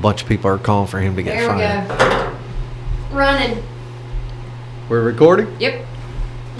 bunch 0.00 0.22
of 0.22 0.28
people 0.28 0.50
are 0.50 0.58
calling 0.58 0.88
for 0.88 0.98
him 1.00 1.16
to 1.16 1.22
get 1.22 1.36
There 1.38 1.52
we 1.54 1.58
go. 1.60 3.16
Running. 3.16 3.62
We're 4.88 5.02
recording? 5.02 5.54
Yep. 5.60 5.84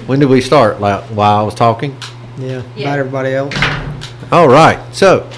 When 0.07 0.21
did 0.21 0.29
we 0.29 0.41
start? 0.41 0.81
Like, 0.81 1.05
while 1.05 1.39
I 1.39 1.42
was 1.42 1.55
talking? 1.55 1.97
Yeah, 2.39 2.63
Yeah. 2.76 2.87
about 2.89 2.99
everybody 2.99 3.34
else. 3.34 3.55
All 4.33 4.49
right. 4.49 4.79
So, 4.95 5.29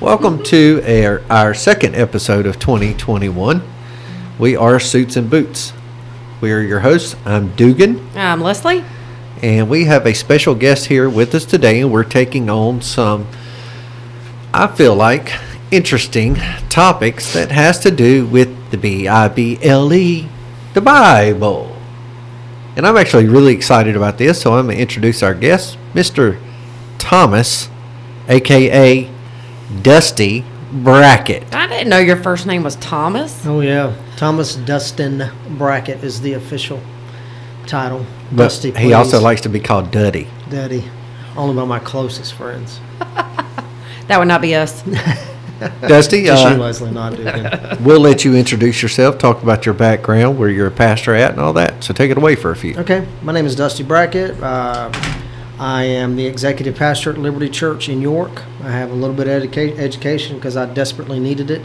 welcome 0.00 0.42
to 0.44 0.82
our, 1.04 1.22
our 1.30 1.54
second 1.54 1.94
episode 1.96 2.46
of 2.46 2.58
2021. 2.58 3.62
We 4.38 4.56
are 4.56 4.80
Suits 4.80 5.16
and 5.16 5.28
Boots. 5.30 5.72
We 6.40 6.52
are 6.52 6.60
your 6.60 6.80
hosts. 6.80 7.16
I'm 7.24 7.54
Dugan. 7.56 8.08
I'm 8.16 8.40
Leslie. 8.40 8.84
and 9.42 9.68
we 9.68 9.84
have 9.84 10.06
a 10.06 10.14
special 10.14 10.54
guest 10.54 10.86
here 10.86 11.08
with 11.08 11.34
us 11.34 11.44
today, 11.44 11.80
and 11.80 11.92
we're 11.92 12.04
taking 12.04 12.48
on 12.50 12.80
some, 12.82 13.26
I 14.52 14.66
feel 14.66 14.94
like, 14.94 15.32
interesting 15.70 16.36
topics 16.68 17.32
that 17.32 17.50
has 17.50 17.78
to 17.80 17.90
do 17.90 18.26
with 18.26 18.70
the 18.70 18.76
B-I-B-L-E, 18.76 19.98
E, 19.98 20.28
the 20.74 20.80
Bible. 20.80 21.76
And 22.76 22.86
I'm 22.86 22.96
actually 22.96 23.26
really 23.26 23.52
excited 23.52 23.96
about 23.96 24.18
this, 24.18 24.40
so 24.40 24.54
I'm 24.54 24.66
going 24.66 24.76
to 24.76 24.82
introduce 24.82 25.22
our 25.22 25.34
guest, 25.34 25.78
Mr. 25.92 26.40
Thomas, 26.98 27.68
aka 28.28 29.10
Dusty 29.82 30.44
Brackett. 30.72 31.54
I 31.54 31.66
didn't 31.66 31.88
know 31.88 31.98
your 31.98 32.16
first 32.16 32.46
name 32.46 32.62
was 32.62 32.76
Thomas. 32.76 33.44
Oh 33.44 33.60
yeah, 33.60 33.96
Thomas 34.16 34.54
Dustin 34.54 35.30
Brackett 35.58 36.04
is 36.04 36.20
the 36.20 36.34
official 36.34 36.80
title. 37.66 38.06
But 38.30 38.44
Dusty, 38.44 38.70
he 38.72 38.92
also 38.92 39.20
likes 39.20 39.40
to 39.42 39.48
be 39.48 39.60
called 39.60 39.90
Duddy. 39.90 40.28
Duddy. 40.48 40.84
Only 41.36 41.56
by 41.56 41.64
my 41.64 41.78
closest 41.78 42.34
friends. 42.34 42.80
That 44.10 44.18
would 44.18 44.26
not 44.26 44.42
be 44.42 44.56
us. 44.56 44.82
Dusty, 45.80 46.24
Just 46.24 46.42
you, 46.42 46.50
uh, 46.50 46.56
Leslie, 46.56 46.90
not 46.90 47.16
Dugan. 47.16 47.84
we'll 47.84 48.00
let 48.00 48.24
you 48.24 48.34
introduce 48.34 48.80
yourself, 48.80 49.18
talk 49.18 49.42
about 49.42 49.66
your 49.66 49.74
background, 49.74 50.38
where 50.38 50.48
you're 50.48 50.68
a 50.68 50.70
pastor 50.70 51.14
at, 51.14 51.32
and 51.32 51.40
all 51.40 51.52
that. 51.52 51.84
So 51.84 51.92
take 51.92 52.10
it 52.10 52.16
away 52.16 52.34
for 52.34 52.50
a 52.50 52.56
few. 52.56 52.76
Okay, 52.78 53.06
my 53.22 53.32
name 53.32 53.44
is 53.44 53.54
Dusty 53.54 53.82
Brackett. 53.82 54.42
Uh, 54.42 54.90
I 55.58 55.84
am 55.84 56.16
the 56.16 56.24
executive 56.24 56.76
pastor 56.76 57.10
at 57.10 57.18
Liberty 57.18 57.50
Church 57.50 57.90
in 57.90 58.00
York. 58.00 58.42
I 58.62 58.70
have 58.70 58.90
a 58.90 58.94
little 58.94 59.14
bit 59.14 59.28
of 59.28 59.42
educa- 59.42 59.78
education 59.78 60.36
because 60.36 60.56
I 60.56 60.64
desperately 60.72 61.20
needed 61.20 61.50
it. 61.50 61.60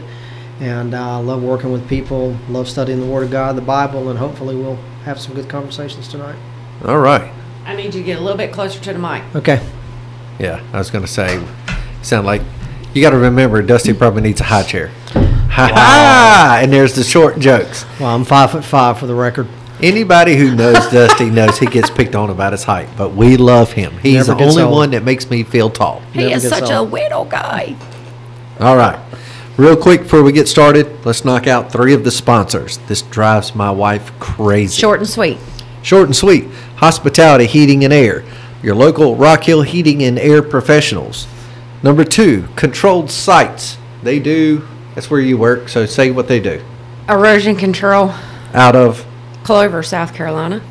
And 0.60 0.94
I 0.94 1.16
love 1.18 1.42
working 1.42 1.72
with 1.72 1.88
people, 1.88 2.36
love 2.50 2.68
studying 2.68 3.00
the 3.00 3.06
Word 3.06 3.24
of 3.24 3.30
God, 3.30 3.56
the 3.56 3.62
Bible, 3.62 4.10
and 4.10 4.18
hopefully 4.18 4.54
we'll 4.56 4.78
have 5.04 5.18
some 5.18 5.34
good 5.34 5.48
conversations 5.48 6.08
tonight. 6.08 6.36
All 6.84 6.98
right. 6.98 7.32
I 7.64 7.74
need 7.74 7.86
you 7.86 7.92
to 7.92 8.02
get 8.02 8.18
a 8.18 8.22
little 8.22 8.36
bit 8.36 8.52
closer 8.52 8.78
to 8.80 8.92
the 8.92 8.98
mic. 8.98 9.22
Okay. 9.34 9.66
Yeah, 10.38 10.62
I 10.72 10.78
was 10.78 10.90
going 10.90 11.04
to 11.04 11.10
say, 11.10 11.42
sound 12.02 12.26
like 12.26 12.42
you 12.96 13.02
got 13.02 13.10
to 13.10 13.18
remember 13.18 13.62
Dusty 13.62 13.92
mm. 13.92 13.98
probably 13.98 14.22
needs 14.22 14.40
a 14.40 14.44
high 14.44 14.62
chair. 14.62 14.88
Ha 15.56 15.70
ha! 15.72 16.58
And 16.62 16.72
there's 16.72 16.94
the 16.94 17.04
short 17.04 17.38
jokes. 17.38 17.84
Well, 18.00 18.14
I'm 18.14 18.24
five 18.24 18.50
foot 18.50 18.64
five 18.64 18.98
for 18.98 19.06
the 19.06 19.14
record. 19.14 19.46
Anybody 19.82 20.36
who 20.36 20.54
knows 20.54 20.74
Dusty 20.90 21.30
knows 21.30 21.58
he 21.58 21.66
gets 21.66 21.90
picked 21.90 22.14
on 22.14 22.30
about 22.30 22.52
his 22.52 22.64
height, 22.64 22.88
but 22.96 23.10
we 23.14 23.36
love 23.36 23.72
him. 23.72 23.96
He's 23.98 24.14
Never 24.14 24.32
the 24.32 24.38
gets 24.38 24.50
only 24.52 24.62
old. 24.62 24.74
one 24.74 24.90
that 24.92 25.04
makes 25.04 25.30
me 25.30 25.42
feel 25.42 25.70
tall. 25.70 26.00
He 26.12 26.20
Never 26.20 26.34
is 26.36 26.42
gets 26.42 26.58
such 26.58 26.70
a 26.70 26.78
old. 26.78 26.90
widow 26.90 27.24
guy. 27.24 27.76
All 28.60 28.76
right. 28.76 28.98
Real 29.58 29.76
quick 29.76 30.02
before 30.02 30.22
we 30.22 30.32
get 30.32 30.48
started, 30.48 31.04
let's 31.04 31.24
knock 31.24 31.46
out 31.46 31.72
three 31.72 31.94
of 31.94 32.04
the 32.04 32.10
sponsors. 32.10 32.78
This 32.88 33.02
drives 33.02 33.54
my 33.54 33.70
wife 33.70 34.12
crazy. 34.18 34.78
Short 34.78 35.00
and 35.00 35.08
sweet. 35.08 35.38
Short 35.82 36.06
and 36.06 36.16
sweet. 36.16 36.44
Hospitality 36.76 37.46
Heating 37.46 37.84
and 37.84 37.92
Air. 37.92 38.24
Your 38.62 38.74
local 38.74 39.16
Rock 39.16 39.44
Hill 39.44 39.62
Heating 39.62 40.02
and 40.02 40.18
Air 40.18 40.42
professionals. 40.42 41.26
Number 41.86 42.02
two, 42.02 42.48
Controlled 42.56 43.12
Sites. 43.12 43.78
They 44.02 44.18
do, 44.18 44.66
that's 44.96 45.08
where 45.08 45.20
you 45.20 45.38
work, 45.38 45.68
so 45.68 45.86
say 45.86 46.10
what 46.10 46.26
they 46.26 46.40
do. 46.40 46.60
Erosion 47.08 47.54
control. 47.54 48.12
Out 48.52 48.74
of, 48.74 49.06
Clover, 49.44 49.84
South 49.84 50.12
Carolina. 50.12 50.62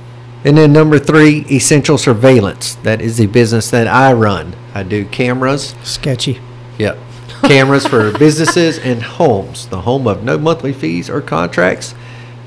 and 0.43 0.57
then 0.57 0.73
number 0.73 0.99
three, 0.99 1.45
Essential 1.49 1.97
Surveillance. 1.97 2.75
That 2.83 2.99
is 2.99 3.15
the 3.15 3.27
business 3.27 3.71
that 3.71 3.87
I 3.87 4.11
run. 4.11 4.57
I 4.73 4.83
do 4.83 5.05
cameras. 5.05 5.73
Sketchy. 5.83 6.41
Yep. 6.79 6.97
Cameras 7.43 7.87
for 7.87 8.11
businesses 8.19 8.77
and 8.77 9.01
homes. 9.01 9.69
The 9.69 9.83
home 9.83 10.07
of 10.07 10.21
no 10.21 10.37
monthly 10.37 10.73
fees 10.73 11.09
or 11.09 11.21
contracts. 11.21 11.95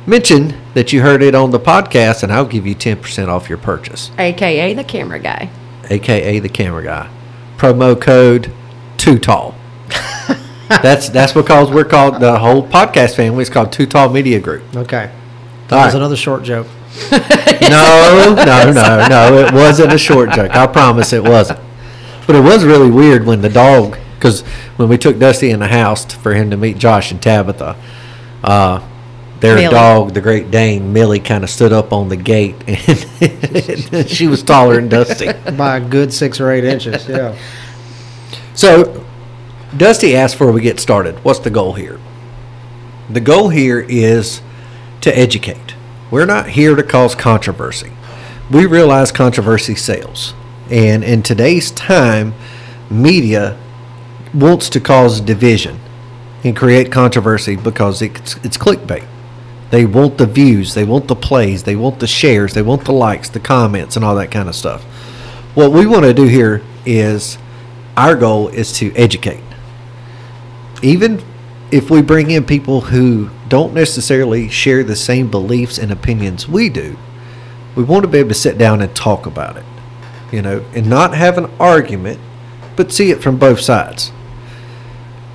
Mention 0.06 0.60
that 0.74 0.92
you 0.92 1.00
heard 1.00 1.22
it 1.22 1.34
on 1.34 1.52
the 1.52 1.58
podcast, 1.58 2.22
and 2.22 2.30
I'll 2.30 2.44
give 2.44 2.66
you 2.66 2.74
10% 2.74 3.28
off 3.28 3.48
your 3.48 3.56
purchase. 3.56 4.10
AKA 4.18 4.74
the 4.74 4.84
camera 4.84 5.20
guy. 5.20 5.48
aka 5.88 6.38
the 6.38 6.50
camera 6.50 6.84
guy. 6.84 7.10
Promo 7.56 8.00
code 8.00 8.52
too 9.08 9.18
tall. 9.18 9.54
that's 10.68 11.08
that's 11.08 11.32
because 11.32 11.70
we're 11.70 11.84
called 11.84 12.20
the 12.20 12.38
whole 12.38 12.66
podcast 12.66 13.16
family 13.16 13.40
is 13.42 13.48
called 13.48 13.72
Too 13.72 13.86
Tall 13.86 14.10
Media 14.10 14.38
Group. 14.38 14.62
Okay. 14.76 15.04
All 15.10 15.68
That 15.68 15.84
was 15.86 15.94
right. 15.94 15.96
another 15.96 16.16
short 16.16 16.42
joke. 16.42 16.66
No, 17.60 18.34
no, 18.34 18.72
no, 18.72 19.06
no. 19.08 19.38
It 19.46 19.52
wasn't 19.52 19.92
a 19.92 19.98
short 19.98 20.30
joke. 20.30 20.54
I 20.56 20.66
promise 20.66 21.12
it 21.12 21.22
wasn't. 21.22 21.60
But 22.26 22.36
it 22.36 22.40
was 22.40 22.64
really 22.64 22.90
weird 22.90 23.26
when 23.26 23.42
the 23.42 23.50
dog, 23.50 23.98
because 24.14 24.40
when 24.76 24.88
we 24.88 24.96
took 24.96 25.18
Dusty 25.18 25.50
in 25.50 25.60
the 25.60 25.68
house 25.68 26.06
for 26.14 26.32
him 26.32 26.50
to 26.50 26.56
meet 26.56 26.78
Josh 26.78 27.10
and 27.10 27.20
Tabitha, 27.20 27.76
uh, 28.42 28.88
their 29.40 29.56
Millie. 29.56 29.74
dog, 29.74 30.14
the 30.14 30.22
Great 30.22 30.50
Dane, 30.50 30.92
Millie, 30.94 31.20
kind 31.20 31.44
of 31.44 31.50
stood 31.50 31.74
up 31.74 31.92
on 31.92 32.08
the 32.08 32.16
gate, 32.16 32.54
and 33.92 34.08
she 34.08 34.26
was 34.28 34.42
taller 34.42 34.76
than 34.76 34.88
Dusty. 34.88 35.30
By 35.56 35.76
a 35.76 35.80
good 35.80 36.10
six 36.12 36.40
or 36.40 36.50
eight 36.50 36.64
inches. 36.64 37.06
Yeah. 37.06 37.36
So, 38.58 39.06
Dusty 39.76 40.16
asked 40.16 40.34
before 40.34 40.50
we 40.50 40.62
get 40.62 40.80
started, 40.80 41.22
what's 41.22 41.38
the 41.38 41.48
goal 41.48 41.74
here? 41.74 42.00
The 43.08 43.20
goal 43.20 43.50
here 43.50 43.86
is 43.88 44.42
to 45.00 45.16
educate. 45.16 45.76
We're 46.10 46.26
not 46.26 46.48
here 46.48 46.74
to 46.74 46.82
cause 46.82 47.14
controversy. 47.14 47.92
We 48.50 48.66
realize 48.66 49.12
controversy 49.12 49.76
sells. 49.76 50.34
And 50.72 51.04
in 51.04 51.22
today's 51.22 51.70
time, 51.70 52.34
media 52.90 53.56
wants 54.34 54.68
to 54.70 54.80
cause 54.80 55.20
division 55.20 55.78
and 56.42 56.56
create 56.56 56.90
controversy 56.90 57.54
because 57.54 58.02
it's, 58.02 58.38
it's 58.38 58.58
clickbait. 58.58 59.06
They 59.70 59.86
want 59.86 60.18
the 60.18 60.26
views, 60.26 60.74
they 60.74 60.84
want 60.84 61.06
the 61.06 61.14
plays, 61.14 61.62
they 61.62 61.76
want 61.76 62.00
the 62.00 62.08
shares, 62.08 62.54
they 62.54 62.62
want 62.62 62.86
the 62.86 62.92
likes, 62.92 63.28
the 63.28 63.38
comments, 63.38 63.94
and 63.94 64.04
all 64.04 64.16
that 64.16 64.32
kind 64.32 64.48
of 64.48 64.56
stuff. 64.56 64.82
What 65.54 65.70
we 65.70 65.86
want 65.86 66.06
to 66.06 66.12
do 66.12 66.24
here 66.24 66.60
is 66.84 67.38
our 67.98 68.14
goal 68.14 68.46
is 68.48 68.72
to 68.74 68.94
educate. 68.94 69.42
Even 70.82 71.20
if 71.72 71.90
we 71.90 72.00
bring 72.00 72.30
in 72.30 72.44
people 72.44 72.80
who 72.80 73.28
don't 73.48 73.74
necessarily 73.74 74.48
share 74.48 74.84
the 74.84 74.94
same 74.94 75.28
beliefs 75.28 75.78
and 75.78 75.90
opinions 75.90 76.46
we 76.48 76.68
do, 76.68 76.96
we 77.74 77.82
want 77.82 78.04
to 78.04 78.08
be 78.08 78.18
able 78.18 78.28
to 78.28 78.34
sit 78.34 78.56
down 78.56 78.80
and 78.80 78.94
talk 78.94 79.26
about 79.26 79.56
it, 79.56 79.64
you 80.30 80.40
know, 80.40 80.64
and 80.74 80.88
not 80.88 81.12
have 81.12 81.38
an 81.38 81.50
argument, 81.58 82.20
but 82.76 82.92
see 82.92 83.10
it 83.10 83.20
from 83.20 83.36
both 83.36 83.60
sides. 83.60 84.12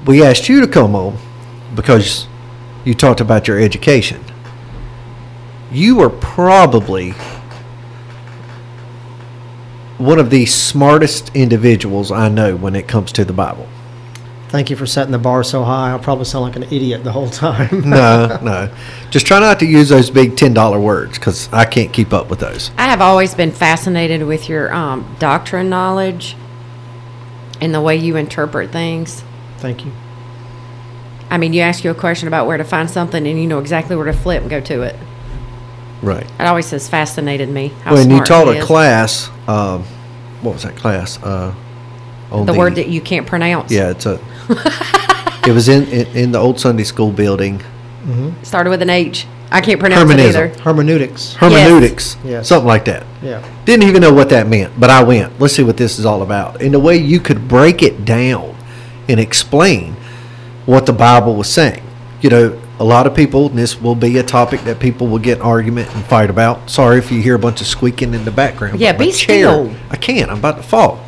We 0.05 0.23
asked 0.23 0.47
you 0.47 0.61
to 0.61 0.67
come 0.67 0.95
on 0.95 1.17
because 1.75 2.27
you 2.85 2.93
talked 2.93 3.19
about 3.19 3.45
your 3.45 3.59
education. 3.59 4.23
You 5.69 5.99
are 6.01 6.09
probably 6.09 7.13
one 10.03 10.19
of 10.19 10.29
the 10.29 10.45
smartest 10.45 11.35
individuals 11.35 12.11
I 12.11 12.29
know 12.29 12.55
when 12.55 12.75
it 12.75 12.87
comes 12.87 13.11
to 13.13 13.25
the 13.25 13.33
Bible. 13.33 13.67
Thank 14.49 14.69
you 14.69 14.75
for 14.75 14.85
setting 14.85 15.11
the 15.11 15.17
bar 15.17 15.43
so 15.43 15.63
high. 15.63 15.89
I'll 15.89 15.99
probably 15.99 16.25
sound 16.25 16.43
like 16.43 16.55
an 16.55 16.63
idiot 16.63 17.03
the 17.03 17.11
whole 17.11 17.29
time. 17.29 17.81
No, 17.89 18.39
no. 18.43 18.71
Just 19.09 19.25
try 19.25 19.39
not 19.39 19.59
to 19.61 19.65
use 19.65 19.89
those 19.89 20.11
big 20.11 20.33
$10 20.33 20.81
words 20.81 21.17
because 21.17 21.51
I 21.51 21.65
can't 21.65 21.91
keep 21.91 22.13
up 22.13 22.29
with 22.29 22.39
those. 22.39 22.69
I 22.77 22.83
have 22.83 23.01
always 23.01 23.33
been 23.33 23.51
fascinated 23.51 24.23
with 24.23 24.49
your 24.49 24.71
um, 24.73 25.15
doctrine 25.17 25.69
knowledge 25.69 26.35
and 27.61 27.73
the 27.73 27.81
way 27.81 27.95
you 27.95 28.15
interpret 28.15 28.71
things. 28.71 29.23
Thank 29.57 29.85
you. 29.85 29.91
I 31.29 31.37
mean, 31.37 31.53
you 31.53 31.61
ask 31.61 31.83
you 31.83 31.89
a 31.89 31.95
question 31.95 32.27
about 32.27 32.45
where 32.45 32.57
to 32.57 32.63
find 32.63 32.87
something, 32.91 33.25
and 33.25 33.41
you 33.41 33.47
know 33.47 33.57
exactly 33.57 33.95
where 33.95 34.05
to 34.05 34.13
flip 34.13 34.41
and 34.41 34.51
go 34.51 34.61
to 34.61 34.81
it. 34.83 34.95
Right. 36.03 36.29
It 36.39 36.45
always 36.45 36.69
has 36.71 36.87
fascinated 36.87 37.49
me. 37.49 37.69
How 37.83 37.93
when 37.93 38.11
you 38.11 38.23
taught 38.23 38.55
a 38.55 38.61
class, 38.61 39.29
um, 39.47 39.83
what 40.43 40.53
was 40.53 40.63
that 40.63 40.75
class? 40.75 41.21
Uh, 41.21 41.53
on 42.31 42.45
the, 42.45 42.53
word 42.53 42.75
that 42.75 42.89
you 42.89 43.01
can't 43.01 43.27
pronounce. 43.27 43.71
Yeah, 43.71 43.91
it's 43.91 44.05
a. 44.05 44.19
it 45.47 45.53
was 45.53 45.69
in, 45.69 45.83
in 45.89 46.07
in 46.17 46.31
the 46.31 46.39
old 46.39 46.59
Sunday 46.59 46.83
school 46.83 47.11
building. 47.11 47.61
Started 48.43 48.69
with 48.69 48.81
an 48.81 48.89
H. 48.89 49.25
I 49.53 49.61
can't 49.61 49.79
pronounce 49.79 50.09
it 50.11 50.19
either. 50.19 50.47
Hermeneutics. 50.47 51.35
Hermeneutics, 51.35 52.17
Yes. 52.25 52.47
something 52.47 52.67
like 52.67 52.85
that. 52.85 53.05
Yeah. 53.21 53.47
Didn't 53.65 53.87
even 53.87 54.01
know 54.01 54.11
what 54.11 54.29
that 54.29 54.47
meant, 54.47 54.77
but 54.79 54.89
I 54.89 55.03
went. 55.03 55.39
Let's 55.39 55.55
see 55.55 55.63
what 55.63 55.77
this 55.77 55.99
is 55.99 56.05
all 56.05 56.23
about. 56.23 56.61
And 56.61 56.73
the 56.73 56.79
way 56.79 56.97
you 56.97 57.19
could 57.19 57.47
break 57.47 57.83
it 57.83 58.03
down 58.03 58.55
and 59.07 59.19
explain 59.19 59.95
what 60.65 60.87
the 60.87 60.93
Bible 60.93 61.35
was 61.35 61.53
saying. 61.53 61.83
You 62.21 62.29
know, 62.31 62.61
a 62.83 62.85
lot 62.85 63.07
of 63.07 63.15
people, 63.15 63.47
and 63.47 63.57
this 63.57 63.79
will 63.79 63.95
be 63.95 64.17
a 64.17 64.23
topic 64.23 64.59
that 64.65 64.77
people 64.77 65.07
will 65.07 65.17
get 65.17 65.37
in 65.37 65.41
argument 65.41 65.89
and 65.95 66.03
fight 66.03 66.29
about. 66.29 66.69
Sorry 66.69 66.97
if 66.97 67.13
you 67.13 67.21
hear 67.21 67.35
a 67.35 67.39
bunch 67.39 67.61
of 67.61 67.67
squeaking 67.67 68.13
in 68.13 68.25
the 68.25 68.31
background. 68.31 68.81
Yeah, 68.81 68.91
be 68.91 69.13
chair- 69.13 69.47
still. 69.47 69.73
I 69.89 69.95
can't. 69.95 70.29
I'm 70.29 70.39
about 70.39 70.57
to 70.57 70.63
fall. 70.63 71.01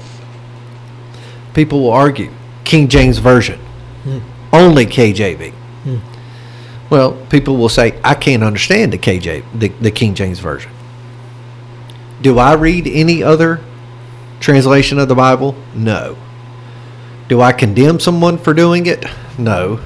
People 1.53 1.81
will 1.81 1.91
argue. 1.91 2.31
King 2.63 2.87
James 2.87 3.17
Version. 3.17 3.59
Hmm. 4.03 4.19
Only 4.53 4.85
KJV. 4.85 5.51
Hmm. 5.51 5.97
Well, 6.89 7.11
people 7.29 7.57
will 7.57 7.67
say, 7.67 7.99
I 8.05 8.13
can't 8.13 8.41
understand 8.41 8.93
the 8.93 8.97
KJ, 8.97 9.43
the, 9.53 9.67
the 9.67 9.91
King 9.91 10.15
James 10.15 10.39
Version. 10.39 10.71
Do 12.21 12.39
I 12.39 12.53
read 12.53 12.87
any 12.87 13.21
other 13.21 13.59
translation 14.39 14.97
of 14.97 15.09
the 15.09 15.15
Bible? 15.15 15.57
No. 15.73 16.15
Do 17.27 17.41
I 17.41 17.51
condemn 17.51 17.99
someone 17.99 18.37
for 18.37 18.53
doing 18.53 18.85
it? 18.85 19.03
No. 19.37 19.81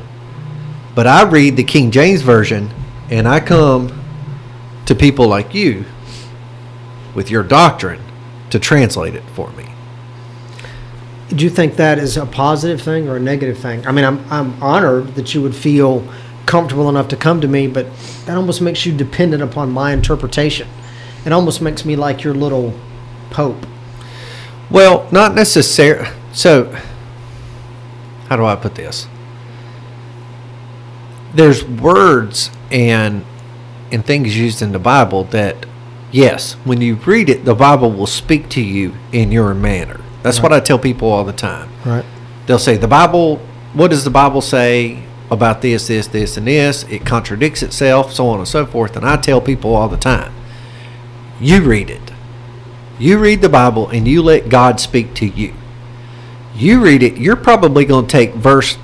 But 0.99 1.07
I 1.07 1.23
read 1.23 1.55
the 1.55 1.63
King 1.63 1.91
James 1.91 2.23
Version 2.23 2.69
and 3.09 3.25
I 3.25 3.39
come 3.39 4.03
to 4.85 4.93
people 4.93 5.29
like 5.29 5.53
you 5.53 5.85
with 7.15 7.31
your 7.31 7.41
doctrine 7.41 8.01
to 8.49 8.59
translate 8.59 9.15
it 9.15 9.23
for 9.33 9.49
me. 9.51 9.69
Do 11.29 11.45
you 11.45 11.49
think 11.49 11.77
that 11.77 11.99
is 11.99 12.17
a 12.17 12.25
positive 12.25 12.81
thing 12.81 13.07
or 13.07 13.15
a 13.15 13.19
negative 13.21 13.57
thing? 13.57 13.87
I 13.87 13.93
mean, 13.93 14.03
I'm, 14.03 14.29
I'm 14.29 14.61
honored 14.61 15.15
that 15.15 15.33
you 15.33 15.41
would 15.41 15.55
feel 15.55 16.05
comfortable 16.45 16.89
enough 16.89 17.07
to 17.07 17.15
come 17.15 17.39
to 17.39 17.47
me, 17.47 17.67
but 17.67 17.87
that 18.25 18.35
almost 18.35 18.59
makes 18.59 18.85
you 18.85 18.91
dependent 18.93 19.41
upon 19.41 19.71
my 19.71 19.93
interpretation. 19.93 20.67
It 21.25 21.31
almost 21.31 21.61
makes 21.61 21.85
me 21.85 21.95
like 21.95 22.25
your 22.25 22.33
little 22.33 22.77
pope. 23.29 23.65
Well, 24.69 25.07
not 25.13 25.33
necessarily. 25.33 26.09
So, 26.33 26.77
how 28.27 28.35
do 28.35 28.43
I 28.43 28.57
put 28.57 28.75
this? 28.75 29.07
There's 31.33 31.63
words 31.63 32.51
and 32.71 33.25
and 33.91 34.05
things 34.05 34.37
used 34.37 34.61
in 34.61 34.71
the 34.71 34.79
Bible 34.79 35.23
that, 35.25 35.65
yes, 36.11 36.53
when 36.63 36.79
you 36.79 36.95
read 36.95 37.29
it, 37.29 37.45
the 37.45 37.55
Bible 37.55 37.91
will 37.91 38.07
speak 38.07 38.49
to 38.49 38.61
you 38.61 38.93
in 39.11 39.31
your 39.31 39.53
manner. 39.53 39.99
That's 40.21 40.41
what 40.41 40.53
I 40.53 40.59
tell 40.59 40.77
people 40.77 41.09
all 41.09 41.23
the 41.23 41.33
time. 41.33 41.71
Right. 41.83 42.05
They'll 42.45 42.59
say 42.59 42.77
the 42.77 42.87
Bible. 42.87 43.37
What 43.73 43.89
does 43.89 44.03
the 44.03 44.09
Bible 44.09 44.41
say 44.41 45.03
about 45.31 45.61
this, 45.61 45.87
this, 45.87 46.07
this, 46.07 46.37
and 46.37 46.47
this? 46.47 46.83
It 46.83 47.05
contradicts 47.05 47.63
itself, 47.63 48.13
so 48.13 48.27
on 48.27 48.39
and 48.39 48.47
so 48.47 48.65
forth. 48.65 48.95
And 48.95 49.05
I 49.05 49.17
tell 49.17 49.41
people 49.41 49.75
all 49.75 49.87
the 49.87 49.97
time, 49.97 50.33
you 51.39 51.63
read 51.63 51.89
it. 51.89 52.11
You 52.99 53.17
read 53.17 53.41
the 53.41 53.49
Bible 53.49 53.87
and 53.87 54.07
you 54.07 54.21
let 54.21 54.49
God 54.49 54.79
speak 54.79 55.13
to 55.15 55.25
you. 55.25 55.53
You 56.53 56.81
read 56.81 57.01
it, 57.01 57.17
you're 57.17 57.37
probably 57.37 57.85
going 57.85 58.07
to 58.07 58.11
take 58.11 58.33
verse 58.33 58.77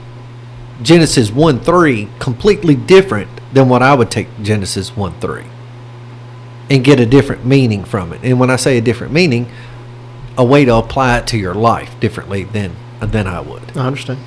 Genesis 0.81 1.31
1 1.31 1.61
3 1.61 2.09
completely 2.19 2.75
different 2.75 3.29
than 3.53 3.69
what 3.69 3.81
I 3.81 3.93
would 3.93 4.11
take 4.11 4.27
Genesis 4.41 4.95
1 4.95 5.19
3 5.19 5.45
and 6.69 6.83
get 6.83 6.99
a 6.99 7.05
different 7.05 7.45
meaning 7.45 7.83
from 7.83 8.11
it. 8.11 8.21
And 8.23 8.39
when 8.39 8.49
I 8.49 8.55
say 8.55 8.77
a 8.77 8.81
different 8.81 9.13
meaning, 9.13 9.49
a 10.37 10.43
way 10.43 10.65
to 10.65 10.75
apply 10.75 11.19
it 11.19 11.27
to 11.27 11.37
your 11.37 11.53
life 11.53 11.97
differently 11.99 12.43
than 12.43 12.75
than 12.99 13.27
I 13.27 13.39
would. 13.39 13.77
I 13.77 13.85
understand. 13.85 14.19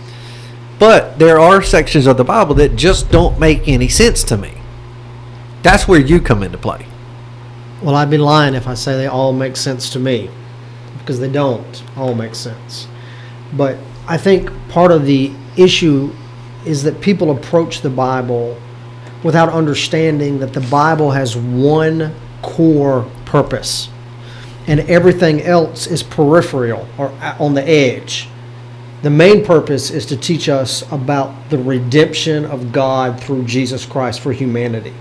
But 0.78 1.18
there 1.18 1.40
are 1.40 1.60
sections 1.62 2.06
of 2.06 2.16
the 2.16 2.24
Bible 2.24 2.54
that 2.56 2.76
just 2.76 3.10
don't 3.10 3.38
make 3.38 3.66
any 3.66 3.88
sense 3.88 4.22
to 4.24 4.36
me. 4.36 4.54
That's 5.62 5.88
where 5.88 6.00
you 6.00 6.20
come 6.20 6.42
into 6.42 6.58
play. 6.58 6.86
Well, 7.82 7.96
I'd 7.96 8.10
be 8.10 8.18
lying 8.18 8.54
if 8.54 8.68
I 8.68 8.74
say 8.74 8.96
they 8.96 9.06
all 9.06 9.32
make 9.32 9.56
sense 9.56 9.90
to 9.90 9.98
me, 9.98 10.30
because 10.98 11.18
they 11.18 11.30
don't 11.30 11.82
all 11.96 12.14
make 12.14 12.34
sense. 12.34 12.86
But 13.52 13.78
I 14.06 14.16
think 14.16 14.50
part 14.68 14.92
of 14.92 15.04
the 15.04 15.32
issue 15.56 16.12
is 16.64 16.82
that 16.82 17.00
people 17.00 17.30
approach 17.30 17.80
the 17.80 17.90
Bible 17.90 18.60
without 19.22 19.48
understanding 19.48 20.38
that 20.38 20.52
the 20.52 20.60
Bible 20.60 21.10
has 21.10 21.36
one 21.36 22.14
core 22.42 23.10
purpose, 23.24 23.88
and 24.66 24.80
everything 24.80 25.42
else 25.42 25.86
is 25.86 26.02
peripheral 26.02 26.86
or 26.98 27.12
on 27.38 27.54
the 27.54 27.68
edge. 27.68 28.28
The 29.02 29.10
main 29.10 29.44
purpose 29.44 29.90
is 29.90 30.06
to 30.06 30.16
teach 30.16 30.48
us 30.48 30.82
about 30.90 31.50
the 31.50 31.58
redemption 31.58 32.44
of 32.44 32.72
God 32.72 33.20
through 33.20 33.44
Jesus 33.44 33.86
Christ 33.86 34.20
for 34.20 34.32
humanity 34.32 34.92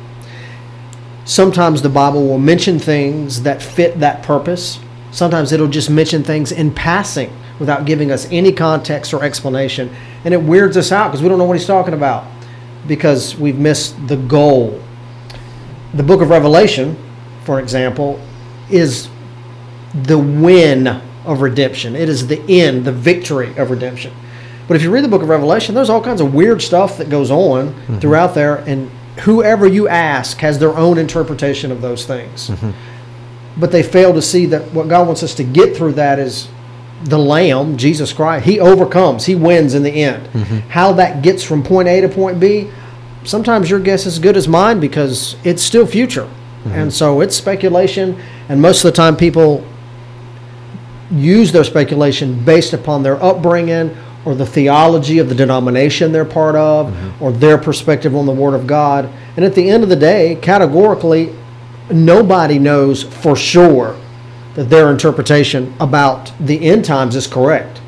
sometimes 1.28 1.82
the 1.82 1.90
Bible 1.90 2.26
will 2.26 2.40
mention 2.40 2.80
things 2.80 3.44
that 3.44 3.62
fit 3.62 4.00
that 4.00 4.24
purpose. 4.24 4.80
Sometimes 5.12 5.52
it'll 5.52 5.68
just 5.68 5.90
mention 5.90 6.24
things 6.24 6.52
in 6.52 6.74
passing 6.74 7.32
without 7.60 7.86
giving 7.86 8.12
us 8.12 8.28
any 8.32 8.52
context 8.52 9.14
or 9.14 9.24
explanation. 9.24 9.94
And 10.28 10.34
it 10.34 10.44
weirds 10.44 10.76
us 10.76 10.92
out 10.92 11.08
because 11.08 11.22
we 11.24 11.30
don't 11.30 11.38
know 11.38 11.46
what 11.46 11.56
he's 11.56 11.66
talking 11.66 11.94
about 11.94 12.26
because 12.86 13.38
we've 13.38 13.58
missed 13.58 14.10
the 14.10 14.18
goal. 14.18 14.84
The 15.94 16.04
book 16.04 16.20
of 16.20 16.30
Revelation, 16.30 16.98
for 17.46 17.62
example, 17.62 18.20
is 18.70 19.08
the 19.94 20.18
win 20.18 20.88
of 21.24 21.40
redemption, 21.40 21.96
it 21.96 22.10
is 22.10 22.28
the 22.28 22.42
end, 22.50 22.84
the 22.84 22.92
victory 22.92 23.56
of 23.56 23.72
redemption. 23.72 24.14
But 24.68 24.76
if 24.76 24.84
you 24.84 24.92
read 24.92 25.06
the 25.06 25.08
book 25.08 25.22
of 25.22 25.30
Revelation, 25.30 25.74
there's 25.74 25.90
all 25.90 26.04
kinds 26.04 26.20
of 26.20 26.34
weird 26.34 26.62
stuff 26.62 26.98
that 26.98 27.10
goes 27.10 27.32
on 27.32 27.70
mm-hmm. 27.70 28.00
throughout 28.00 28.36
there, 28.36 28.58
and 28.68 28.90
whoever 29.22 29.66
you 29.66 29.88
ask 29.88 30.40
has 30.40 30.60
their 30.60 30.76
own 30.76 30.98
interpretation 30.98 31.72
of 31.72 31.80
those 31.80 32.06
things. 32.06 32.50
Mm-hmm. 32.50 32.72
But 33.62 33.72
they 33.72 33.82
fail 33.82 34.14
to 34.14 34.22
see 34.22 34.46
that 34.48 34.74
what 34.74 34.90
God 34.90 35.08
wants 35.08 35.24
us 35.24 35.34
to 35.36 35.46
get 35.46 35.78
through 35.78 35.94
that 35.94 36.20
is 36.20 36.50
the 37.04 37.18
Lamb, 37.18 37.78
Jesus 37.78 38.12
Christ. 38.12 38.46
He 38.46 38.60
overcomes, 38.60 39.26
He 39.26 39.36
wins 39.36 39.74
in 39.74 39.84
the 39.84 39.92
end. 39.92 40.28
Mm-hmm. 40.28 40.70
How 40.70 40.94
that 40.94 41.22
gets 41.22 41.44
from 41.44 41.64
point 41.64 41.88
A 41.88 42.02
to 42.02 42.10
point 42.10 42.40
B, 42.40 42.70
sometimes 43.24 43.70
your 43.70 43.80
guess 43.80 44.02
is 44.02 44.14
as 44.14 44.20
good 44.20 44.38
as 44.38 44.48
mine 44.48 44.80
because 44.80 45.36
it's 45.44 45.62
still 45.62 45.86
future. 45.86 46.26
Mm-hmm. 46.26 46.72
And 46.72 46.94
so 46.94 47.22
it's 47.22 47.36
speculation, 47.36 48.20
and 48.50 48.62
most 48.62 48.84
of 48.84 48.92
the 48.92 48.96
time 48.96 49.16
people 49.16 49.66
use 51.12 51.52
their 51.52 51.64
speculation 51.64 52.44
based 52.44 52.74
upon 52.74 53.04
their 53.04 53.22
upbringing 53.24 53.96
or 54.26 54.36
the 54.36 54.46
theology 54.46 55.20
of 55.20 55.30
the 55.30 55.36
denomination 55.36 56.12
they're 56.12 56.26
part 56.26 56.56
of 56.56 56.88
mm-hmm. 56.88 57.24
or 57.24 57.32
their 57.32 57.58
perspective 57.58 58.16
on 58.16 58.26
the 58.26 58.32
Word 58.32 58.54
of 58.54 58.68
God. 58.68 59.10
And 59.36 59.46
at 59.46 59.56
the 59.56 59.70
end 59.70 59.84
of 59.84 59.90
the 59.90 59.96
day, 59.96 60.38
categorically, 60.42 61.34
nobody 61.90 62.60
knows 62.60 63.04
for 63.04 63.36
sure 63.36 63.96
that 64.58 64.72
their 64.72 64.92
interpretation 64.92 65.72
about 65.80 66.34
the 66.40 66.66
end 66.66 66.84
times 66.84 67.16
is 67.16 67.28
correct. 67.28 67.80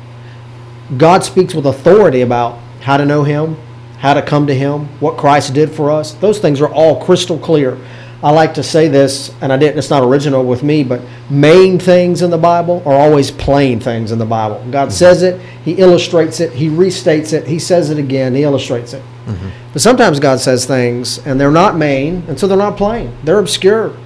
God 0.96 1.24
speaks 1.24 1.52
with 1.52 1.66
authority 1.66 2.20
about 2.20 2.58
how 2.80 2.96
to 2.96 3.04
know 3.04 3.24
Him, 3.24 3.56
how 3.98 4.14
to 4.14 4.22
come 4.22 4.46
to 4.46 4.54
Him, 4.54 4.86
what 5.00 5.16
Christ 5.16 5.52
did 5.52 5.72
for 5.72 5.90
us. 5.90 6.12
Those 6.14 6.38
things 6.38 6.60
are 6.60 6.72
all 6.72 7.04
crystal 7.04 7.38
clear. 7.38 7.76
I 8.22 8.30
like 8.30 8.54
to 8.54 8.62
say 8.62 8.86
this, 8.86 9.34
and 9.40 9.52
I 9.52 9.56
didn't, 9.56 9.78
it's 9.78 9.90
not 9.90 10.04
original 10.04 10.44
with 10.44 10.62
me, 10.62 10.84
but 10.84 11.00
main 11.28 11.78
things 11.80 12.22
in 12.22 12.30
the 12.30 12.38
Bible 12.38 12.84
are 12.86 12.94
always 12.94 13.32
plain 13.32 13.80
things 13.80 14.12
in 14.12 14.18
the 14.18 14.26
Bible. 14.26 14.58
God 14.70 14.88
mm-hmm. 14.88 14.90
says 14.90 15.24
it, 15.24 15.40
He 15.64 15.72
illustrates 15.72 16.38
it, 16.38 16.52
He 16.52 16.68
restates 16.68 17.32
it, 17.32 17.48
He 17.48 17.58
says 17.58 17.90
it 17.90 17.98
again, 17.98 18.32
He 18.34 18.44
illustrates 18.44 18.92
it. 18.92 19.02
Mm-hmm. 19.26 19.48
But 19.72 19.82
sometimes 19.82 20.20
God 20.20 20.38
says 20.38 20.66
things, 20.66 21.18
and 21.26 21.40
they're 21.40 21.50
not 21.50 21.76
main, 21.76 22.22
and 22.28 22.38
so 22.38 22.46
they're 22.46 22.56
not 22.56 22.76
plain. 22.76 23.12
They're 23.24 23.40
obscure. 23.40 23.96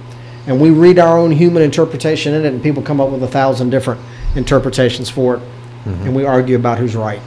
And 0.47 0.61
we 0.61 0.69
read 0.69 0.99
our 0.99 1.17
own 1.17 1.31
human 1.31 1.63
interpretation 1.63 2.33
in 2.33 2.45
it, 2.45 2.53
and 2.53 2.61
people 2.61 2.83
come 2.83 3.01
up 3.01 3.09
with 3.09 3.23
a 3.23 3.27
thousand 3.27 3.71
different 3.71 4.01
interpretations 4.35 5.09
for 5.09 5.35
it, 5.35 5.39
mm-hmm. 5.39 6.03
and 6.03 6.15
we 6.15 6.25
argue 6.25 6.55
about 6.55 6.77
who's 6.77 6.95
right. 6.95 7.21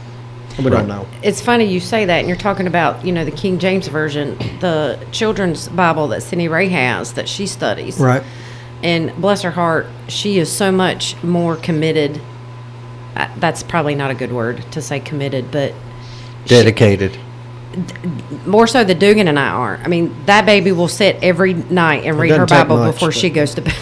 We 0.59 0.71
don't 0.71 0.89
know. 0.89 1.07
It's 1.23 1.41
funny 1.41 1.67
you 1.67 1.79
say 1.79 2.05
that, 2.05 2.19
and 2.19 2.27
you're 2.27 2.37
talking 2.37 2.67
about, 2.67 3.05
you 3.05 3.13
know, 3.13 3.25
the 3.25 3.31
King 3.31 3.61
James 3.61 3.87
Version, 3.87 4.37
the 4.59 4.99
children's 5.13 5.69
Bible 5.69 6.09
that 6.09 6.23
Cindy 6.23 6.49
Ray 6.49 6.69
has 6.69 7.13
that 7.15 7.29
she 7.29 7.47
studies. 7.47 7.99
Right. 7.99 8.25
And 8.83 9.15
bless 9.21 9.43
her 9.43 9.53
heart, 9.53 9.87
she 10.09 10.39
is 10.39 10.51
so 10.51 10.73
much 10.73 11.21
more 11.23 11.55
committed. 11.57 12.21
That's 13.37 13.63
probably 13.63 13.95
not 13.95 14.11
a 14.11 14.15
good 14.15 14.33
word 14.33 14.65
to 14.73 14.83
say 14.83 14.99
committed, 14.99 15.53
but 15.53 15.75
Dedicated. 16.47 17.19
More 18.47 18.67
so 18.67 18.83
than 18.85 18.99
Dugan 18.99 19.29
and 19.29 19.39
I 19.39 19.49
are. 19.49 19.77
I 19.77 19.89
mean, 19.89 20.15
that 20.27 20.47
baby 20.47 20.73
will 20.73 20.89
sit 20.89 21.17
every 21.23 21.55
night 21.55 22.05
and 22.05 22.19
read 22.19 22.33
her 22.33 22.47
Bible 22.47 22.79
much, 22.79 22.95
before 22.95 23.13
she 23.13 23.31
goes 23.31 23.55
to 23.55 23.63
bed. 23.63 23.75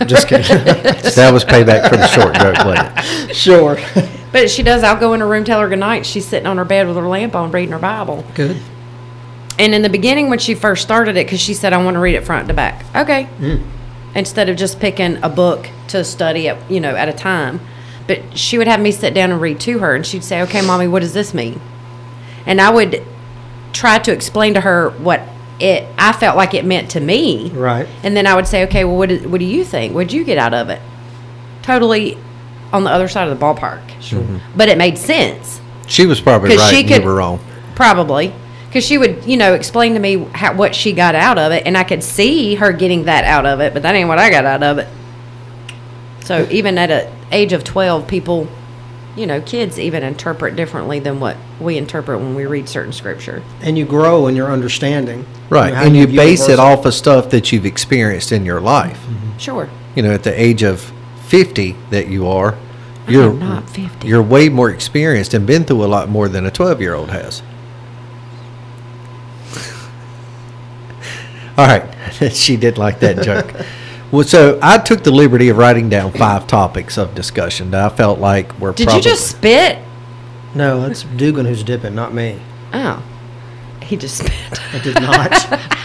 Just 0.06 0.28
kidding. 0.28 0.44
That 1.14 1.30
was 1.32 1.44
payback 1.44 1.88
for 1.88 1.96
the 1.96 2.06
short 2.08 2.34
joke, 2.34 2.64
wasn't 2.64 3.30
it? 3.30 3.36
sure. 3.36 3.78
But 4.32 4.50
she 4.50 4.62
does. 4.62 4.82
I'll 4.82 4.98
go 4.98 5.14
in 5.14 5.20
her 5.20 5.28
room, 5.28 5.44
tell 5.44 5.60
her 5.60 5.68
good 5.68 5.78
night. 5.78 6.04
She's 6.04 6.26
sitting 6.26 6.46
on 6.46 6.56
her 6.58 6.64
bed 6.64 6.88
with 6.88 6.96
her 6.96 7.06
lamp 7.06 7.34
on, 7.36 7.52
reading 7.52 7.72
her 7.72 7.78
Bible. 7.78 8.24
Good. 8.34 8.60
And 9.58 9.74
in 9.74 9.82
the 9.82 9.88
beginning, 9.88 10.28
when 10.28 10.40
she 10.40 10.54
first 10.54 10.82
started 10.82 11.16
it, 11.16 11.26
because 11.26 11.40
she 11.40 11.54
said, 11.54 11.72
"I 11.72 11.82
want 11.82 11.94
to 11.94 12.00
read 12.00 12.16
it 12.16 12.24
front 12.24 12.48
to 12.48 12.54
back." 12.54 12.84
Okay. 12.96 13.28
Mm. 13.38 13.64
Instead 14.16 14.48
of 14.48 14.56
just 14.56 14.80
picking 14.80 15.22
a 15.22 15.28
book 15.28 15.68
to 15.88 16.02
study 16.04 16.48
at 16.48 16.70
you 16.70 16.80
know 16.80 16.96
at 16.96 17.08
a 17.08 17.12
time, 17.12 17.60
but 18.08 18.36
she 18.36 18.58
would 18.58 18.66
have 18.66 18.80
me 18.80 18.90
sit 18.90 19.14
down 19.14 19.30
and 19.30 19.40
read 19.40 19.60
to 19.60 19.78
her, 19.78 19.94
and 19.94 20.04
she'd 20.04 20.24
say, 20.24 20.42
"Okay, 20.42 20.60
mommy, 20.60 20.88
what 20.88 21.00
does 21.00 21.12
this 21.12 21.32
mean?" 21.32 21.60
And 22.44 22.60
I 22.60 22.70
would 22.70 23.04
try 23.74 23.98
to 23.98 24.12
explain 24.12 24.54
to 24.54 24.62
her 24.62 24.90
what 24.90 25.20
it 25.60 25.86
I 25.98 26.12
felt 26.12 26.36
like 26.36 26.54
it 26.54 26.64
meant 26.64 26.90
to 26.92 27.00
me. 27.00 27.50
Right. 27.50 27.86
And 28.02 28.16
then 28.16 28.26
I 28.26 28.34
would 28.34 28.46
say, 28.46 28.64
"Okay, 28.64 28.84
well, 28.84 28.96
what 28.96 29.10
do, 29.10 29.28
what 29.28 29.38
do 29.38 29.44
you 29.44 29.64
think? 29.64 29.94
What'd 29.94 30.12
you 30.12 30.24
get 30.24 30.38
out 30.38 30.54
of 30.54 30.70
it?" 30.70 30.80
Totally 31.62 32.16
on 32.72 32.84
the 32.84 32.90
other 32.90 33.08
side 33.08 33.28
of 33.28 33.38
the 33.38 33.44
ballpark. 33.44 33.82
Sure. 34.00 34.20
Mm-hmm. 34.20 34.56
But 34.56 34.68
it 34.68 34.78
made 34.78 34.96
sense. 34.98 35.60
She 35.86 36.06
was 36.06 36.20
probably 36.20 36.56
right. 36.56 36.74
she 36.74 36.82
could- 36.82 37.02
you 37.02 37.08
were 37.08 37.14
wrong. 37.14 37.40
Probably. 37.74 38.32
Because 38.66 38.84
she 38.84 38.98
would, 38.98 39.24
you 39.24 39.36
know, 39.36 39.54
explain 39.54 39.94
to 39.94 40.00
me 40.00 40.24
how, 40.32 40.52
what 40.54 40.74
she 40.74 40.92
got 40.92 41.14
out 41.14 41.38
of 41.38 41.52
it, 41.52 41.62
and 41.64 41.78
I 41.78 41.84
could 41.84 42.02
see 42.02 42.56
her 42.56 42.72
getting 42.72 43.04
that 43.04 43.22
out 43.24 43.46
of 43.46 43.60
it, 43.60 43.72
but 43.72 43.84
that 43.84 43.94
ain't 43.94 44.08
what 44.08 44.18
I 44.18 44.30
got 44.30 44.44
out 44.44 44.64
of 44.64 44.78
it. 44.78 44.88
So 46.24 46.48
even 46.50 46.76
at 46.76 46.90
a 46.90 47.12
age 47.30 47.52
of 47.52 47.62
12, 47.62 48.08
people 48.08 48.48
you 49.16 49.26
know, 49.26 49.40
kids 49.40 49.78
even 49.78 50.02
interpret 50.02 50.56
differently 50.56 50.98
than 50.98 51.20
what 51.20 51.36
we 51.60 51.78
interpret 51.78 52.18
when 52.18 52.34
we 52.34 52.46
read 52.46 52.68
certain 52.68 52.92
scripture. 52.92 53.42
And 53.62 53.78
you 53.78 53.84
grow 53.84 54.26
in 54.26 54.34
your 54.34 54.50
understanding. 54.50 55.24
Right, 55.48 55.72
how 55.72 55.84
and 55.84 55.96
you 55.96 56.06
view 56.06 56.18
the 56.18 56.24
base 56.24 56.48
it 56.48 56.58
off 56.58 56.84
of 56.84 56.94
stuff 56.94 57.30
that 57.30 57.52
you've 57.52 57.66
experienced 57.66 58.32
in 58.32 58.44
your 58.44 58.60
life. 58.60 58.98
Mm-hmm. 58.98 59.38
Sure. 59.38 59.70
You 59.94 60.02
know, 60.02 60.12
at 60.12 60.24
the 60.24 60.40
age 60.40 60.62
of 60.62 60.92
50 61.26 61.76
that 61.90 62.08
you 62.08 62.26
are, 62.26 62.58
you're 63.06 63.30
am 63.30 63.38
not 63.38 63.70
50. 63.70 64.08
you're 64.08 64.22
way 64.22 64.48
more 64.48 64.70
experienced 64.70 65.34
and 65.34 65.46
been 65.46 65.64
through 65.64 65.84
a 65.84 65.86
lot 65.86 66.08
more 66.08 66.28
than 66.28 66.46
a 66.46 66.50
12-year-old 66.50 67.10
has. 67.10 67.42
All 71.58 71.66
right, 71.66 71.84
she 72.32 72.56
did 72.56 72.78
like 72.78 73.00
that 73.00 73.22
joke. 73.22 73.54
Well, 74.10 74.24
so 74.24 74.58
I 74.62 74.78
took 74.78 75.02
the 75.02 75.10
liberty 75.10 75.48
of 75.48 75.56
writing 75.56 75.88
down 75.88 76.12
five 76.12 76.46
topics 76.46 76.96
of 76.98 77.14
discussion 77.14 77.70
that 77.72 77.92
I 77.92 77.94
felt 77.94 78.18
like 78.20 78.58
were. 78.60 78.72
Did 78.72 78.84
probably, 78.84 78.98
you 78.98 79.02
just 79.02 79.28
spit? 79.28 79.78
No, 80.54 80.80
that's 80.86 81.02
Dugan 81.02 81.46
who's 81.46 81.64
dipping, 81.64 81.94
not 81.94 82.14
me. 82.14 82.40
Oh. 82.72 83.02
He 83.82 83.96
just 83.96 84.18
spit. 84.18 84.60
I 84.72 84.78
did 84.78 84.94
not. 85.00 85.60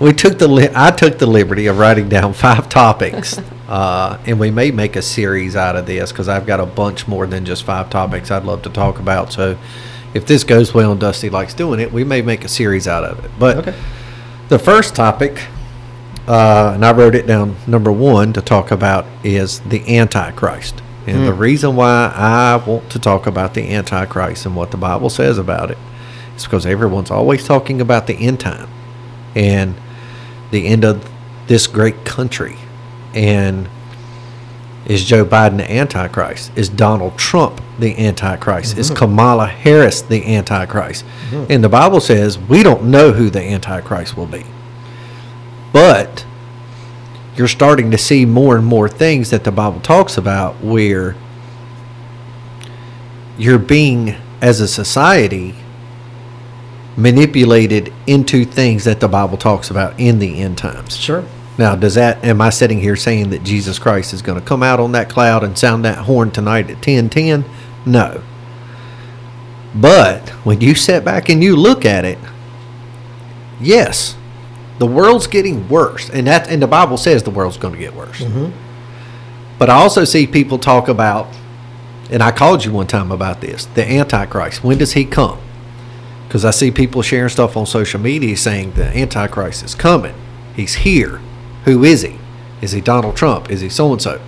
We 0.00 0.14
took 0.14 0.38
the 0.38 0.48
li- 0.48 0.70
I 0.74 0.92
took 0.92 1.18
the 1.18 1.26
liberty 1.26 1.66
of 1.66 1.76
writing 1.76 2.08
down 2.08 2.32
five 2.32 2.70
topics, 2.70 3.36
uh, 3.68 4.18
and 4.24 4.40
we 4.40 4.50
may 4.50 4.70
make 4.70 4.96
a 4.96 5.02
series 5.02 5.56
out 5.56 5.76
of 5.76 5.84
this 5.84 6.10
because 6.10 6.26
I've 6.26 6.46
got 6.46 6.58
a 6.58 6.64
bunch 6.64 7.06
more 7.06 7.26
than 7.26 7.44
just 7.44 7.64
five 7.64 7.90
topics 7.90 8.30
I'd 8.30 8.44
love 8.46 8.62
to 8.62 8.70
talk 8.70 8.98
about. 8.98 9.30
So, 9.30 9.58
if 10.14 10.24
this 10.26 10.42
goes 10.42 10.72
well 10.72 10.92
and 10.92 11.00
Dusty 11.00 11.28
likes 11.28 11.52
doing 11.52 11.80
it, 11.80 11.92
we 11.92 12.02
may 12.02 12.22
make 12.22 12.44
a 12.44 12.48
series 12.48 12.88
out 12.88 13.04
of 13.04 13.22
it. 13.22 13.30
But 13.38 13.58
Okay. 13.58 13.74
the 14.48 14.58
first 14.58 14.94
topic, 14.96 15.42
uh, 16.30 16.74
and 16.76 16.86
I 16.86 16.92
wrote 16.92 17.16
it 17.16 17.26
down 17.26 17.56
number 17.66 17.90
one 17.90 18.32
to 18.34 18.40
talk 18.40 18.70
about 18.70 19.04
is 19.24 19.58
the 19.62 19.98
Antichrist. 19.98 20.80
And 21.04 21.26
the 21.26 21.32
hmm. 21.32 21.40
reason 21.40 21.74
why 21.74 22.12
I 22.14 22.54
want 22.64 22.88
to 22.90 23.00
talk 23.00 23.26
about 23.26 23.54
the 23.54 23.68
Antichrist 23.74 24.46
and 24.46 24.54
what 24.54 24.70
the 24.70 24.76
Bible 24.76 25.10
says 25.10 25.38
about 25.38 25.72
it 25.72 25.78
is 26.36 26.44
because 26.44 26.66
everyone's 26.66 27.10
always 27.10 27.44
talking 27.44 27.80
about 27.80 28.06
the 28.06 28.14
end 28.14 28.38
time 28.38 28.68
and 29.34 29.74
the 30.52 30.68
end 30.68 30.84
of 30.84 31.10
this 31.48 31.66
great 31.66 32.04
country. 32.04 32.56
And 33.12 33.68
is 34.86 35.04
Joe 35.04 35.24
Biden 35.24 35.56
the 35.56 35.68
Antichrist? 35.68 36.52
Is 36.54 36.68
Donald 36.68 37.18
Trump 37.18 37.60
the 37.80 37.98
Antichrist? 37.98 38.78
Is 38.78 38.86
mm-hmm. 38.86 38.98
Kamala 38.98 39.48
Harris 39.48 40.00
the 40.02 40.36
Antichrist? 40.36 41.04
Mm-hmm. 41.30 41.50
And 41.50 41.64
the 41.64 41.68
Bible 41.68 41.98
says 41.98 42.38
we 42.38 42.62
don't 42.62 42.84
know 42.84 43.10
who 43.10 43.30
the 43.30 43.42
Antichrist 43.42 44.16
will 44.16 44.26
be. 44.26 44.44
But 45.72 46.26
you're 47.36 47.48
starting 47.48 47.90
to 47.90 47.98
see 47.98 48.26
more 48.26 48.56
and 48.56 48.66
more 48.66 48.88
things 48.88 49.30
that 49.30 49.44
the 49.44 49.52
Bible 49.52 49.80
talks 49.80 50.16
about 50.16 50.56
where 50.62 51.16
you're 53.38 53.58
being, 53.58 54.16
as 54.42 54.60
a 54.60 54.68
society, 54.68 55.54
manipulated 56.96 57.92
into 58.06 58.44
things 58.44 58.84
that 58.84 59.00
the 59.00 59.08
Bible 59.08 59.38
talks 59.38 59.70
about 59.70 59.98
in 59.98 60.18
the 60.18 60.40
end 60.40 60.58
times. 60.58 60.96
Sure. 60.96 61.24
Now, 61.56 61.74
does 61.74 61.94
that, 61.94 62.24
am 62.24 62.40
I 62.40 62.50
sitting 62.50 62.80
here 62.80 62.96
saying 62.96 63.30
that 63.30 63.42
Jesus 63.44 63.78
Christ 63.78 64.12
is 64.12 64.22
going 64.22 64.40
to 64.40 64.46
come 64.46 64.62
out 64.62 64.80
on 64.80 64.92
that 64.92 65.08
cloud 65.08 65.44
and 65.44 65.56
sound 65.56 65.84
that 65.84 65.98
horn 65.98 66.30
tonight 66.30 66.70
at 66.70 66.76
1010? 66.76 67.44
No. 67.86 68.22
But 69.74 70.30
when 70.44 70.60
you 70.60 70.74
sit 70.74 71.04
back 71.04 71.28
and 71.28 71.42
you 71.42 71.56
look 71.56 71.84
at 71.84 72.04
it, 72.04 72.18
yes, 73.60 74.16
the 74.80 74.86
world's 74.86 75.26
getting 75.26 75.68
worse. 75.68 76.08
And 76.08 76.26
that, 76.26 76.48
and 76.48 76.60
the 76.60 76.66
Bible 76.66 76.96
says 76.96 77.22
the 77.22 77.30
world's 77.30 77.58
going 77.58 77.74
to 77.74 77.78
get 77.78 77.94
worse. 77.94 78.20
Mm-hmm. 78.20 78.50
But 79.58 79.68
I 79.68 79.74
also 79.74 80.04
see 80.04 80.26
people 80.26 80.58
talk 80.58 80.88
about, 80.88 81.28
and 82.10 82.22
I 82.22 82.32
called 82.32 82.64
you 82.64 82.72
one 82.72 82.86
time 82.86 83.12
about 83.12 83.42
this, 83.42 83.66
the 83.66 83.86
Antichrist. 83.86 84.64
When 84.64 84.78
does 84.78 84.94
he 84.94 85.04
come? 85.04 85.38
Because 86.26 86.46
I 86.46 86.50
see 86.50 86.70
people 86.70 87.02
sharing 87.02 87.28
stuff 87.28 87.58
on 87.58 87.66
social 87.66 88.00
media 88.00 88.34
saying 88.38 88.72
the 88.72 88.86
Antichrist 88.96 89.62
is 89.62 89.74
coming. 89.74 90.14
He's 90.56 90.76
here. 90.76 91.20
Who 91.66 91.84
is 91.84 92.00
he? 92.00 92.18
Is 92.62 92.72
he 92.72 92.80
Donald 92.80 93.16
Trump? 93.16 93.50
Is 93.50 93.60
he 93.60 93.68
so 93.68 93.92
and 93.92 94.00
so? 94.00 94.18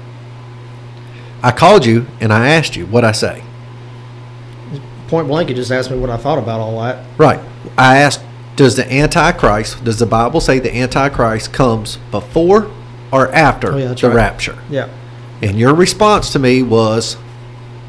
I 1.42 1.52
called 1.52 1.86
you 1.86 2.06
and 2.20 2.30
I 2.30 2.50
asked 2.50 2.76
you 2.76 2.84
what 2.84 3.04
I 3.06 3.12
say. 3.12 3.42
Point 5.08 5.28
blank, 5.28 5.48
you 5.48 5.54
just 5.54 5.70
asked 5.70 5.90
me 5.90 5.98
what 5.98 6.10
I 6.10 6.18
thought 6.18 6.38
about 6.38 6.60
all 6.60 6.78
that. 6.82 7.06
Right. 7.16 7.40
I 7.78 7.98
asked, 7.98 8.22
does 8.56 8.76
the 8.76 8.90
Antichrist, 8.92 9.82
does 9.84 9.98
the 9.98 10.06
Bible 10.06 10.40
say 10.40 10.58
the 10.58 10.74
Antichrist 10.74 11.52
comes 11.52 11.96
before 12.10 12.70
or 13.10 13.30
after 13.32 13.72
Oh, 13.72 13.76
yeah, 13.76 13.94
the 13.94 14.08
right. 14.08 14.14
rapture? 14.14 14.58
Yeah. 14.70 14.88
And 15.42 15.58
your 15.58 15.74
response 15.74 16.30
to 16.32 16.38
me 16.38 16.62
was, 16.62 17.16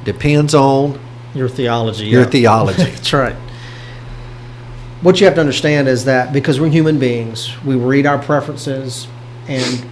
depends 0.05 0.55
on 0.55 0.99
Your 1.35 1.47
theology. 1.49 2.05
your 2.07 2.21
yeah. 2.23 2.27
theology. 2.29 2.83
That's 2.91 3.13
right. 3.13 3.35
What 5.01 5.19
you 5.19 5.25
have 5.25 5.35
to 5.35 5.41
understand 5.41 5.87
is 5.87 6.05
that 6.05 6.31
because 6.31 6.59
we're 6.61 6.69
human 6.69 6.97
beings, 6.97 7.53
we 7.63 7.75
read 7.75 8.05
our 8.05 8.17
preferences 8.17 9.07
and 9.47 9.85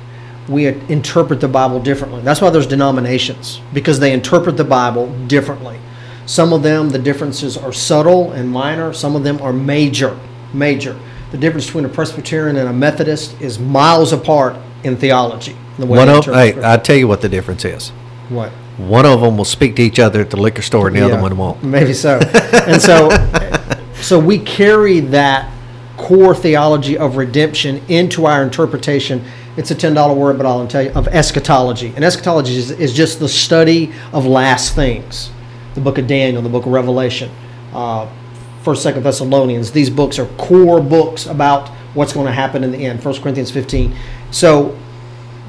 we 0.47 0.67
interpret 0.67 1.41
the 1.41 1.47
Bible 1.49 1.81
differently. 1.81 2.21
That's 2.21 2.39
why 2.41 2.49
there's 2.49 2.65
denominations 2.67 3.59
because 3.73 3.99
they 3.99 4.13
interpret 4.13 4.55
the 4.57 4.63
Bible 4.63 5.07
differently. 5.27 5.77
Some 6.25 6.53
of 6.53 6.63
them, 6.63 6.89
the 6.89 6.99
differences 6.99 7.57
are 7.57 7.73
subtle 7.73 8.31
and 8.31 8.49
minor. 8.49 8.93
Some 8.93 9.15
of 9.17 9.23
them 9.23 9.41
are 9.41 9.51
major, 9.51 10.17
major. 10.53 10.97
The 11.31 11.37
difference 11.37 11.65
between 11.65 11.85
a 11.85 11.89
Presbyterian 11.89 12.57
and 12.57 12.67
a 12.67 12.73
Methodist 12.73 13.39
is 13.41 13.57
miles 13.57 14.11
apart 14.11 14.55
in 14.83 14.97
theology. 14.97 15.55
The 15.77 15.85
way 15.85 15.97
One 15.97 16.09
of, 16.09 16.25
hey, 16.25 16.59
I 16.63 16.77
tell 16.77 16.95
you 16.97 17.07
what 17.07 17.21
the 17.21 17.29
difference 17.29 17.63
is. 17.65 17.89
what? 18.29 18.51
One 18.77 19.05
of 19.05 19.21
them 19.21 19.37
will 19.37 19.45
speak 19.45 19.75
to 19.75 19.81
each 19.81 19.99
other 19.99 20.21
at 20.21 20.29
the 20.29 20.37
liquor 20.37 20.61
store, 20.61 20.87
and 20.87 20.95
the 20.95 21.01
other 21.01 21.21
one 21.21 21.37
won't. 21.37 21.63
Maybe 21.63 21.93
so. 21.93 22.19
and 22.67 22.81
so, 22.81 23.09
so 23.95 24.17
we 24.17 24.39
carry 24.39 25.01
that 25.01 25.51
core 25.97 26.33
theology 26.33 26.97
of 26.97 27.15
redemption 27.17 27.83
into 27.89 28.25
our 28.25 28.43
interpretation. 28.43 29.23
It's 29.57 29.69
a 29.71 29.75
ten 29.75 29.93
dollar 29.93 30.15
word, 30.15 30.37
but 30.37 30.45
I'll 30.45 30.67
tell 30.67 30.81
you 30.81 30.91
of 30.91 31.07
eschatology. 31.09 31.93
And 31.95 32.03
eschatology 32.03 32.55
is, 32.55 32.71
is 32.71 32.93
just 32.93 33.19
the 33.19 33.29
study 33.29 33.91
of 34.13 34.25
last 34.25 34.73
things. 34.73 35.29
The 35.75 35.81
book 35.81 35.97
of 35.97 36.07
Daniel, 36.07 36.41
the 36.41 36.49
book 36.49 36.65
of 36.65 36.71
Revelation, 36.71 37.29
uh, 37.73 38.09
First, 38.63 38.83
Second 38.83 39.03
Thessalonians. 39.03 39.71
These 39.71 39.89
books 39.89 40.19
are 40.19 40.27
core 40.37 40.81
books 40.81 41.25
about 41.25 41.69
what's 41.93 42.13
going 42.13 42.27
to 42.27 42.31
happen 42.31 42.63
in 42.63 42.71
the 42.71 42.85
end. 42.85 43.01
First 43.01 43.21
Corinthians 43.21 43.51
fifteen. 43.51 43.95
So 44.29 44.77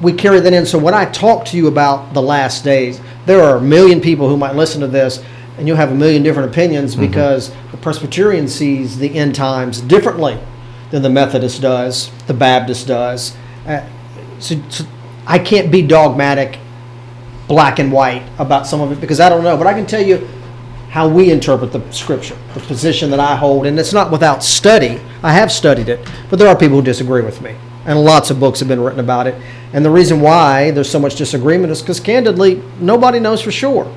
we 0.01 0.13
carry 0.13 0.39
that 0.39 0.51
in. 0.51 0.65
So 0.65 0.77
when 0.77 0.93
I 0.93 1.05
talk 1.05 1.45
to 1.45 1.57
you 1.57 1.67
about 1.67 2.13
the 2.13 2.21
last 2.21 2.63
days, 2.63 2.99
there 3.25 3.41
are 3.41 3.57
a 3.57 3.61
million 3.61 4.01
people 4.01 4.27
who 4.27 4.35
might 4.35 4.55
listen 4.55 4.81
to 4.81 4.87
this, 4.87 5.23
and 5.57 5.67
you'll 5.67 5.77
have 5.77 5.91
a 5.91 5.95
million 5.95 6.23
different 6.23 6.49
opinions 6.49 6.95
because 6.95 7.53
the 7.71 7.77
Presbyterian 7.77 8.47
sees 8.47 8.97
the 8.97 9.15
end 9.15 9.35
times 9.35 9.79
differently 9.79 10.39
than 10.91 11.03
the 11.03 11.09
Methodist 11.09 11.61
does, 11.61 12.11
the 12.27 12.33
Baptist 12.33 12.87
does. 12.87 13.35
Uh, 13.65 13.87
so, 14.39 14.61
so 14.69 14.83
I 15.25 15.39
can't 15.39 15.71
be 15.71 15.81
dogmatic, 15.81 16.59
black 17.47 17.79
and 17.79 17.91
white 17.91 18.23
about 18.39 18.67
some 18.67 18.81
of 18.81 18.91
it 18.91 18.99
because 18.99 19.19
I 19.19 19.29
don't 19.29 19.43
know, 19.43 19.55
but 19.55 19.67
I 19.67 19.73
can 19.73 19.85
tell 19.85 20.01
you 20.01 20.27
how 20.93 21.07
we 21.07 21.31
interpret 21.31 21.71
the 21.71 21.81
scripture, 21.91 22.37
the 22.53 22.59
position 22.59 23.09
that 23.09 23.19
I 23.19 23.35
hold, 23.35 23.65
and 23.65 23.79
it's 23.79 23.93
not 23.93 24.11
without 24.11 24.43
study. 24.43 25.01
I 25.23 25.33
have 25.33 25.51
studied 25.51 25.89
it, 25.89 26.07
but 26.29 26.37
there 26.37 26.47
are 26.47 26.55
people 26.55 26.75
who 26.77 26.83
disagree 26.83 27.23
with 27.23 27.41
me, 27.41 27.55
and 27.87 27.99
lots 27.99 28.29
of 28.29 28.39
books 28.39 28.59
have 28.59 28.67
been 28.67 28.79
written 28.79 28.99
about 28.99 29.25
it. 29.25 29.33
And 29.73 29.83
the 29.83 29.89
reason 29.89 30.21
why 30.21 30.69
there's 30.69 30.91
so 30.91 30.99
much 30.99 31.15
disagreement 31.15 31.71
is 31.71 31.81
because, 31.81 31.99
candidly, 31.99 32.61
nobody 32.79 33.19
knows 33.19 33.41
for 33.41 33.51
sure. 33.51 33.91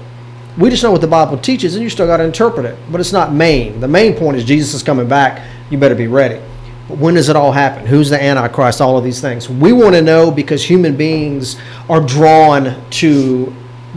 We 0.56 0.70
just 0.70 0.82
know 0.82 0.90
what 0.90 1.02
the 1.02 1.06
Bible 1.06 1.36
teaches, 1.36 1.74
and 1.74 1.84
you 1.84 1.90
still 1.90 2.06
got 2.06 2.16
to 2.16 2.24
interpret 2.24 2.64
it. 2.64 2.78
But 2.90 3.02
it's 3.02 3.12
not 3.12 3.30
main. 3.30 3.78
The 3.78 3.88
main 3.88 4.14
point 4.14 4.38
is 4.38 4.44
Jesus 4.44 4.72
is 4.72 4.82
coming 4.82 5.06
back. 5.06 5.46
You 5.68 5.76
better 5.76 5.94
be 5.94 6.06
ready. 6.06 6.40
But 6.88 6.96
when 6.96 7.12
does 7.12 7.28
it 7.28 7.36
all 7.36 7.52
happen? 7.52 7.84
Who's 7.84 8.08
the 8.08 8.22
Antichrist? 8.22 8.80
All 8.80 8.96
of 8.96 9.04
these 9.04 9.20
things. 9.20 9.50
We 9.50 9.74
want 9.74 9.94
to 9.96 10.00
know 10.00 10.30
because 10.30 10.64
human 10.64 10.96
beings 10.96 11.58
are 11.90 12.00
drawn 12.00 12.90
to 12.92 13.54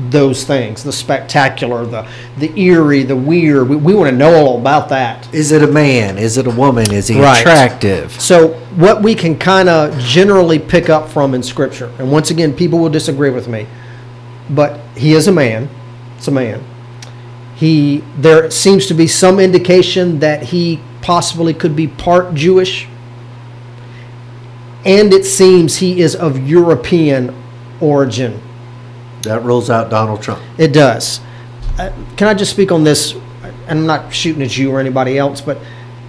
those 0.09 0.45
things 0.45 0.83
the 0.83 0.93
spectacular, 0.93 1.85
the, 1.85 2.07
the 2.37 2.57
eerie, 2.59 3.03
the 3.03 3.15
weird. 3.15 3.67
We, 3.67 3.75
we 3.75 3.93
want 3.93 4.09
to 4.09 4.15
know 4.15 4.33
all 4.33 4.59
about 4.59 4.89
that. 4.89 5.33
Is 5.33 5.51
it 5.51 5.61
a 5.61 5.67
man? 5.67 6.17
Is 6.17 6.37
it 6.37 6.47
a 6.47 6.51
woman? 6.51 6.93
Is 6.93 7.07
he 7.07 7.19
Right. 7.19 7.39
attractive? 7.39 8.13
So, 8.19 8.53
what 8.77 9.01
we 9.03 9.13
can 9.15 9.37
kind 9.37 9.67
of 9.67 9.97
generally 9.99 10.59
pick 10.59 10.89
up 10.89 11.09
from 11.09 11.33
in 11.33 11.43
Scripture, 11.43 11.91
and 11.99 12.11
once 12.11 12.31
again, 12.31 12.53
people 12.53 12.79
will 12.79 12.89
disagree 12.89 13.29
with 13.29 13.47
me, 13.47 13.67
but 14.49 14.79
he 14.95 15.13
is 15.13 15.27
a 15.27 15.31
man. 15.31 15.69
It's 16.17 16.27
a 16.27 16.31
man. 16.31 16.63
He 17.55 18.03
there 18.17 18.49
seems 18.51 18.85
to 18.87 18.93
be 18.93 19.05
some 19.07 19.37
indication 19.39 20.19
that 20.19 20.43
he 20.43 20.79
possibly 21.01 21.53
could 21.53 21.75
be 21.75 21.87
part 21.87 22.33
Jewish, 22.33 22.87
and 24.85 25.13
it 25.13 25.25
seems 25.25 25.77
he 25.77 25.99
is 26.01 26.15
of 26.15 26.47
European 26.47 27.35
origin. 27.81 28.39
That 29.23 29.43
rules 29.43 29.69
out 29.69 29.89
Donald 29.89 30.21
Trump. 30.21 30.41
It 30.57 30.73
does. 30.73 31.19
Uh, 31.77 31.91
can 32.17 32.27
I 32.27 32.33
just 32.33 32.51
speak 32.51 32.71
on 32.71 32.83
this? 32.83 33.13
And 33.67 33.79
I'm 33.79 33.85
not 33.85 34.13
shooting 34.13 34.41
at 34.41 34.57
you 34.57 34.71
or 34.71 34.79
anybody 34.79 35.17
else, 35.17 35.41
but 35.41 35.59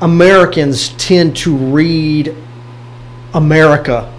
Americans 0.01 0.91
tend 0.91 1.37
to 1.39 1.55
read 1.55 2.35
America 3.35 4.13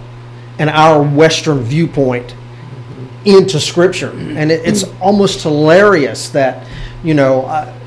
and 0.58 0.70
our 0.70 1.02
Western 1.02 1.60
viewpoint 1.60 2.34
into 3.24 3.60
Scripture, 3.60 4.10
and 4.10 4.50
it, 4.50 4.62
it's 4.64 4.84
almost 5.00 5.42
hilarious 5.42 6.28
that 6.30 6.66
you 7.02 7.14
know. 7.14 7.46
Uh, 7.46 7.78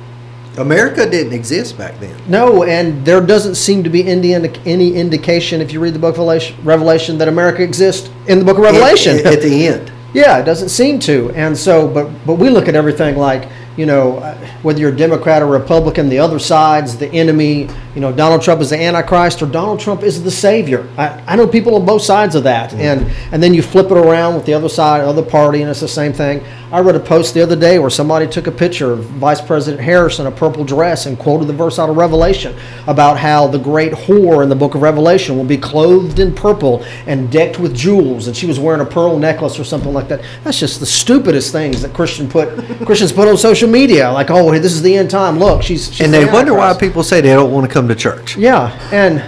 America 0.57 1.09
didn't 1.09 1.33
exist 1.33 1.77
back 1.77 1.99
then. 1.99 2.17
no, 2.29 2.63
and 2.63 3.05
there 3.05 3.19
doesn't 3.19 3.55
seem 3.55 3.83
to 3.83 3.89
be 3.89 4.07
any, 4.07 4.33
any 4.33 4.93
indication, 4.93 5.59
if 5.59 5.73
you 5.73 5.81
read 5.81 5.93
the 5.93 5.99
book 5.99 6.13
of 6.13 6.19
Revelation, 6.19 6.55
Revelation, 6.63 7.17
that 7.17 7.27
America 7.27 7.61
exists 7.61 8.09
in 8.27 8.39
the 8.39 8.45
book 8.45 8.57
of 8.57 8.63
Revelation. 8.63 9.17
At, 9.17 9.25
at 9.25 9.41
the 9.41 9.67
end. 9.67 9.91
Yeah, 10.15 10.37
it 10.37 10.45
doesn't 10.45 10.69
seem 10.69 10.99
to. 10.99 11.29
And 11.31 11.57
so, 11.57 11.89
but 11.89 12.09
but 12.25 12.35
we 12.35 12.49
look 12.49 12.69
at 12.69 12.75
everything 12.75 13.17
like 13.17 13.49
you 13.75 13.85
know 13.85 14.19
uh, 14.19 14.37
whether 14.61 14.79
you're 14.79 14.93
a 14.93 14.95
Democrat 14.95 15.41
or 15.41 15.47
Republican, 15.47 16.07
the 16.07 16.19
other 16.19 16.39
side's 16.39 16.95
the 16.97 17.09
enemy. 17.09 17.67
You 17.95 18.01
know, 18.01 18.11
Donald 18.11 18.41
Trump 18.41 18.59
is 18.59 18.71
the 18.71 18.77
Antichrist 18.77 19.41
or 19.41 19.45
Donald 19.45 19.79
Trump 19.79 20.03
is 20.03 20.21
the 20.21 20.29
Savior. 20.29 20.85
I, 20.97 21.23
I 21.25 21.35
know 21.37 21.47
people 21.47 21.75
on 21.75 21.85
both 21.85 22.01
sides 22.01 22.35
of 22.35 22.43
that, 22.43 22.71
mm-hmm. 22.71 22.81
and 22.81 23.11
and 23.31 23.41
then 23.41 23.53
you 23.53 23.61
flip 23.61 23.89
it 23.89 23.97
around 23.97 24.35
with 24.35 24.45
the 24.45 24.53
other 24.53 24.67
side, 24.67 25.01
other 25.01 25.23
party, 25.23 25.61
and 25.61 25.71
it's 25.71 25.79
the 25.79 25.87
same 25.87 26.11
thing. 26.11 26.43
I 26.73 26.79
read 26.79 26.95
a 26.95 26.99
post 26.99 27.33
the 27.33 27.41
other 27.41 27.55
day 27.55 27.79
where 27.79 27.89
somebody 27.89 28.27
took 28.27 28.47
a 28.47 28.51
picture 28.51 28.91
of 28.91 29.05
Vice 29.05 29.39
President 29.39 29.81
Harris 29.81 30.19
in 30.19 30.25
a 30.25 30.31
purple 30.31 30.65
dress 30.65 31.05
and 31.05 31.17
quoted 31.17 31.45
the 31.45 31.53
verse 31.53 31.79
out 31.79 31.89
of 31.89 31.95
Revelation 31.95 32.53
about 32.87 33.17
how 33.17 33.47
the 33.47 33.59
great 33.59 33.93
whore 33.93 34.43
in 34.43 34.49
the 34.49 34.55
book 34.55 34.75
of 34.75 34.81
Revelation 34.81 35.37
will 35.37 35.45
be 35.45 35.57
clothed 35.57 36.19
in 36.19 36.35
purple 36.35 36.83
and 37.07 37.31
decked 37.31 37.59
with 37.59 37.73
jewels, 37.73 38.27
and 38.27 38.35
she 38.35 38.45
was 38.45 38.59
wearing 38.59 38.81
a 38.81 38.85
pearl 38.85 39.17
necklace 39.17 39.57
or 39.57 39.63
something 39.63 39.93
like 39.93 40.09
that. 40.09 40.21
That's 40.43 40.59
just 40.59 40.81
the 40.81 40.85
stupidest 40.85 41.53
things 41.53 41.81
that 41.81 41.93
Christian 41.93 42.27
put 42.27 42.49
Christians 42.85 43.13
put 43.13 43.29
on 43.29 43.37
social 43.37 43.69
media. 43.69 44.11
Like, 44.11 44.29
oh, 44.29 44.51
hey, 44.51 44.59
this 44.59 44.73
is 44.73 44.81
the 44.81 44.95
end 44.95 45.09
time. 45.09 45.39
Look, 45.39 45.63
she's, 45.63 45.87
she's 45.93 46.01
And 46.01 46.13
the 46.13 46.19
they 46.19 46.25
wonder 46.25 46.53
why 46.53 46.75
people 46.77 47.03
say 47.03 47.21
they 47.21 47.29
don't 47.29 47.53
want 47.53 47.65
to 47.67 47.73
come 47.73 47.84
to 47.87 47.95
church. 47.95 48.37
Yeah, 48.37 48.71
and 48.91 49.23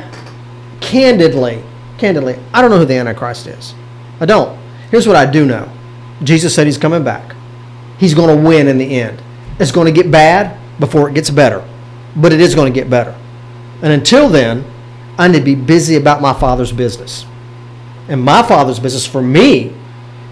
candidly, 0.81 1.63
candidly, 1.97 2.39
I 2.53 2.61
don't 2.61 2.71
know 2.71 2.79
who 2.79 2.85
the 2.85 2.95
Antichrist 2.95 3.47
is. 3.47 3.73
I 4.19 4.25
don't. 4.25 4.57
Here's 4.91 5.07
what 5.07 5.15
I 5.15 5.25
do 5.25 5.45
know. 5.45 5.71
Jesus 6.23 6.55
said 6.55 6.65
he's 6.65 6.77
coming 6.77 7.03
back. 7.03 7.35
He's 7.99 8.13
going 8.13 8.35
to 8.35 8.47
win 8.47 8.67
in 8.67 8.77
the 8.77 8.99
end. 8.99 9.21
It's 9.59 9.71
going 9.71 9.85
to 9.85 9.91
get 9.91 10.11
bad 10.11 10.57
before 10.79 11.09
it 11.09 11.15
gets 11.15 11.29
better, 11.29 11.67
but 12.15 12.31
it 12.33 12.39
is 12.39 12.55
going 12.55 12.71
to 12.71 12.79
get 12.79 12.89
better. 12.89 13.15
And 13.81 13.91
until 13.91 14.29
then, 14.29 14.65
I 15.17 15.27
need 15.27 15.39
to 15.39 15.43
be 15.43 15.55
busy 15.55 15.95
about 15.95 16.21
my 16.21 16.33
father's 16.33 16.71
business. 16.71 17.25
And 18.07 18.21
my 18.21 18.43
father's 18.43 18.79
business 18.79 19.05
for 19.05 19.21
me 19.21 19.75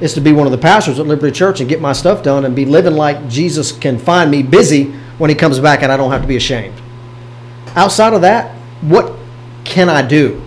is 0.02 0.14
to 0.14 0.22
be 0.22 0.32
one 0.32 0.46
of 0.46 0.52
the 0.52 0.58
pastors 0.58 1.00
at 1.00 1.08
Liberty 1.08 1.36
Church 1.36 1.60
and 1.60 1.70
get 1.70 1.82
my 1.82 1.94
stuff 1.94 2.24
done 2.24 2.46
and 2.46 2.56
be 2.56 2.66
living 2.66 2.94
like 2.94 3.28
Jesus 3.28 3.72
can 3.72 3.98
find 3.98 4.30
me 4.30 4.44
busy 4.44 4.92
when 5.18 5.30
he 5.30 5.36
comes 5.36 5.60
back 5.60 5.84
and 5.84 5.92
I 5.92 5.98
don't 5.98 6.12
have 6.12 6.22
to 6.22 6.28
be 6.28 6.36
ashamed. 6.36 6.80
Outside 7.76 8.14
of 8.14 8.22
that, 8.22 8.56
what 8.82 9.14
can 9.64 9.90
I 9.90 10.02
do? 10.02 10.42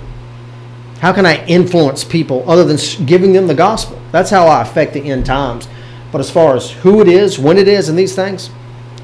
How 1.01 1.13
can 1.13 1.27
I 1.27 1.45
influence 1.47 2.03
people 2.03 2.49
other 2.51 2.65
than 2.65 2.79
giving 3.07 3.33
them 3.33 3.47
the 3.47 3.55
gospel? 3.55 4.01
That's 4.11 4.31
how 4.31 4.47
I 4.47 4.63
affect 4.63 4.95
the 4.95 5.11
end 5.11 5.27
times. 5.27 5.69
But 6.11 6.21
as 6.21 6.31
far 6.31 6.57
as 6.57 6.71
who 6.71 7.01
it 7.01 7.09
is, 7.09 7.39
when 7.39 7.59
it 7.59 7.69
is, 7.69 7.89
and 7.89 7.99
these 7.99 8.15
things, 8.15 8.51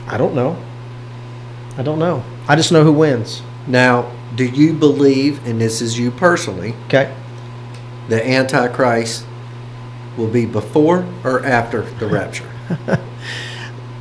I 0.07 0.17
don't 0.17 0.35
know. 0.35 0.57
I 1.77 1.83
don't 1.83 1.99
know. 1.99 2.25
I 2.49 2.57
just 2.57 2.73
know 2.73 2.83
who 2.83 2.93
wins. 2.93 3.43
Now, 3.67 4.11
do 4.35 4.45
you 4.45 4.73
believe, 4.73 5.47
and 5.47 5.61
this 5.61 5.81
is 5.81 5.99
you 5.99 6.11
personally, 6.11 6.75
Okay? 6.87 7.15
the 8.09 8.27
Antichrist 8.27 9.25
will 10.17 10.29
be 10.29 10.45
before 10.47 11.07
or 11.25 11.45
after 11.45 11.83
the 11.83 12.07
rapture? 12.07 12.49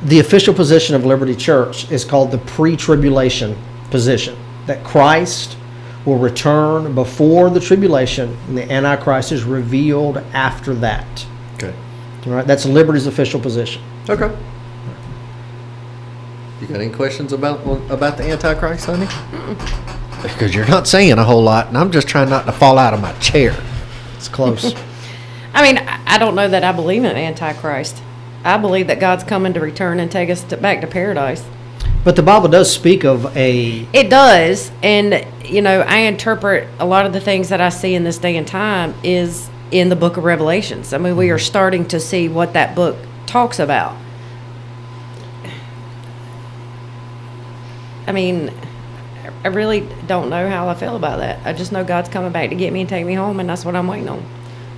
The 0.04 0.18
official 0.20 0.52
position 0.52 0.94
of 0.94 1.06
Liberty 1.06 1.34
Church 1.34 1.90
is 1.90 2.04
called 2.04 2.30
the 2.30 2.36
pre 2.36 2.76
tribulation 2.76 3.56
position 3.94 4.36
that 4.66 4.82
Christ 4.82 5.56
will 6.04 6.18
return 6.18 6.96
before 6.96 7.48
the 7.48 7.60
tribulation 7.60 8.36
and 8.48 8.58
the 8.58 8.68
Antichrist 8.68 9.30
is 9.30 9.44
revealed 9.44 10.16
after 10.32 10.74
that. 10.74 11.24
Okay. 11.54 11.72
All 12.26 12.32
right? 12.32 12.44
That's 12.44 12.66
Liberty's 12.66 13.06
official 13.06 13.38
position. 13.38 13.80
Okay. 14.10 14.36
You 16.60 16.66
got 16.66 16.80
any 16.80 16.92
questions 16.92 17.32
about 17.32 17.60
about 17.88 18.16
the 18.16 18.24
Antichrist, 18.24 18.86
honey? 18.86 19.06
Because 20.22 20.56
you're 20.56 20.66
not 20.66 20.88
saying 20.88 21.12
a 21.12 21.22
whole 21.22 21.44
lot, 21.44 21.68
and 21.68 21.78
I'm 21.78 21.92
just 21.92 22.08
trying 22.08 22.28
not 22.28 22.46
to 22.46 22.52
fall 22.52 22.78
out 22.78 22.94
of 22.94 23.00
my 23.00 23.12
chair. 23.20 23.56
It's 24.16 24.26
close. 24.26 24.74
I 25.54 25.62
mean, 25.62 25.78
I 25.78 26.00
I 26.06 26.18
don't 26.18 26.34
know 26.34 26.48
that 26.48 26.64
I 26.64 26.72
believe 26.72 27.04
in 27.04 27.16
Antichrist. 27.16 28.02
I 28.42 28.58
believe 28.58 28.88
that 28.88 28.98
God's 28.98 29.22
coming 29.22 29.54
to 29.54 29.60
return 29.60 30.00
and 30.00 30.10
take 30.10 30.30
us 30.30 30.42
to, 30.44 30.56
back 30.56 30.80
to 30.80 30.88
paradise. 30.88 31.44
But 32.04 32.16
the 32.16 32.22
Bible 32.22 32.48
does 32.48 32.72
speak 32.72 33.04
of 33.04 33.36
a 33.36 33.86
It 33.92 34.10
does, 34.10 34.70
and 34.82 35.26
you 35.44 35.62
know, 35.62 35.80
I 35.80 36.00
interpret 36.00 36.68
a 36.78 36.86
lot 36.86 37.06
of 37.06 37.12
the 37.12 37.20
things 37.20 37.48
that 37.48 37.60
I 37.60 37.70
see 37.70 37.94
in 37.94 38.04
this 38.04 38.18
day 38.18 38.36
and 38.36 38.46
time 38.46 38.94
is 39.02 39.48
in 39.70 39.88
the 39.88 39.96
book 39.96 40.16
of 40.16 40.24
Revelations. 40.24 40.92
I 40.92 40.98
mean, 40.98 41.16
we 41.16 41.30
are 41.30 41.36
mm-hmm. 41.36 41.44
starting 41.44 41.88
to 41.88 42.00
see 42.00 42.28
what 42.28 42.52
that 42.52 42.74
book 42.74 42.96
talks 43.26 43.58
about. 43.58 43.96
I 48.06 48.12
mean, 48.12 48.52
I 49.44 49.48
really 49.48 49.88
don't 50.06 50.28
know 50.28 50.48
how 50.48 50.68
I 50.68 50.74
feel 50.74 50.96
about 50.96 51.18
that. 51.18 51.44
I 51.46 51.52
just 51.52 51.72
know 51.72 51.84
God's 51.84 52.08
coming 52.08 52.32
back 52.32 52.50
to 52.50 52.56
get 52.56 52.72
me 52.72 52.80
and 52.80 52.88
take 52.88 53.06
me 53.06 53.14
home, 53.14 53.40
and 53.40 53.48
that's 53.48 53.64
what 53.64 53.74
I'm 53.74 53.86
waiting 53.86 54.08
on. 54.08 54.24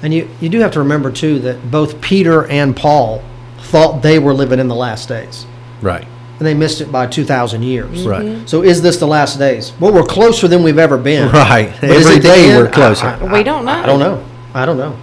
And 0.02 0.14
you, 0.14 0.28
you 0.40 0.48
do 0.48 0.60
have 0.60 0.72
to 0.72 0.78
remember, 0.78 1.10
too, 1.10 1.40
that 1.40 1.70
both 1.70 2.00
Peter 2.00 2.46
and 2.46 2.76
Paul 2.76 3.22
thought 3.58 4.02
they 4.02 4.18
were 4.18 4.34
living 4.34 4.60
in 4.60 4.68
the 4.68 4.74
last 4.74 5.08
days. 5.08 5.46
Right. 5.82 6.06
And 6.38 6.46
they 6.46 6.53
missed 6.55 6.81
it 6.83 6.92
by 6.92 7.07
2,000 7.07 7.62
years. 7.62 8.07
Right. 8.07 8.22
Mm-hmm. 8.25 8.46
So 8.46 8.62
is 8.62 8.83
this 8.83 8.99
the 8.99 9.07
last 9.07 9.38
days? 9.38 9.72
Well, 9.81 9.92
we're 9.92 10.03
closer 10.05 10.46
than 10.49 10.62
we've 10.62 10.79
ever 10.79 10.99
been. 10.99 11.31
Right. 11.33 11.72
But 11.81 11.90
is 11.90 12.05
Every 12.07 12.18
it 12.18 12.22
the 12.22 12.29
day 12.29 12.51
end? 12.51 12.59
we're 12.62 12.70
closer. 12.70 13.07
I- 13.07 13.18
I- 13.18 13.33
We 13.33 13.42
don't 13.42 13.64
know. 13.64 13.72
I 13.72 13.87
don't 13.87 13.99
know. 14.01 14.25
I 14.55 14.66
don't 14.66 14.77
know. 14.77 14.96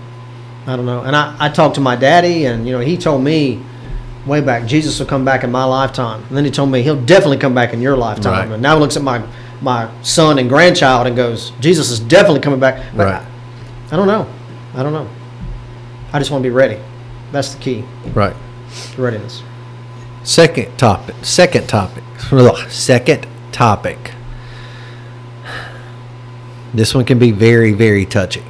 I 0.67 0.75
don't 0.75 0.85
know. 0.85 1.01
And 1.01 1.15
I, 1.15 1.35
I 1.39 1.49
talked 1.49 1.75
to 1.75 1.81
my 1.81 1.95
daddy, 1.95 2.45
and, 2.45 2.65
you 2.67 2.71
know, 2.73 2.79
he 2.79 2.95
told 2.97 3.23
me 3.23 3.61
way 4.25 4.39
back, 4.41 4.65
Jesus 4.67 4.97
will 4.99 5.05
come 5.07 5.25
back 5.25 5.43
in 5.43 5.51
my 5.51 5.63
lifetime. 5.65 6.23
And 6.29 6.37
then 6.37 6.45
he 6.45 6.51
told 6.51 6.69
me 6.71 6.81
he'll 6.83 7.01
definitely 7.01 7.37
come 7.37 7.53
back 7.55 7.73
in 7.73 7.81
your 7.81 7.97
lifetime. 7.97 8.49
Right. 8.49 8.53
And 8.53 8.61
now 8.61 8.75
he 8.75 8.79
looks 8.79 8.95
at 8.95 9.01
my, 9.03 9.21
my 9.61 9.89
son 10.03 10.37
and 10.39 10.47
grandchild 10.47 11.07
and 11.07 11.15
goes, 11.15 11.51
Jesus 11.59 11.89
is 11.89 11.99
definitely 11.99 12.39
coming 12.41 12.59
back. 12.59 12.81
But 12.95 13.05
Right. 13.07 13.21
I, 13.21 13.93
I 13.93 13.95
don't 13.97 14.07
know. 14.07 14.31
I 14.75 14.83
don't 14.83 14.93
know. 14.93 15.09
I 16.13 16.19
just 16.19 16.31
want 16.31 16.43
to 16.43 16.47
be 16.49 16.53
ready. 16.53 16.79
That's 17.31 17.55
the 17.55 17.61
key. 17.61 17.83
Right. 18.13 18.35
Readiness. 18.97 19.43
Second 20.23 20.77
topic. 20.77 21.15
Second 21.21 21.67
topic. 21.67 22.03
Second 22.69 23.27
topic. 23.51 24.11
This 26.73 26.95
one 26.95 27.05
can 27.05 27.19
be 27.19 27.31
very, 27.31 27.73
very 27.73 28.05
touchy. 28.05 28.43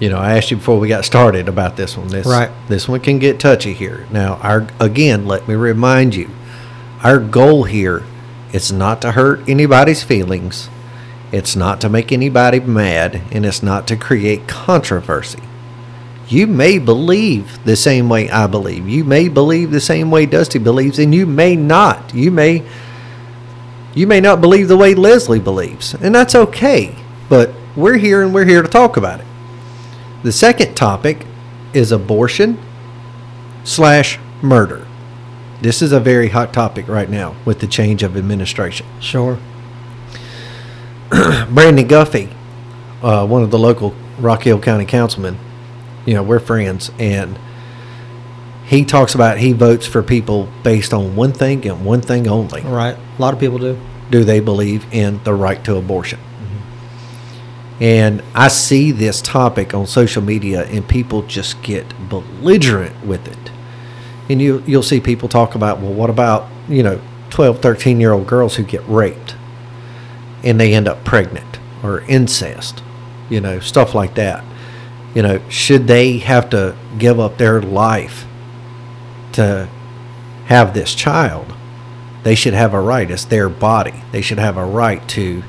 You 0.00 0.08
know, 0.08 0.16
I 0.18 0.36
asked 0.38 0.50
you 0.50 0.56
before 0.56 0.78
we 0.78 0.88
got 0.88 1.04
started 1.04 1.48
about 1.48 1.76
this 1.76 1.96
one. 1.96 2.08
This, 2.08 2.26
Right. 2.26 2.50
This 2.68 2.88
one 2.88 3.00
can 3.00 3.18
get 3.18 3.38
touchy 3.38 3.74
here. 3.74 4.06
Now, 4.10 4.36
our 4.36 4.66
again, 4.80 5.26
let 5.26 5.46
me 5.46 5.54
remind 5.54 6.14
you, 6.14 6.30
our 7.02 7.18
goal 7.18 7.64
here 7.64 8.02
is 8.52 8.72
not 8.72 9.02
to 9.02 9.12
hurt 9.12 9.46
anybody's 9.48 10.02
feelings. 10.02 10.70
It's 11.30 11.54
not 11.54 11.80
to 11.82 11.88
make 11.88 12.10
anybody 12.10 12.58
mad, 12.58 13.20
and 13.30 13.46
it's 13.46 13.62
not 13.62 13.86
to 13.88 13.96
create 13.96 14.48
controversy. 14.48 15.42
You 16.30 16.46
may 16.46 16.78
believe 16.78 17.62
the 17.64 17.74
same 17.74 18.08
way 18.08 18.30
I 18.30 18.46
believe. 18.46 18.88
You 18.88 19.02
may 19.02 19.28
believe 19.28 19.72
the 19.72 19.80
same 19.80 20.12
way 20.12 20.26
Dusty 20.26 20.60
believes, 20.60 21.00
and 21.00 21.12
you 21.12 21.26
may 21.26 21.56
not. 21.56 22.14
You 22.14 22.30
may 22.30 22.62
you 23.94 24.06
may 24.06 24.20
not 24.20 24.40
believe 24.40 24.68
the 24.68 24.76
way 24.76 24.94
Leslie 24.94 25.40
believes, 25.40 25.94
and 25.94 26.14
that's 26.14 26.36
okay. 26.36 26.94
But 27.28 27.50
we're 27.74 27.96
here 27.96 28.22
and 28.22 28.32
we're 28.32 28.44
here 28.44 28.62
to 28.62 28.68
talk 28.68 28.96
about 28.96 29.18
it. 29.18 29.26
The 30.22 30.30
second 30.30 30.76
topic 30.76 31.26
is 31.72 31.90
abortion 31.90 32.58
slash 33.64 34.20
murder. 34.40 34.86
This 35.60 35.82
is 35.82 35.90
a 35.90 35.98
very 35.98 36.28
hot 36.28 36.52
topic 36.52 36.86
right 36.86 37.10
now 37.10 37.34
with 37.44 37.58
the 37.58 37.66
change 37.66 38.04
of 38.04 38.16
administration. 38.16 38.86
Sure. 39.00 39.38
Brandon 41.10 41.88
Guffey, 41.88 42.28
uh, 43.02 43.26
one 43.26 43.42
of 43.42 43.50
the 43.50 43.58
local 43.58 43.96
Rock 44.20 44.44
Hill 44.44 44.60
County 44.60 44.86
councilmen, 44.86 45.36
you 46.06 46.14
know, 46.14 46.22
we're 46.22 46.40
friends, 46.40 46.90
and 46.98 47.38
he 48.66 48.84
talks 48.84 49.14
about 49.14 49.38
he 49.38 49.52
votes 49.52 49.86
for 49.86 50.02
people 50.02 50.48
based 50.62 50.92
on 50.92 51.16
one 51.16 51.32
thing 51.32 51.66
and 51.66 51.84
one 51.84 52.00
thing 52.00 52.28
only. 52.28 52.62
Right. 52.62 52.96
A 52.96 53.20
lot 53.22 53.34
of 53.34 53.40
people 53.40 53.58
do. 53.58 53.78
Do 54.10 54.24
they 54.24 54.40
believe 54.40 54.92
in 54.92 55.22
the 55.24 55.34
right 55.34 55.62
to 55.64 55.76
abortion? 55.76 56.18
Mm-hmm. 56.18 57.82
And 57.82 58.22
I 58.34 58.48
see 58.48 58.92
this 58.92 59.22
topic 59.22 59.74
on 59.74 59.86
social 59.86 60.22
media, 60.22 60.64
and 60.66 60.86
people 60.88 61.22
just 61.22 61.62
get 61.62 61.86
belligerent 62.08 63.04
with 63.04 63.26
it. 63.28 63.50
And 64.28 64.40
you, 64.40 64.62
you'll 64.66 64.82
see 64.84 65.00
people 65.00 65.28
talk 65.28 65.54
about, 65.54 65.80
well, 65.80 65.92
what 65.92 66.08
about, 66.08 66.48
you 66.68 66.84
know, 66.84 67.00
12, 67.30 67.60
13 67.60 68.00
year 68.00 68.12
old 68.12 68.26
girls 68.26 68.56
who 68.56 68.62
get 68.62 68.86
raped 68.86 69.34
and 70.42 70.60
they 70.60 70.74
end 70.74 70.88
up 70.88 71.04
pregnant 71.04 71.58
or 71.82 72.00
incest, 72.02 72.82
you 73.28 73.40
know, 73.40 73.60
stuff 73.60 73.94
like 73.94 74.14
that. 74.14 74.44
You 75.14 75.22
know, 75.22 75.48
should 75.48 75.86
they 75.86 76.18
have 76.18 76.50
to 76.50 76.76
give 76.98 77.18
up 77.18 77.36
their 77.38 77.60
life 77.60 78.26
to 79.32 79.68
have 80.46 80.72
this 80.74 80.94
child? 80.94 81.52
They 82.22 82.34
should 82.34 82.54
have 82.54 82.74
a 82.74 82.80
right. 82.80 83.10
It's 83.10 83.24
their 83.24 83.48
body. 83.48 83.94
They 84.12 84.20
should 84.20 84.38
have 84.38 84.56
a 84.56 84.64
right 84.64 85.06
to 85.10 85.42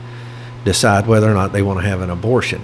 decide 0.63 1.05
whether 1.07 1.29
or 1.29 1.33
not 1.33 1.51
they 1.51 1.61
want 1.61 1.79
to 1.81 1.87
have 1.87 2.01
an 2.01 2.09
abortion. 2.09 2.63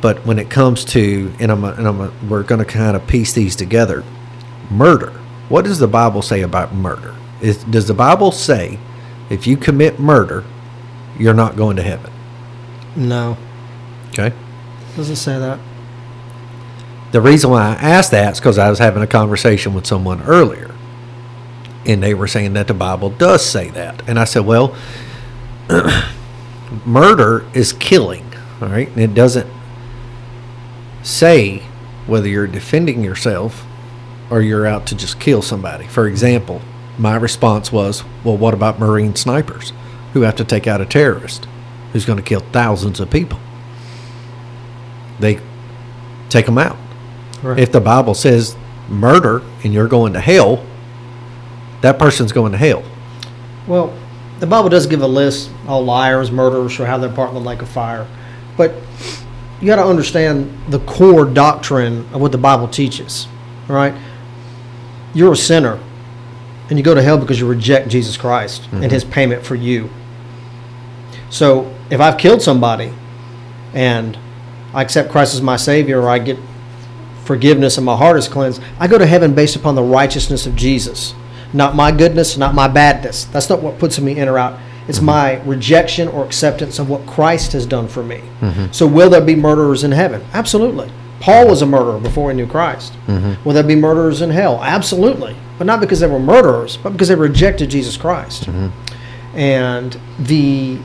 But 0.00 0.24
when 0.24 0.38
it 0.38 0.48
comes 0.50 0.84
to, 0.86 1.32
and 1.38 1.52
I'm, 1.52 1.62
and 1.64 1.86
I'm, 1.86 2.28
we're 2.28 2.42
going 2.42 2.60
to 2.60 2.64
kind 2.64 2.96
of 2.96 3.06
piece 3.06 3.32
these 3.34 3.54
together. 3.54 4.02
Murder. 4.70 5.10
What 5.48 5.64
does 5.64 5.78
the 5.78 5.88
Bible 5.88 6.22
say 6.22 6.40
about 6.42 6.72
murder? 6.74 7.14
Is, 7.40 7.62
does 7.64 7.86
the 7.86 7.94
Bible 7.94 8.32
say 8.32 8.78
if 9.28 9.46
you 9.46 9.56
commit 9.56 9.98
murder, 10.00 10.44
you're 11.18 11.34
not 11.34 11.56
going 11.56 11.76
to 11.76 11.82
heaven? 11.82 12.10
No, 12.96 13.36
Okay. 14.10 14.32
doesn't 14.96 15.16
say 15.16 15.38
that. 15.38 15.58
The 17.12 17.20
reason 17.20 17.50
why 17.50 17.70
I 17.70 17.74
asked 17.74 18.12
that 18.12 18.34
is 18.34 18.40
because 18.40 18.58
I 18.58 18.70
was 18.70 18.78
having 18.78 19.02
a 19.02 19.06
conversation 19.06 19.74
with 19.74 19.86
someone 19.86 20.22
earlier, 20.22 20.74
and 21.84 22.02
they 22.02 22.14
were 22.14 22.28
saying 22.28 22.52
that 22.52 22.68
the 22.68 22.74
Bible 22.74 23.10
does 23.10 23.44
say 23.44 23.70
that, 23.70 24.08
and 24.08 24.18
I 24.18 24.24
said, 24.24 24.46
well, 24.46 24.76
murder 26.84 27.44
is 27.52 27.72
killing, 27.72 28.32
all 28.60 28.68
right, 28.68 28.88
and 28.88 28.98
it 28.98 29.14
doesn't 29.14 29.50
say 31.02 31.62
whether 32.06 32.28
you're 32.28 32.46
defending 32.46 33.02
yourself 33.02 33.64
or 34.30 34.40
you're 34.40 34.66
out 34.66 34.86
to 34.86 34.94
just 34.94 35.18
kill 35.18 35.42
somebody. 35.42 35.86
For 35.86 36.06
example, 36.06 36.60
my 36.96 37.16
response 37.16 37.72
was, 37.72 38.04
well, 38.22 38.36
what 38.36 38.54
about 38.54 38.78
Marine 38.78 39.16
snipers 39.16 39.72
who 40.12 40.20
have 40.22 40.36
to 40.36 40.44
take 40.44 40.66
out 40.66 40.80
a 40.80 40.86
terrorist 40.86 41.46
who's 41.92 42.04
going 42.04 42.18
to 42.18 42.22
kill 42.22 42.40
thousands 42.52 43.00
of 43.00 43.10
people? 43.10 43.40
They 45.18 45.40
take 46.28 46.46
them 46.46 46.58
out. 46.58 46.76
Right. 47.42 47.58
If 47.58 47.72
the 47.72 47.80
Bible 47.80 48.14
says 48.14 48.56
murder 48.88 49.42
and 49.64 49.72
you're 49.72 49.88
going 49.88 50.12
to 50.12 50.20
hell, 50.20 50.64
that 51.80 51.98
person's 51.98 52.32
going 52.32 52.52
to 52.52 52.58
hell. 52.58 52.82
Well, 53.66 53.96
the 54.40 54.46
Bible 54.46 54.68
does 54.68 54.86
give 54.86 55.02
a 55.02 55.06
list. 55.06 55.50
All 55.66 55.84
liars, 55.84 56.30
murderers 56.30 56.72
shall 56.72 56.86
have 56.86 57.00
their 57.00 57.10
part 57.10 57.28
in 57.28 57.34
the 57.34 57.40
lake 57.40 57.62
of 57.62 57.68
fire. 57.68 58.06
But 58.56 58.74
you 59.60 59.66
got 59.66 59.76
to 59.76 59.84
understand 59.84 60.58
the 60.68 60.80
core 60.80 61.24
doctrine 61.24 62.06
of 62.12 62.20
what 62.20 62.32
the 62.32 62.38
Bible 62.38 62.68
teaches. 62.68 63.26
All 63.68 63.76
right? 63.76 63.94
You're 65.14 65.32
a 65.32 65.36
sinner, 65.36 65.78
and 66.68 66.78
you 66.78 66.84
go 66.84 66.94
to 66.94 67.02
hell 67.02 67.18
because 67.18 67.38
you 67.40 67.46
reject 67.46 67.88
Jesus 67.88 68.16
Christ 68.16 68.62
and 68.72 68.82
mm-hmm. 68.82 68.90
his 68.90 69.04
payment 69.04 69.44
for 69.44 69.54
you. 69.54 69.90
So 71.30 71.74
if 71.90 72.00
I've 72.00 72.18
killed 72.18 72.42
somebody 72.42 72.92
and 73.72 74.18
I 74.72 74.82
accept 74.82 75.10
Christ 75.10 75.34
as 75.34 75.42
my 75.42 75.56
Savior 75.56 76.00
or 76.00 76.08
I 76.08 76.18
get 76.18 76.38
forgiveness 77.30 77.76
and 77.76 77.86
my 77.86 77.96
heart 77.96 78.16
is 78.16 78.26
cleansed, 78.26 78.60
I 78.80 78.88
go 78.88 78.98
to 78.98 79.06
heaven 79.06 79.36
based 79.36 79.54
upon 79.54 79.76
the 79.76 79.84
righteousness 79.84 80.46
of 80.46 80.56
Jesus. 80.56 81.14
Not 81.52 81.76
my 81.76 81.92
goodness, 81.92 82.36
not 82.36 82.56
my 82.56 82.66
badness. 82.66 83.26
That's 83.26 83.48
not 83.48 83.62
what 83.62 83.78
puts 83.78 84.00
me 84.00 84.18
in 84.18 84.26
or 84.26 84.36
out. 84.36 84.58
It's 84.88 84.98
mm-hmm. 84.98 85.06
my 85.06 85.42
rejection 85.42 86.08
or 86.08 86.24
acceptance 86.24 86.80
of 86.80 86.90
what 86.90 87.06
Christ 87.06 87.52
has 87.52 87.66
done 87.66 87.86
for 87.86 88.02
me. 88.02 88.20
Mm-hmm. 88.40 88.72
So, 88.72 88.84
will 88.84 89.08
there 89.08 89.20
be 89.20 89.36
murderers 89.36 89.84
in 89.84 89.92
heaven? 89.92 90.24
Absolutely. 90.32 90.90
Paul 91.20 91.46
was 91.46 91.62
a 91.62 91.66
murderer 91.66 92.00
before 92.00 92.30
he 92.32 92.36
knew 92.36 92.48
Christ. 92.48 92.94
Mm-hmm. 93.06 93.44
Will 93.44 93.54
there 93.54 93.62
be 93.62 93.76
murderers 93.76 94.22
in 94.22 94.30
hell? 94.30 94.60
Absolutely. 94.60 95.36
But 95.56 95.68
not 95.68 95.78
because 95.78 96.00
they 96.00 96.08
were 96.08 96.18
murderers, 96.18 96.78
but 96.78 96.90
because 96.90 97.06
they 97.06 97.14
rejected 97.14 97.70
Jesus 97.70 97.96
Christ. 97.96 98.48
And 99.34 100.00
the 100.18 100.80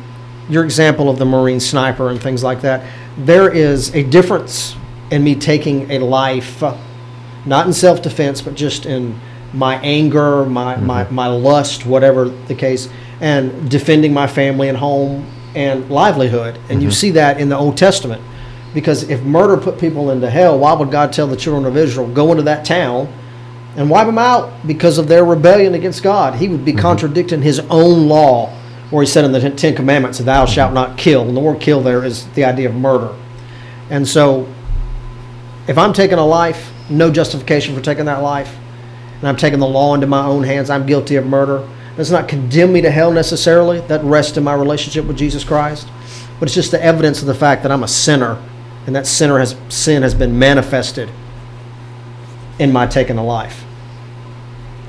your 0.47 0.63
example 0.63 1.09
of 1.09 1.17
the 1.17 1.25
Marine 1.25 1.59
sniper 1.59 2.11
and 2.11 2.21
things 2.21 2.43
like 2.43 2.61
that, 2.61 2.85
there 3.17 3.51
is 3.51 3.95
a 3.95 4.03
difference 4.03 4.75
in 5.11 5.23
me 5.23 5.35
taking 5.35 5.91
a 5.91 5.99
life, 5.99 6.61
not 7.45 7.67
in 7.67 7.73
self 7.73 8.01
defense, 8.01 8.41
but 8.41 8.55
just 8.55 8.85
in 8.85 9.19
my 9.53 9.77
anger, 9.77 10.45
my, 10.45 10.75
mm-hmm. 10.75 10.85
my, 10.85 11.09
my 11.09 11.27
lust, 11.27 11.85
whatever 11.85 12.25
the 12.25 12.55
case, 12.55 12.89
and 13.21 13.69
defending 13.69 14.13
my 14.13 14.27
family 14.27 14.67
and 14.67 14.77
home 14.77 15.25
and 15.55 15.89
livelihood. 15.89 16.59
And 16.69 16.81
you 16.81 16.89
mm-hmm. 16.89 16.93
see 16.93 17.11
that 17.11 17.39
in 17.39 17.49
the 17.49 17.57
Old 17.57 17.77
Testament. 17.77 18.21
Because 18.73 19.09
if 19.09 19.21
murder 19.23 19.55
put 19.55 19.79
people 19.79 20.11
into 20.11 20.29
hell, 20.29 20.59
why 20.59 20.73
would 20.73 20.91
God 20.91 21.13
tell 21.13 21.27
the 21.27 21.37
children 21.37 21.65
of 21.65 21.77
Israel, 21.77 22.07
go 22.11 22.31
into 22.31 22.43
that 22.43 22.65
town 22.65 23.11
and 23.77 23.89
wipe 23.89 24.05
them 24.05 24.17
out 24.17 24.67
because 24.67 24.97
of 24.97 25.07
their 25.07 25.23
rebellion 25.23 25.75
against 25.75 26.03
God? 26.03 26.35
He 26.35 26.49
would 26.49 26.65
be 26.65 26.71
mm-hmm. 26.73 26.81
contradicting 26.81 27.41
his 27.41 27.59
own 27.69 28.09
law, 28.09 28.49
where 28.89 29.03
he 29.03 29.09
said 29.09 29.23
in 29.23 29.31
the 29.31 29.49
Ten 29.51 29.75
Commandments, 29.75 30.19
Thou 30.19 30.45
shalt 30.45 30.73
not 30.73 30.97
kill. 30.97 31.25
And 31.27 31.37
the 31.37 31.41
word 31.41 31.61
kill 31.61 31.81
there 31.81 32.03
is 32.03 32.27
the 32.31 32.43
idea 32.43 32.67
of 32.67 32.75
murder. 32.75 33.15
And 33.89 34.05
so, 34.05 34.47
if 35.67 35.77
I'm 35.77 35.93
taking 35.93 36.17
a 36.17 36.25
life, 36.25 36.71
no 36.89 37.11
justification 37.11 37.75
for 37.75 37.81
taking 37.81 38.05
that 38.05 38.21
life, 38.21 38.55
and 39.19 39.27
I'm 39.27 39.35
taking 39.35 39.59
the 39.59 39.67
law 39.67 39.95
into 39.95 40.07
my 40.07 40.25
own 40.25 40.43
hands, 40.43 40.69
I'm 40.69 40.85
guilty 40.85 41.15
of 41.15 41.25
murder. 41.25 41.67
Does 41.95 42.11
not 42.11 42.27
condemn 42.27 42.73
me 42.73 42.81
to 42.81 42.91
hell 42.91 43.11
necessarily. 43.11 43.79
That 43.81 44.03
rests 44.03 44.35
in 44.37 44.43
my 44.43 44.53
relationship 44.53 45.05
with 45.05 45.17
Jesus 45.17 45.45
Christ. 45.45 45.87
But 46.39 46.49
it's 46.49 46.55
just 46.55 46.71
the 46.71 46.83
evidence 46.83 47.21
of 47.21 47.27
the 47.27 47.33
fact 47.33 47.63
that 47.63 47.71
I'm 47.71 47.83
a 47.83 47.87
sinner, 47.87 48.41
and 48.85 48.95
that 48.95 49.07
sinner 49.07 49.39
has 49.39 49.55
sin 49.69 50.03
has 50.03 50.13
been 50.13 50.37
manifested 50.37 51.09
in 52.59 52.73
my 52.73 52.85
taking 52.85 53.17
a 53.17 53.23
life. 53.23 53.63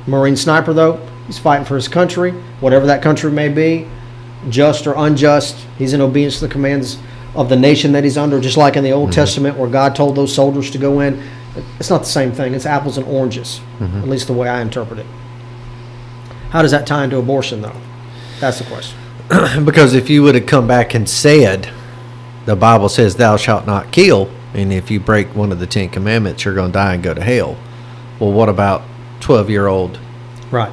Marine 0.06 0.36
sniper, 0.36 0.72
though, 0.72 0.96
he's 1.26 1.38
fighting 1.38 1.64
for 1.64 1.76
his 1.76 1.88
country, 1.88 2.32
whatever 2.60 2.86
that 2.86 3.02
country 3.02 3.30
may 3.30 3.48
be, 3.48 3.88
just 4.48 4.86
or 4.86 4.94
unjust. 4.96 5.56
He's 5.78 5.92
in 5.92 6.00
obedience 6.00 6.40
to 6.40 6.46
the 6.46 6.52
commands 6.52 6.98
of 7.36 7.48
the 7.48 7.56
nation 7.56 7.92
that 7.92 8.02
he's 8.02 8.16
under, 8.16 8.40
just 8.40 8.56
like 8.56 8.76
in 8.76 8.82
the 8.82 8.92
Old 8.92 9.10
mm-hmm. 9.10 9.14
Testament 9.14 9.56
where 9.58 9.68
God 9.68 9.94
told 9.94 10.16
those 10.16 10.34
soldiers 10.34 10.70
to 10.70 10.78
go 10.78 11.00
in. 11.00 11.22
It's 11.78 11.90
not 11.90 12.00
the 12.00 12.06
same 12.06 12.32
thing. 12.32 12.54
It's 12.54 12.66
apples 12.66 12.98
and 12.98 13.06
oranges, 13.06 13.60
mm-hmm. 13.78 13.98
at 13.98 14.08
least 14.08 14.26
the 14.26 14.32
way 14.32 14.48
I 14.48 14.60
interpret 14.60 14.98
it. 14.98 15.06
How 16.50 16.62
does 16.62 16.70
that 16.70 16.86
tie 16.86 17.04
into 17.04 17.18
abortion, 17.18 17.62
though? 17.62 17.76
That's 18.40 18.58
the 18.58 18.64
question. 18.64 18.98
because 19.64 19.94
if 19.94 20.08
you 20.08 20.22
would 20.22 20.34
have 20.34 20.46
come 20.46 20.66
back 20.66 20.94
and 20.94 21.08
said, 21.08 21.70
the 22.46 22.56
Bible 22.56 22.88
says, 22.88 23.16
Thou 23.16 23.36
shalt 23.36 23.66
not 23.66 23.92
kill, 23.92 24.30
and 24.54 24.72
if 24.72 24.90
you 24.90 25.00
break 25.00 25.34
one 25.34 25.52
of 25.52 25.58
the 25.58 25.66
Ten 25.66 25.88
Commandments, 25.88 26.44
you're 26.44 26.54
going 26.54 26.70
to 26.70 26.72
die 26.72 26.94
and 26.94 27.02
go 27.02 27.12
to 27.12 27.22
hell. 27.22 27.56
Well, 28.20 28.32
what 28.32 28.48
about 28.48 28.82
12 29.20 29.50
year 29.50 29.66
old 29.66 29.98
Right. 30.50 30.72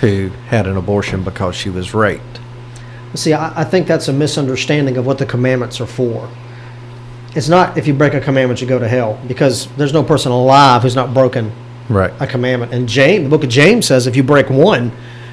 who 0.00 0.30
had 0.48 0.66
an 0.66 0.76
abortion 0.76 1.24
because 1.24 1.56
she 1.56 1.68
was 1.68 1.92
raped? 1.92 2.31
See, 3.14 3.32
I, 3.32 3.60
I 3.60 3.64
think 3.64 3.86
that's 3.86 4.08
a 4.08 4.12
misunderstanding 4.12 4.96
of 4.96 5.06
what 5.06 5.18
the 5.18 5.26
commandments 5.26 5.80
are 5.80 5.86
for. 5.86 6.28
It's 7.34 7.48
not 7.48 7.76
if 7.78 7.86
you 7.86 7.94
break 7.94 8.14
a 8.14 8.20
commandment, 8.20 8.60
you 8.60 8.66
go 8.66 8.78
to 8.78 8.88
hell, 8.88 9.18
because 9.26 9.66
there's 9.76 9.92
no 9.92 10.02
person 10.02 10.32
alive 10.32 10.82
who's 10.82 10.96
not 10.96 11.14
broken 11.14 11.52
Right. 11.88 12.12
a 12.20 12.26
commandment. 12.26 12.72
And 12.72 12.88
James, 12.88 13.24
the 13.24 13.28
book 13.30 13.44
of 13.44 13.50
James 13.50 13.86
says 13.86 14.06
if 14.06 14.16
you 14.16 14.22
break 14.22 14.48
one, 14.50 14.92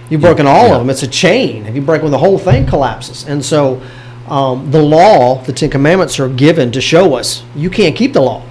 you've 0.09 0.21
broken 0.21 0.47
all 0.47 0.73
of 0.73 0.79
them. 0.79 0.89
It's 0.89 1.03
a 1.03 1.07
chain. 1.07 1.65
If 1.65 1.75
you 1.75 1.81
break 1.81 2.01
one, 2.01 2.11
the 2.11 2.17
whole 2.17 2.37
thing 2.37 2.65
collapses. 2.65 3.25
And 3.27 3.43
so 3.43 3.81
um, 4.27 4.71
the 4.71 4.81
law, 4.81 5.41
the 5.43 5.53
Ten 5.53 5.69
Commandments 5.69 6.19
are 6.19 6.29
given 6.29 6.71
to 6.71 6.81
show 6.81 7.15
us 7.15 7.43
you 7.55 7.69
can't 7.69 7.95
keep 7.95 8.13
the 8.13 8.21
law. 8.21 8.43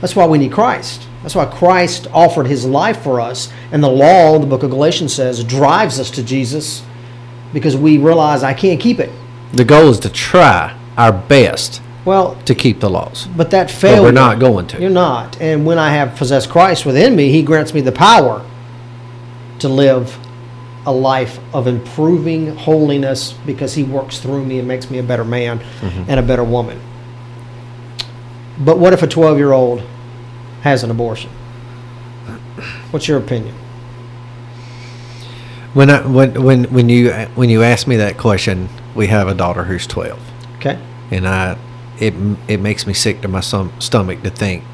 That's 0.00 0.14
why 0.16 0.26
we 0.26 0.38
need 0.38 0.52
Christ. 0.52 1.06
That's 1.22 1.34
why 1.34 1.46
Christ 1.46 2.08
offered 2.12 2.46
his 2.46 2.64
life 2.66 3.02
for 3.02 3.20
us. 3.20 3.50
And 3.72 3.82
the 3.82 3.88
law, 3.88 4.38
the 4.38 4.46
book 4.46 4.62
of 4.62 4.70
Galatians 4.70 5.14
says, 5.14 5.42
drives 5.42 5.98
us 5.98 6.10
to 6.12 6.22
Jesus 6.22 6.82
because 7.56 7.74
we 7.74 7.96
realize 7.96 8.42
I 8.42 8.52
can't 8.52 8.78
keep 8.78 9.00
it. 9.00 9.10
The 9.54 9.64
goal 9.64 9.88
is 9.88 9.98
to 10.00 10.10
try 10.10 10.76
our 10.98 11.10
best 11.10 11.80
Well, 12.04 12.36
to 12.44 12.54
keep 12.54 12.80
the 12.80 12.90
laws. 12.90 13.28
but 13.34 13.50
that 13.52 13.68
But 13.68 13.74
failure. 13.74 14.02
we're 14.02 14.12
not 14.12 14.38
going 14.38 14.66
to. 14.66 14.78
You're 14.78 14.90
not. 14.90 15.40
And 15.40 15.64
when 15.64 15.78
I 15.78 15.88
have 15.88 16.16
possessed 16.16 16.50
Christ 16.50 16.84
within 16.84 17.16
me, 17.16 17.30
He 17.30 17.40
grants 17.40 17.72
me 17.72 17.80
the 17.80 17.92
power 17.92 18.44
to 19.60 19.70
live 19.70 20.18
a 20.84 20.92
life 20.92 21.40
of 21.54 21.66
improving 21.66 22.54
holiness 22.56 23.32
because 23.46 23.72
He 23.72 23.84
works 23.84 24.18
through 24.18 24.44
me 24.44 24.58
and 24.58 24.68
makes 24.68 24.90
me 24.90 24.98
a 24.98 25.02
better 25.02 25.24
man 25.24 25.60
mm-hmm. 25.60 26.10
and 26.10 26.20
a 26.20 26.22
better 26.22 26.44
woman. 26.44 26.78
But 28.58 28.78
what 28.78 28.92
if 28.92 29.02
a 29.02 29.06
12 29.06 29.38
year 29.38 29.52
old 29.52 29.80
has 30.60 30.84
an 30.84 30.90
abortion? 30.90 31.30
What's 32.90 33.08
your 33.08 33.16
opinion? 33.16 33.54
When 35.76 35.90
I 35.90 36.00
when 36.06 36.42
when 36.42 36.64
when 36.72 36.88
you 36.88 37.12
when 37.34 37.50
you 37.50 37.62
ask 37.62 37.86
me 37.86 37.96
that 37.96 38.16
question, 38.16 38.70
we 38.94 39.08
have 39.08 39.28
a 39.28 39.34
daughter 39.34 39.64
who's 39.64 39.86
12. 39.86 40.18
Okay. 40.56 40.78
and 41.10 41.28
I 41.28 41.58
it 42.00 42.14
it 42.48 42.60
makes 42.60 42.86
me 42.86 42.94
sick 42.94 43.20
to 43.20 43.28
my 43.28 43.40
stom- 43.40 43.78
stomach 43.78 44.22
to 44.22 44.30
think 44.30 44.64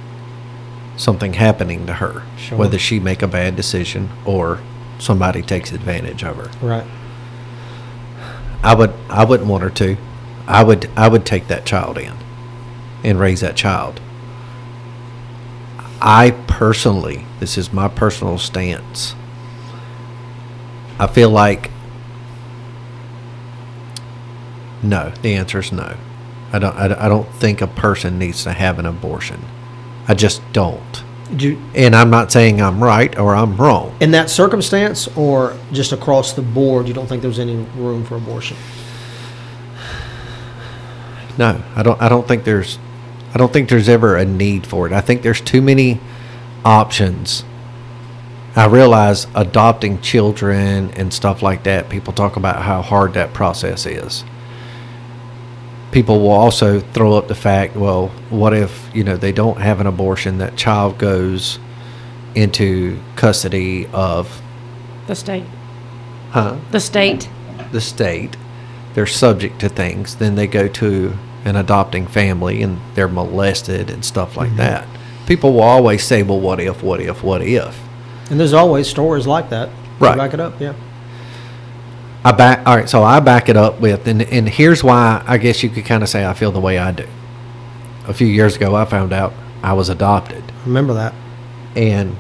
something 0.97 1.33
happening 1.33 1.87
to 1.87 1.95
her, 1.95 2.23
Sure. 2.39 2.57
whether 2.57 2.79
she 2.79 3.01
make 3.01 3.21
a 3.21 3.27
bad 3.27 3.57
decision 3.57 4.11
or 4.25 4.61
somebody 5.01 5.43
takes 5.43 5.73
advantage 5.73 6.23
of 6.23 6.37
her. 6.37 6.51
Right. 6.65 6.87
I 8.63 8.77
would 8.77 8.93
I 9.11 9.25
wouldn't 9.25 9.49
want 9.49 9.65
her 9.65 9.71
to. 9.71 9.97
I 10.47 10.63
would 10.63 10.89
I 10.97 11.09
would 11.09 11.27
take 11.27 11.49
that 11.49 11.65
child 11.67 11.99
in 11.99 12.15
and 13.03 13.19
raise 13.19 13.41
that 13.41 13.57
child. 13.57 14.01
I 16.01 16.31
personally, 16.47 17.27
this 17.41 17.59
is 17.59 17.73
my 17.73 17.89
personal 17.89 18.39
stance. 18.39 19.17
I 21.03 21.09
feel 21.09 21.31
like 21.31 21.69
no. 24.85 25.13
The 25.23 25.35
answer 25.35 25.59
is 25.59 25.73
no. 25.73 25.97
I 26.53 26.59
don't. 26.61 26.77
I, 26.77 27.07
I 27.07 27.09
don't 27.09 27.29
think 27.35 27.61
a 27.61 27.67
person 27.67 28.21
needs 28.21 28.45
to 28.45 28.53
have 28.53 28.79
an 28.79 28.87
abortion. 28.87 29.43
I 30.07 30.15
just 30.15 30.41
don't. 30.53 31.03
Do 31.37 31.51
you, 31.51 31.63
And 31.75 31.97
I'm 31.97 32.11
not 32.11 32.31
saying 32.31 32.61
I'm 32.63 32.83
right 32.83 33.19
or 33.19 33.35
I'm 33.35 33.57
wrong. 33.57 33.97
in 34.01 34.13
that 34.13 34.31
circumstance 34.31 35.09
or 35.17 35.57
just 35.73 35.91
across 35.93 36.35
the 36.35 36.43
board, 36.43 36.87
you 36.87 36.95
don't 36.95 37.07
think 37.09 37.23
there's 37.23 37.39
any 37.39 37.57
room 37.77 38.05
for 38.05 38.17
abortion? 38.17 38.57
No, 41.37 41.63
I 41.75 41.83
don't. 41.83 42.01
I 42.01 42.09
don't 42.09 42.29
think 42.29 42.45
there's 42.45 42.79
I 43.35 43.39
don't 43.39 43.53
think 43.53 43.69
there's 43.71 43.89
ever 43.89 44.17
a 44.17 44.25
need 44.25 44.67
for 44.69 44.87
it. 44.87 44.93
I 44.93 45.01
think 45.01 45.23
there's 45.23 45.41
too 45.41 45.63
many 45.63 45.99
options. 46.65 47.45
I 48.55 48.67
realize 48.67 49.27
adopting 49.35 50.01
children 50.03 50.91
and 50.93 51.13
stuff 51.13 51.43
like 51.43 51.63
that, 51.65 51.89
people 51.89 52.13
talk 52.13 52.37
about 52.37 52.63
how 52.63 52.83
hard 52.83 53.15
that 53.15 53.33
process 53.33 53.87
is. 53.87 54.25
People 55.91 56.21
will 56.21 56.31
also 56.31 56.81
throw 56.81 57.15
up 57.15 57.29
the 57.29 57.35
fact, 57.35 57.77
well, 57.77 58.09
what 58.29 58.53
if, 58.53 58.91
you 58.95 59.05
know, 59.05 59.17
they 59.17 59.33
don't 59.33 59.59
have 59.59 59.81
an 59.81 59.87
abortion, 59.87 60.39
that 60.39 60.57
child 60.57 60.99
goes 60.99 61.59
into 62.35 62.99
custody 63.17 63.87
of 63.93 64.43
The 65.07 65.15
state. 65.15 65.45
huh? 66.31 66.59
The 66.71 66.81
state. 66.81 67.29
the 67.73 67.81
state, 67.81 68.37
they're 68.95 69.07
subject 69.07 69.61
to 69.61 69.69
things, 69.71 70.17
then 70.17 70.35
they 70.35 70.47
go 70.47 70.69
to 70.69 71.17
an 71.45 71.57
adopting 71.57 72.07
family 72.07 72.63
and 72.63 72.79
they're 72.95 73.09
molested 73.09 73.89
and 73.91 74.05
stuff 74.05 74.37
like 74.37 74.49
mm-hmm. 74.49 74.59
that. 74.59 74.87
People 75.27 75.55
will 75.55 75.63
always 75.63 76.05
say, 76.05 76.23
well, 76.23 76.41
what 76.41 76.61
if, 76.61 76.83
what 76.83 77.01
if, 77.01 77.23
what 77.23 77.43
if? 77.43 77.79
And 78.31 78.39
there's 78.39 78.53
always 78.53 78.89
stories 78.89 79.27
like 79.27 79.51
that. 79.51 79.71
Right. 79.99 80.17
Back 80.17 80.35
it 80.35 80.41
up, 80.41 80.61
yeah. 80.61 80.75
I 82.25 82.33
back, 82.33 82.67
all 82.67 82.77
right, 82.77 82.89
so 82.89 83.03
I 83.03 83.19
back 83.19 83.49
it 83.49 83.57
up 83.57 83.81
with, 83.81 84.07
and, 84.07 84.23
and 84.23 84.49
here's 84.49 84.85
why 84.85 85.25
I 85.27 85.39
guess 85.39 85.63
you 85.63 85.71
could 85.71 85.85
kind 85.85 86.05
of 86.05 86.09
say 86.09 86.25
I 86.25 86.35
feel 86.35 86.53
the 86.53 86.61
way 86.61 86.79
I 86.79 86.93
do. 86.93 87.07
A 88.07 88.15
few 88.15 88.29
years 88.29 88.55
ago, 88.55 88.77
I 88.77 88.85
found 88.85 89.13
out 89.13 89.33
I 89.63 89.73
was 89.73 89.89
adopted. 89.89 90.45
Remember 90.65 90.95
that. 90.95 91.15
And 91.75 92.17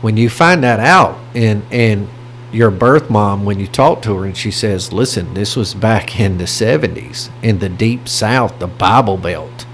when 0.00 0.16
you 0.16 0.28
find 0.28 0.62
that 0.64 0.80
out, 0.80 1.18
and 1.34 1.62
and 1.70 2.08
your 2.52 2.70
birth 2.70 3.10
mom, 3.10 3.44
when 3.44 3.60
you 3.60 3.66
talk 3.66 4.02
to 4.02 4.16
her, 4.16 4.24
and 4.24 4.36
she 4.36 4.50
says, 4.50 4.92
"Listen, 4.92 5.34
this 5.34 5.56
was 5.56 5.74
back 5.74 6.18
in 6.18 6.38
the 6.38 6.44
'70s 6.44 7.30
in 7.42 7.58
the 7.58 7.68
deep 7.68 8.08
South, 8.08 8.58
the 8.58 8.66
Bible 8.66 9.16
Belt. 9.16 9.65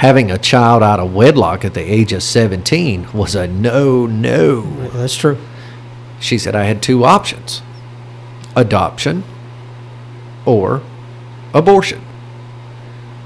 Having 0.00 0.30
a 0.30 0.38
child 0.38 0.82
out 0.82 0.98
of 0.98 1.12
wedlock 1.12 1.62
at 1.62 1.74
the 1.74 1.82
age 1.82 2.14
of 2.14 2.22
17 2.22 3.08
was 3.12 3.34
a 3.34 3.46
no-no." 3.46 4.62
That's 4.94 5.14
true. 5.14 5.36
She 6.18 6.38
said, 6.38 6.56
"I 6.56 6.64
had 6.64 6.80
two 6.80 7.04
options: 7.04 7.60
adoption 8.56 9.24
or 10.46 10.80
abortion." 11.52 12.00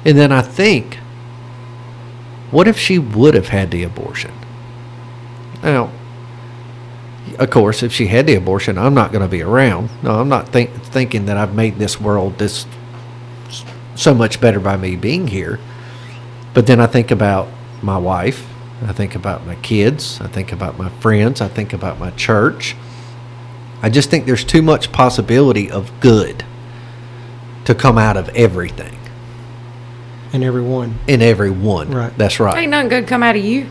And 0.04 0.18
then 0.18 0.32
I 0.32 0.42
think, 0.42 0.98
what 2.50 2.66
if 2.66 2.76
she 2.76 2.98
would 2.98 3.34
have 3.34 3.48
had 3.50 3.70
the 3.70 3.84
abortion? 3.84 4.32
Now, 5.62 5.90
of 7.38 7.50
course, 7.50 7.84
if 7.84 7.92
she 7.92 8.08
had 8.08 8.26
the 8.26 8.34
abortion, 8.34 8.78
I'm 8.78 8.94
not 8.94 9.12
going 9.12 9.22
to 9.22 9.28
be 9.28 9.42
around. 9.42 9.90
No, 10.02 10.20
I'm 10.20 10.28
not 10.28 10.48
think, 10.48 10.70
thinking 10.82 11.26
that 11.26 11.37
I've 11.37 11.54
made 11.54 11.78
this 11.78 12.00
world 12.00 12.38
this 12.38 12.66
so 13.94 14.12
much 14.12 14.40
better 14.40 14.58
by 14.58 14.76
me 14.76 14.96
being 14.96 15.28
here. 15.28 15.60
But 16.55 16.67
then 16.67 16.81
I 16.81 16.87
think 16.87 17.11
about 17.11 17.49
my 17.83 17.99
wife. 17.99 18.47
I 18.87 18.93
think 18.93 19.14
about 19.14 19.47
my 19.47 19.55
kids. 19.57 20.21
I 20.21 20.27
think 20.29 20.53
about 20.53 20.79
my 20.79 20.88
friends. 20.88 21.40
I 21.40 21.49
think 21.49 21.73
about 21.73 21.99
my 21.99 22.11
church. 22.12 22.77
I 23.83 23.90
just 23.90 24.09
think 24.11 24.25
there's 24.27 24.45
too 24.45 24.62
much 24.62 24.93
possibility 24.93 25.71
of 25.71 25.90
good 26.01 26.45
to 27.64 27.75
come 27.75 27.99
out 27.99 28.17
of 28.17 28.29
everything 28.31 28.97
And 30.33 30.43
everyone. 30.45 30.99
in 31.07 31.23
everyone. 31.23 31.90
Right. 31.90 32.17
That's 32.17 32.38
right. 32.40 32.57
Ain't 32.57 32.71
nothing 32.71 32.88
good 32.88 33.07
come 33.07 33.23
out 33.23 33.37
of 33.37 33.45
you. 33.45 33.67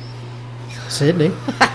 Sydney. 0.90 1.32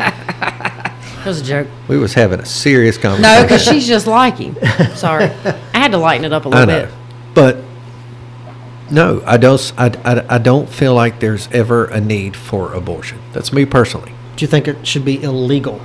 That 1.18 1.26
was 1.26 1.40
a 1.40 1.44
joke. 1.44 1.66
We 1.88 1.98
was 1.98 2.14
having 2.14 2.38
a 2.40 2.46
serious 2.46 2.96
conversation. 2.96 3.22
No, 3.38 3.42
because 3.42 3.62
she's 3.64 3.86
just 3.88 4.06
like 4.06 4.38
him. 4.38 4.54
Sorry. 4.94 5.24
I 5.74 5.78
had 5.78 5.90
to 5.90 5.98
lighten 5.98 6.24
it 6.24 6.32
up 6.32 6.44
a 6.46 6.48
little 6.48 6.64
know, 6.66 6.86
bit. 6.86 6.94
but 7.34 7.56
no, 8.90 9.22
I 9.26 9.36
don't. 9.36 9.72
I, 9.76 9.86
I, 10.04 10.36
I 10.36 10.38
don't 10.38 10.68
feel 10.68 10.94
like 10.94 11.20
there's 11.20 11.48
ever 11.52 11.86
a 11.86 12.00
need 12.00 12.36
for 12.36 12.72
abortion. 12.72 13.18
That's 13.32 13.52
me 13.52 13.64
personally. 13.64 14.12
Do 14.36 14.44
you 14.44 14.46
think 14.48 14.68
it 14.68 14.86
should 14.86 15.04
be 15.04 15.22
illegal? 15.22 15.80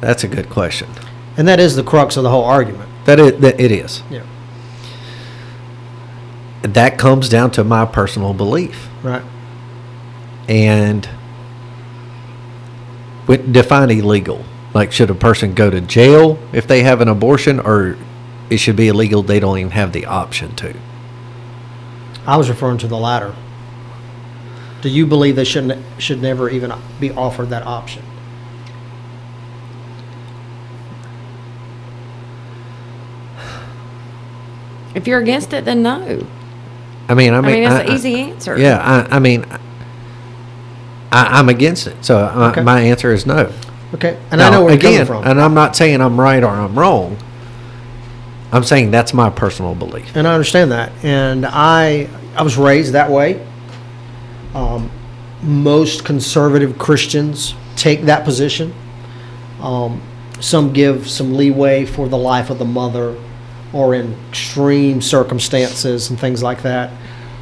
That's 0.00 0.24
a 0.24 0.28
good 0.28 0.50
question. 0.50 0.88
And 1.36 1.46
that 1.48 1.60
is 1.60 1.76
the 1.76 1.82
crux 1.84 2.16
of 2.16 2.22
the 2.24 2.30
whole 2.30 2.44
argument. 2.44 2.88
That 3.04 3.18
it 3.20 3.40
that 3.40 3.60
it 3.60 3.70
is. 3.70 4.02
Yeah. 4.10 4.24
That 6.62 6.98
comes 6.98 7.28
down 7.28 7.50
to 7.52 7.64
my 7.64 7.84
personal 7.84 8.34
belief 8.34 8.88
Right. 9.02 9.22
and 10.48 11.08
with 13.26 13.52
define 13.52 13.90
illegal. 13.90 14.44
Like, 14.74 14.90
should 14.90 15.10
a 15.10 15.14
person 15.14 15.52
go 15.54 15.68
to 15.70 15.80
jail 15.82 16.38
if 16.52 16.66
they 16.66 16.82
have 16.82 17.00
an 17.02 17.08
abortion, 17.08 17.60
or 17.60 17.96
it 18.50 18.58
should 18.58 18.76
be 18.76 18.88
illegal? 18.88 19.22
They 19.22 19.40
don't 19.40 19.58
even 19.58 19.72
have 19.72 19.92
the 19.92 20.06
option 20.06 20.54
to. 20.56 20.74
I 22.26 22.36
was 22.36 22.48
referring 22.48 22.78
to 22.78 22.86
the 22.88 22.98
latter. 22.98 23.34
Do 24.82 24.88
you 24.88 25.06
believe 25.06 25.36
they 25.36 25.44
shouldn't 25.44 25.84
should 25.98 26.20
never 26.20 26.48
even 26.50 26.72
be 27.00 27.10
offered 27.12 27.50
that 27.50 27.64
option? 27.66 28.02
If 34.94 35.06
you're 35.06 35.20
against 35.20 35.52
it, 35.52 35.64
then 35.64 35.82
no. 35.82 36.26
I 37.08 37.14
mean, 37.14 37.32
I 37.32 37.38
I 37.38 37.40
mean, 37.40 37.52
mean, 37.52 37.64
that's 37.64 37.80
I- 37.88 37.92
an 37.92 37.96
easy 37.96 38.16
answer. 38.20 38.58
Yeah, 38.58 38.78
I, 39.10 39.16
I 39.16 39.18
mean, 39.18 39.44
I, 41.10 41.38
I'm 41.38 41.48
against 41.48 41.86
it. 41.86 42.04
So 42.04 42.18
uh, 42.18 42.50
Okay. 42.50 42.62
my 42.62 42.80
answer 42.80 43.12
is 43.12 43.26
no. 43.26 43.52
Okay. 43.94 44.18
And 44.30 44.38
Now, 44.38 44.48
I 44.48 44.50
know 44.50 44.64
where 44.64 44.74
again, 44.74 44.92
you're 44.92 45.06
coming 45.06 45.22
from. 45.22 45.30
and 45.30 45.40
I'm 45.40 45.54
not 45.54 45.76
saying 45.76 46.00
I'm 46.00 46.18
right 46.20 46.42
or 46.42 46.48
I'm 46.50 46.78
wrong. 46.78 47.16
I'm 48.52 48.64
saying 48.64 48.90
that's 48.90 49.14
my 49.14 49.30
personal 49.30 49.74
belief. 49.74 50.14
and 50.14 50.28
I 50.28 50.34
understand 50.34 50.72
that. 50.72 50.92
And 51.02 51.46
I 51.46 52.08
I 52.36 52.42
was 52.42 52.56
raised 52.56 52.92
that 52.92 53.10
way. 53.10 53.44
Um, 54.54 54.90
most 55.42 56.04
conservative 56.04 56.78
Christians 56.78 57.54
take 57.76 58.02
that 58.02 58.24
position. 58.24 58.74
Um, 59.60 60.02
some 60.40 60.72
give 60.72 61.08
some 61.08 61.34
leeway 61.34 61.86
for 61.86 62.08
the 62.08 62.18
life 62.18 62.50
of 62.50 62.58
the 62.58 62.64
mother, 62.64 63.16
or 63.72 63.94
in 63.94 64.14
extreme 64.28 65.00
circumstances 65.00 66.10
and 66.10 66.18
things 66.20 66.42
like 66.42 66.62
that. 66.62 66.92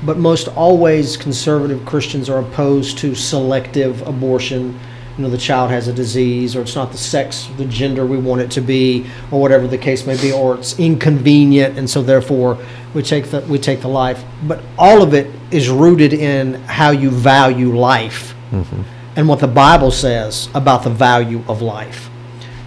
But 0.05 0.17
most 0.17 0.49
always 0.49 1.17
conservative 1.17 1.85
Christians 1.85 2.31
are 2.31 2.39
opposed 2.41 2.99
to 2.99 3.15
selective 3.15 4.07
abortion. 4.07 4.79
You 5.21 5.27
know, 5.27 5.33
the 5.33 5.37
child 5.37 5.69
has 5.71 5.87
a 5.87 5.93
disease, 5.93 6.57
or 6.57 6.63
it's 6.63 6.75
not 6.75 6.93
the 6.93 6.97
sex, 6.97 7.47
the 7.59 7.67
gender 7.67 8.07
we 8.07 8.17
want 8.17 8.41
it 8.41 8.51
to 8.53 8.63
be, 8.63 9.05
or 9.31 9.39
whatever 9.39 9.67
the 9.67 9.77
case 9.77 10.07
may 10.07 10.19
be, 10.19 10.33
or 10.33 10.55
it's 10.55 10.79
inconvenient, 10.79 11.77
and 11.77 11.91
so 11.91 12.01
therefore 12.01 12.57
we 12.95 13.03
take 13.03 13.27
the 13.27 13.43
we 13.43 13.59
take 13.59 13.83
the 13.83 13.89
life. 13.89 14.25
But 14.45 14.63
all 14.79 15.03
of 15.03 15.13
it 15.13 15.31
is 15.51 15.69
rooted 15.69 16.15
in 16.15 16.55
how 16.63 16.93
you 16.93 17.11
value 17.11 17.77
life 17.77 18.35
mm-hmm. 18.51 18.81
and 19.15 19.29
what 19.29 19.41
the 19.41 19.47
Bible 19.47 19.91
says 19.91 20.49
about 20.55 20.85
the 20.85 20.91
value 20.91 21.45
of 21.47 21.61
life. 21.61 22.09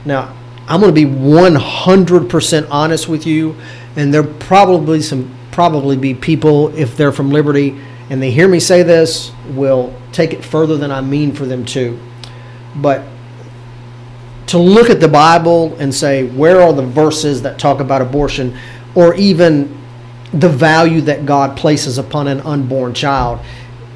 Now, 0.05 0.31
I'm 0.67 0.79
going 0.79 0.93
to 0.93 1.05
be 1.05 1.11
100% 1.11 2.67
honest 2.69 3.09
with 3.09 3.25
you, 3.25 3.55
and 3.95 4.13
there 4.13 4.23
probably 4.23 5.01
some 5.01 5.35
probably 5.49 5.97
be 5.97 6.13
people 6.13 6.67
if 6.77 6.95
they're 6.95 7.11
from 7.11 7.31
Liberty 7.31 7.79
and 8.11 8.21
they 8.21 8.29
hear 8.29 8.47
me 8.47 8.59
say 8.59 8.83
this 8.83 9.31
will 9.55 9.91
take 10.11 10.33
it 10.33 10.45
further 10.45 10.77
than 10.77 10.91
I 10.91 11.01
mean 11.01 11.33
for 11.33 11.45
them 11.45 11.65
to. 11.65 11.99
But 12.75 13.03
to 14.47 14.57
look 14.57 14.89
at 14.89 14.99
the 14.99 15.07
Bible 15.07 15.75
and 15.79 15.93
say 15.93 16.27
where 16.27 16.61
are 16.61 16.73
the 16.73 16.85
verses 16.85 17.41
that 17.43 17.59
talk 17.59 17.79
about 17.79 18.01
abortion 18.01 18.57
or 18.95 19.15
even 19.15 19.79
the 20.33 20.49
value 20.49 21.01
that 21.01 21.25
God 21.25 21.57
places 21.57 21.97
upon 21.97 22.27
an 22.27 22.41
unborn 22.41 22.93
child, 22.93 23.39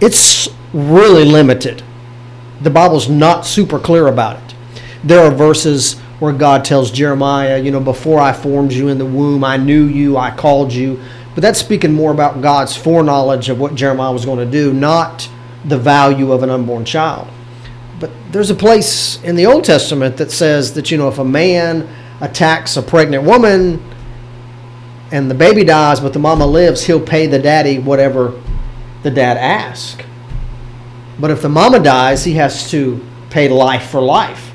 it's 0.02 0.48
really 0.74 1.26
limited 1.26 1.84
the 2.62 2.70
Bible's 2.70 3.10
not 3.10 3.46
super 3.46 3.80
clear 3.80 4.08
about 4.08 4.38
it. 4.38 4.56
There 5.04 5.20
are 5.20 5.32
verses 5.32 6.00
where 6.20 6.34
God 6.34 6.66
tells 6.66 6.92
Jeremiah, 6.92 7.60
you 7.60 7.72
know, 7.72 7.80
before 7.80 8.20
I 8.20 8.34
formed 8.34 8.74
you 8.74 8.88
in 8.88 8.98
the 8.98 9.06
womb, 9.06 9.44
I 9.44 9.58
knew 9.58 9.86
you, 9.86 10.18
I 10.18 10.36
called 10.36 10.74
you. 10.74 11.00
But 11.36 11.42
that's 11.42 11.60
speaking 11.60 11.94
more 11.94 12.12
about 12.12 12.42
God's 12.42 12.76
foreknowledge 12.76 13.50
of 13.50 13.60
what 13.60 13.76
Jeremiah 13.76 14.12
was 14.12 14.26
going 14.26 14.40
to 14.40 14.52
do, 14.52 14.74
not 14.74 15.30
the 15.66 15.78
value 15.78 16.32
of 16.32 16.42
an 16.42 16.50
unborn 16.50 16.84
child. 16.84 17.28
But 18.00 18.12
there's 18.32 18.52
a 18.52 18.56
place 18.56 19.22
in 19.24 19.36
the 19.36 19.46
Old 19.48 19.64
Testament 19.64 20.18
that 20.18 20.32
says 20.32 20.74
that, 20.74 20.92
you 20.92 20.98
know, 20.98 21.08
if 21.08 21.18
a 21.18 21.26
man 21.26 21.88
attacks 22.22 22.78
a 22.78 22.82
pregnant 22.82 23.24
woman 23.24 23.84
and 25.12 25.32
the 25.32 25.36
baby 25.36 25.64
dies, 25.64 26.00
but 26.00 26.14
the 26.14 26.20
mama 26.20 26.46
lives, 26.46 26.86
he'll 26.86 27.00
pay 27.00 27.28
the 27.28 27.40
daddy 27.40 27.80
whatever 27.80 28.40
the 29.04 29.10
dad 29.10 29.38
asks. 29.38 30.04
But 31.20 31.32
if 31.32 31.42
the 31.42 31.50
mama 31.50 31.80
dies, 31.80 32.24
he 32.24 32.34
has 32.34 32.70
to 32.72 33.04
pay 33.30 33.50
life 33.50 33.90
for 33.90 34.02
life. 34.02 34.52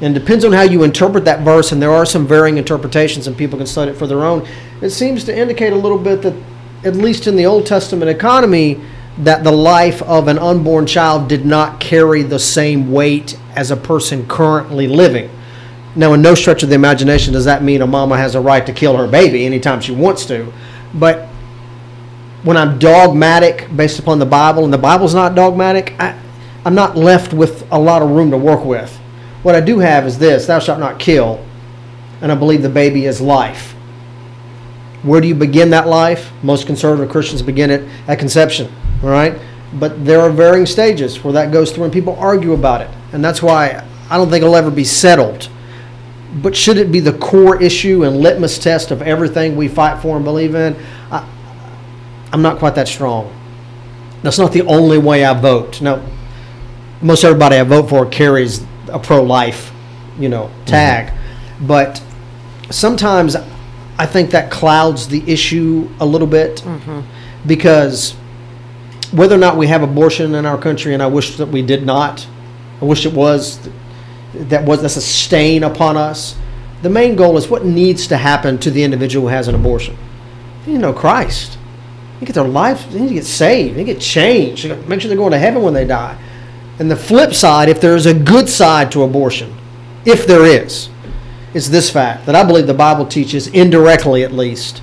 And 0.00 0.14
depends 0.14 0.44
on 0.44 0.52
how 0.52 0.62
you 0.62 0.82
interpret 0.82 1.24
that 1.24 1.40
verse, 1.40 1.72
and 1.72 1.80
there 1.80 1.92
are 1.92 2.04
some 2.04 2.26
varying 2.26 2.58
interpretations, 2.58 3.26
and 3.26 3.36
people 3.36 3.56
can 3.56 3.66
study 3.66 3.92
it 3.92 3.94
for 3.96 4.06
their 4.06 4.24
own. 4.24 4.46
It 4.82 4.90
seems 4.90 5.24
to 5.24 5.36
indicate 5.36 5.72
a 5.72 5.76
little 5.76 5.98
bit 5.98 6.22
that, 6.22 6.34
at 6.84 6.96
least 6.96 7.26
in 7.26 7.36
the 7.36 7.46
Old 7.46 7.66
Testament 7.66 8.10
economy, 8.10 8.80
that 9.18 9.44
the 9.44 9.52
life 9.52 10.02
of 10.02 10.28
an 10.28 10.38
unborn 10.38 10.86
child 10.86 11.28
did 11.28 11.46
not 11.46 11.80
carry 11.80 12.22
the 12.22 12.38
same 12.38 12.92
weight 12.92 13.38
as 13.54 13.70
a 13.70 13.76
person 13.76 14.26
currently 14.28 14.86
living. 14.86 15.30
Now, 15.94 16.12
in 16.12 16.20
no 16.20 16.34
stretch 16.34 16.62
of 16.62 16.68
the 16.68 16.74
imagination 16.74 17.32
does 17.32 17.46
that 17.46 17.62
mean 17.62 17.80
a 17.80 17.86
mama 17.86 18.18
has 18.18 18.34
a 18.34 18.40
right 18.40 18.64
to 18.66 18.72
kill 18.72 18.96
her 18.98 19.08
baby 19.08 19.46
anytime 19.46 19.80
she 19.80 19.92
wants 19.92 20.26
to. 20.26 20.52
But 20.92 21.28
when 22.42 22.58
I'm 22.58 22.78
dogmatic 22.78 23.74
based 23.74 23.98
upon 23.98 24.18
the 24.18 24.26
Bible, 24.26 24.64
and 24.64 24.72
the 24.72 24.78
Bible's 24.78 25.14
not 25.14 25.34
dogmatic, 25.34 25.94
I, 25.98 26.18
I'm 26.66 26.74
not 26.74 26.96
left 26.96 27.32
with 27.32 27.66
a 27.72 27.78
lot 27.78 28.02
of 28.02 28.10
room 28.10 28.30
to 28.32 28.36
work 28.36 28.64
with. 28.64 28.94
What 29.42 29.54
I 29.54 29.60
do 29.60 29.78
have 29.78 30.06
is 30.06 30.18
this: 30.18 30.46
Thou 30.46 30.58
shalt 30.58 30.78
not 30.78 30.98
kill, 30.98 31.42
and 32.20 32.30
I 32.30 32.34
believe 32.34 32.60
the 32.60 32.68
baby 32.68 33.06
is 33.06 33.20
life. 33.22 33.72
Where 35.02 35.20
do 35.20 35.28
you 35.28 35.34
begin 35.34 35.70
that 35.70 35.86
life? 35.86 36.30
Most 36.42 36.66
conservative 36.66 37.10
Christians 37.10 37.40
begin 37.40 37.70
it 37.70 37.88
at 38.06 38.18
conception. 38.18 38.70
All 39.06 39.12
right, 39.12 39.38
but 39.74 40.04
there 40.04 40.20
are 40.20 40.30
varying 40.30 40.66
stages 40.66 41.22
where 41.22 41.32
that 41.34 41.52
goes 41.52 41.70
through, 41.70 41.84
and 41.84 41.92
people 41.92 42.16
argue 42.16 42.54
about 42.54 42.80
it, 42.80 42.90
and 43.12 43.24
that's 43.24 43.40
why 43.40 43.86
I 44.10 44.16
don't 44.16 44.28
think 44.28 44.42
it'll 44.42 44.56
ever 44.56 44.68
be 44.68 44.82
settled. 44.82 45.48
But 46.42 46.56
should 46.56 46.76
it 46.76 46.90
be 46.90 46.98
the 46.98 47.12
core 47.12 47.62
issue 47.62 48.02
and 48.02 48.16
litmus 48.16 48.58
test 48.58 48.90
of 48.90 49.02
everything 49.02 49.54
we 49.54 49.68
fight 49.68 50.02
for 50.02 50.16
and 50.16 50.24
believe 50.24 50.56
in? 50.56 50.74
I, 51.12 51.24
I'm 52.32 52.42
not 52.42 52.58
quite 52.58 52.74
that 52.74 52.88
strong. 52.88 53.32
That's 54.24 54.40
not 54.40 54.52
the 54.52 54.62
only 54.62 54.98
way 54.98 55.24
I 55.24 55.40
vote. 55.40 55.80
Now, 55.80 56.04
most 57.00 57.22
everybody 57.22 57.58
I 57.58 57.62
vote 57.62 57.88
for 57.88 58.06
carries 58.06 58.64
a 58.88 58.98
pro-life, 58.98 59.72
you 60.18 60.28
know, 60.28 60.46
mm-hmm. 60.46 60.64
tag, 60.64 61.14
but 61.60 62.02
sometimes 62.70 63.36
I 63.98 64.06
think 64.06 64.30
that 64.30 64.50
clouds 64.50 65.06
the 65.06 65.22
issue 65.30 65.88
a 66.00 66.04
little 66.04 66.26
bit 66.26 66.56
mm-hmm. 66.56 67.02
because 67.46 68.16
whether 69.16 69.34
or 69.34 69.38
not 69.38 69.56
we 69.56 69.66
have 69.66 69.82
abortion 69.82 70.34
in 70.34 70.44
our 70.44 70.58
country, 70.58 70.92
and 70.94 71.02
I 71.02 71.06
wish 71.06 71.36
that 71.36 71.46
we 71.46 71.62
did 71.62 71.84
not, 71.86 72.26
I 72.80 72.84
wish 72.84 73.06
it 73.06 73.12
was 73.14 73.68
that 74.34 74.64
was 74.64 74.82
that's 74.82 74.96
a 74.96 75.00
stain 75.00 75.64
upon 75.64 75.96
us. 75.96 76.36
The 76.82 76.90
main 76.90 77.16
goal 77.16 77.38
is 77.38 77.48
what 77.48 77.64
needs 77.64 78.06
to 78.08 78.18
happen 78.18 78.58
to 78.58 78.70
the 78.70 78.84
individual 78.84 79.28
who 79.28 79.34
has 79.34 79.48
an 79.48 79.54
abortion. 79.54 79.96
They 80.64 80.72
need 80.72 80.78
to 80.78 80.82
know 80.82 80.92
Christ. 80.92 81.58
They 82.20 82.26
get 82.26 82.34
their 82.34 82.44
life. 82.44 82.90
They 82.90 83.00
need 83.00 83.08
to 83.08 83.14
get 83.14 83.24
saved. 83.24 83.76
They 83.76 83.84
get 83.84 84.00
changed. 84.00 84.64
They 84.64 84.76
Make 84.86 85.00
sure 85.00 85.08
they're 85.08 85.16
going 85.16 85.32
to 85.32 85.38
heaven 85.38 85.62
when 85.62 85.72
they 85.72 85.86
die. 85.86 86.18
And 86.78 86.90
the 86.90 86.96
flip 86.96 87.32
side, 87.32 87.70
if 87.70 87.80
there 87.80 87.96
is 87.96 88.04
a 88.04 88.12
good 88.12 88.48
side 88.48 88.92
to 88.92 89.02
abortion, 89.02 89.56
if 90.04 90.26
there 90.26 90.44
is, 90.44 90.90
is 91.54 91.70
this 91.70 91.88
fact 91.88 92.26
that 92.26 92.34
I 92.34 92.44
believe 92.44 92.66
the 92.66 92.74
Bible 92.74 93.06
teaches 93.06 93.46
indirectly, 93.46 94.22
at 94.22 94.32
least, 94.32 94.82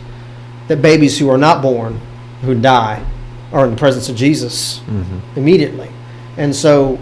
that 0.68 0.82
babies 0.82 1.20
who 1.20 1.30
are 1.30 1.38
not 1.38 1.62
born, 1.62 2.02
who 2.42 2.60
die, 2.60 3.06
are 3.54 3.64
in 3.66 3.72
the 3.72 3.78
presence 3.78 4.10
of 4.10 4.16
Jesus 4.16 4.80
mm-hmm. 4.80 5.38
immediately. 5.38 5.90
And 6.38 6.54
so 6.54 7.00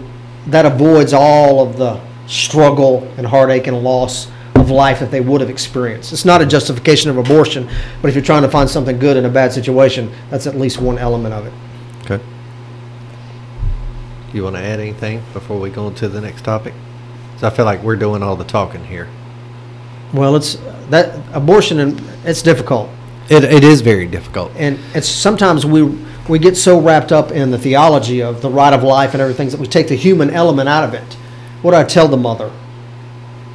that 0.48 0.66
avoids 0.66 1.12
all 1.12 1.66
of 1.66 1.76
the 1.78 2.00
struggle 2.26 3.02
and 3.16 3.26
heartache 3.26 3.66
and 3.66 3.82
loss 3.82 4.28
of 4.54 4.70
life 4.70 5.00
that 5.00 5.10
they 5.10 5.20
would 5.20 5.40
have 5.40 5.50
experienced. 5.50 6.12
It's 6.12 6.24
not 6.24 6.40
a 6.42 6.46
justification 6.46 7.10
of 7.10 7.16
abortion, 7.16 7.68
but 8.00 8.08
if 8.08 8.14
you're 8.14 8.22
trying 8.24 8.42
to 8.42 8.48
find 8.50 8.68
something 8.68 8.98
good 8.98 9.16
in 9.16 9.24
a 9.24 9.28
bad 9.30 9.52
situation, 9.52 10.12
that's 10.30 10.46
at 10.46 10.56
least 10.56 10.80
one 10.80 10.98
element 10.98 11.34
of 11.34 11.46
it. 11.46 11.52
Okay. 12.04 12.22
You 14.32 14.44
want 14.44 14.56
to 14.56 14.62
add 14.62 14.78
anything 14.78 15.22
before 15.32 15.58
we 15.58 15.70
go 15.70 15.86
on 15.86 15.94
to 15.96 16.08
the 16.08 16.20
next 16.20 16.42
topic? 16.44 16.74
'Cause 17.34 17.44
I 17.44 17.50
feel 17.50 17.64
like 17.64 17.82
we're 17.82 17.96
doing 17.96 18.22
all 18.22 18.36
the 18.36 18.44
talking 18.44 18.84
here. 18.84 19.08
Well, 20.12 20.36
it's 20.36 20.58
that 20.90 21.14
abortion 21.32 21.78
and 21.80 22.00
it's 22.24 22.42
difficult. 22.42 22.88
It, 23.28 23.44
it 23.44 23.64
is 23.64 23.80
very 23.80 24.06
difficult. 24.06 24.52
and 24.58 24.78
it's 24.94 25.08
sometimes 25.08 25.64
we 25.64 25.82
we 26.28 26.38
get 26.38 26.56
so 26.56 26.80
wrapped 26.80 27.10
up 27.10 27.32
in 27.32 27.50
the 27.50 27.58
theology 27.58 28.22
of 28.22 28.42
the 28.42 28.50
right 28.50 28.72
of 28.72 28.82
life 28.82 29.12
and 29.12 29.20
everything 29.20 29.48
that 29.48 29.58
we 29.58 29.66
take 29.66 29.88
the 29.88 29.96
human 29.96 30.30
element 30.30 30.68
out 30.68 30.84
of 30.84 30.94
it. 30.94 31.14
What 31.62 31.72
do 31.72 31.76
I 31.76 31.84
tell 31.84 32.08
the 32.08 32.16
mother 32.16 32.50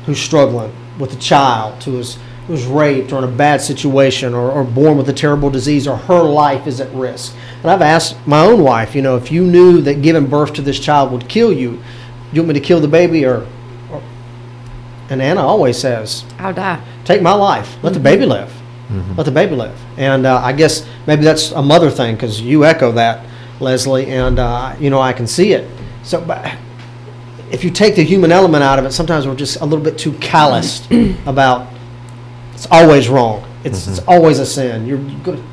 who's 0.05 0.19
struggling 0.19 0.73
with 0.99 1.13
a 1.13 1.17
child 1.17 1.83
who 1.83 1.99
is 1.99 2.17
who 2.47 2.53
was 2.53 2.65
raped 2.65 3.11
or 3.11 3.17
in 3.17 3.25
a 3.25 3.31
bad 3.31 3.59
situation 3.59 4.33
or, 4.33 4.49
or 4.49 4.63
born 4.63 4.97
with 4.97 5.09
a 5.09 5.13
terrible 5.13 5.49
disease 5.49 5.85
or 5.85 5.97
her 5.97 6.23
life 6.23 6.65
is 6.65 6.79
at 6.79 6.93
risk? 6.93 7.35
And 7.61 7.71
I've 7.71 7.81
asked 7.81 8.15
my 8.25 8.41
own 8.41 8.63
wife, 8.63 8.95
you 8.95 9.01
know, 9.01 9.17
if 9.17 9.31
you 9.31 9.45
knew 9.45 9.81
that 9.81 10.01
giving 10.01 10.27
birth 10.27 10.53
to 10.53 10.61
this 10.61 10.79
child 10.79 11.11
would 11.11 11.27
kill 11.27 11.51
you, 11.51 11.71
do 11.71 11.79
you 12.33 12.41
want 12.41 12.49
me 12.49 12.59
to 12.59 12.65
kill 12.65 12.79
the 12.79 12.87
baby 12.87 13.25
or, 13.25 13.45
or 13.91 14.01
and 15.09 15.21
Anna 15.21 15.41
always 15.41 15.77
says, 15.77 16.25
I'll 16.39 16.53
die. 16.53 16.81
take 17.05 17.21
my 17.21 17.33
life. 17.33 17.81
Let 17.83 17.93
the 17.93 17.99
baby 17.99 18.25
live. 18.25 18.56
Let 18.89 19.25
the 19.25 19.31
baby 19.31 19.55
live. 19.55 19.77
And 19.97 20.25
uh, 20.25 20.37
I 20.37 20.53
guess 20.53 20.87
maybe 21.07 21.23
that's 21.23 21.51
a 21.51 21.61
mother 21.61 21.89
thing 21.89 22.15
because 22.15 22.39
you 22.41 22.63
echo 22.63 22.91
that, 22.93 23.25
Leslie, 23.59 24.07
and 24.07 24.39
uh, 24.39 24.75
you 24.79 24.89
know 24.89 25.01
I 25.01 25.13
can 25.13 25.27
see 25.27 25.51
it. 25.51 25.69
So, 26.03 26.21
but 26.21 26.55
if 27.51 27.63
you 27.63 27.69
take 27.71 27.95
the 27.95 28.03
human 28.03 28.31
element 28.31 28.63
out 28.63 28.79
of 28.79 28.85
it, 28.85 28.91
sometimes 28.93 29.27
we're 29.27 29.35
just 29.35 29.59
a 29.59 29.65
little 29.65 29.83
bit 29.83 29.97
too 29.97 30.13
calloused 30.19 30.89
about. 31.25 31.67
It's 32.53 32.67
always 32.71 33.07
wrong. 33.07 33.45
It's, 33.63 33.87
it's 33.87 33.99
always 34.07 34.39
a 34.39 34.45
sin. 34.45 34.87
You're 34.87 34.97
good. 35.23 35.43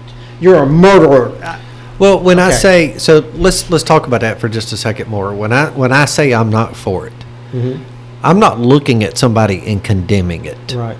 You're 0.40 0.62
a 0.62 0.66
murderer. 0.66 1.60
Well, 1.98 2.20
when 2.20 2.38
I 2.38 2.50
say 2.50 2.98
so, 2.98 3.18
let's 3.34 3.68
let's 3.70 3.84
talk 3.84 4.06
about 4.06 4.20
that 4.22 4.40
for 4.40 4.48
just 4.48 4.72
a 4.72 4.76
second 4.76 5.08
more. 5.08 5.34
When 5.34 5.52
I 5.52 5.70
when 5.70 5.92
I 5.92 6.06
say 6.06 6.32
I'm 6.32 6.50
not 6.50 6.76
for 6.76 7.06
it, 7.06 7.12
Mm-hmm. 7.54 7.84
I'm 8.24 8.40
not 8.40 8.58
looking 8.58 9.04
at 9.04 9.16
somebody 9.16 9.62
and 9.66 9.84
condemning 9.84 10.44
it. 10.44 10.74
Right. 10.74 10.96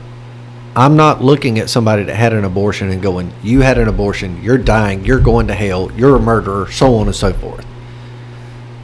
I'm 0.77 0.97
not 0.97 1.23
looking 1.23 1.59
at 1.59 1.71
somebody 1.71 2.03
that 2.05 2.15
had 2.17 2.33
an 2.33 2.45
abortion 2.45 2.91
and 2.91 3.01
going, 3.01 3.33
"You 3.43 3.61
had 3.61 3.79
an 3.79 3.87
abortion. 3.89 4.43
You're 4.43 4.59
dying. 4.59 5.05
You're 5.05 5.21
going 5.21 5.47
to 5.49 5.55
hell. 5.55 5.91
You're 5.97 6.17
a 6.17 6.21
murderer." 6.21 6.71
So 6.71 6.97
on 6.97 7.07
and 7.07 7.15
so 7.15 7.33
forth. 7.33 7.65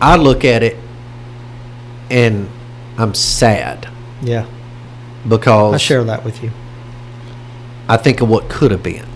I 0.00 0.16
look 0.16 0.44
at 0.44 0.62
it, 0.62 0.76
and 2.10 2.48
I'm 2.96 3.14
sad 3.14 3.88
Yeah. 4.22 4.46
because 5.28 5.74
I 5.74 5.78
share 5.78 6.04
that 6.04 6.24
with 6.24 6.42
you. 6.42 6.50
I 7.88 7.96
think 7.96 8.20
of 8.20 8.28
what 8.28 8.48
could 8.48 8.70
have 8.70 8.82
been. 8.82 9.06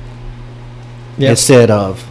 Yeah. 1.17 1.31
instead 1.31 1.71
of 1.71 2.05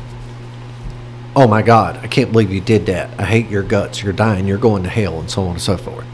oh 1.36 1.46
my 1.46 1.62
god 1.62 1.98
i 2.04 2.08
can't 2.08 2.32
believe 2.32 2.54
you 2.54 2.62
did 2.62 2.86
that 2.86 3.10
i 3.20 3.26
hate 3.26 3.50
your 3.50 3.62
guts 3.64 4.02
you're 4.02 4.14
dying 4.14 4.48
you're 4.48 4.58
going 4.58 4.84
to 4.84 4.90
hell 4.90 5.20
and 5.20 5.30
so 5.30 5.42
on 5.44 5.50
and 5.52 5.62
so 5.62 5.76
forth 5.76 6.06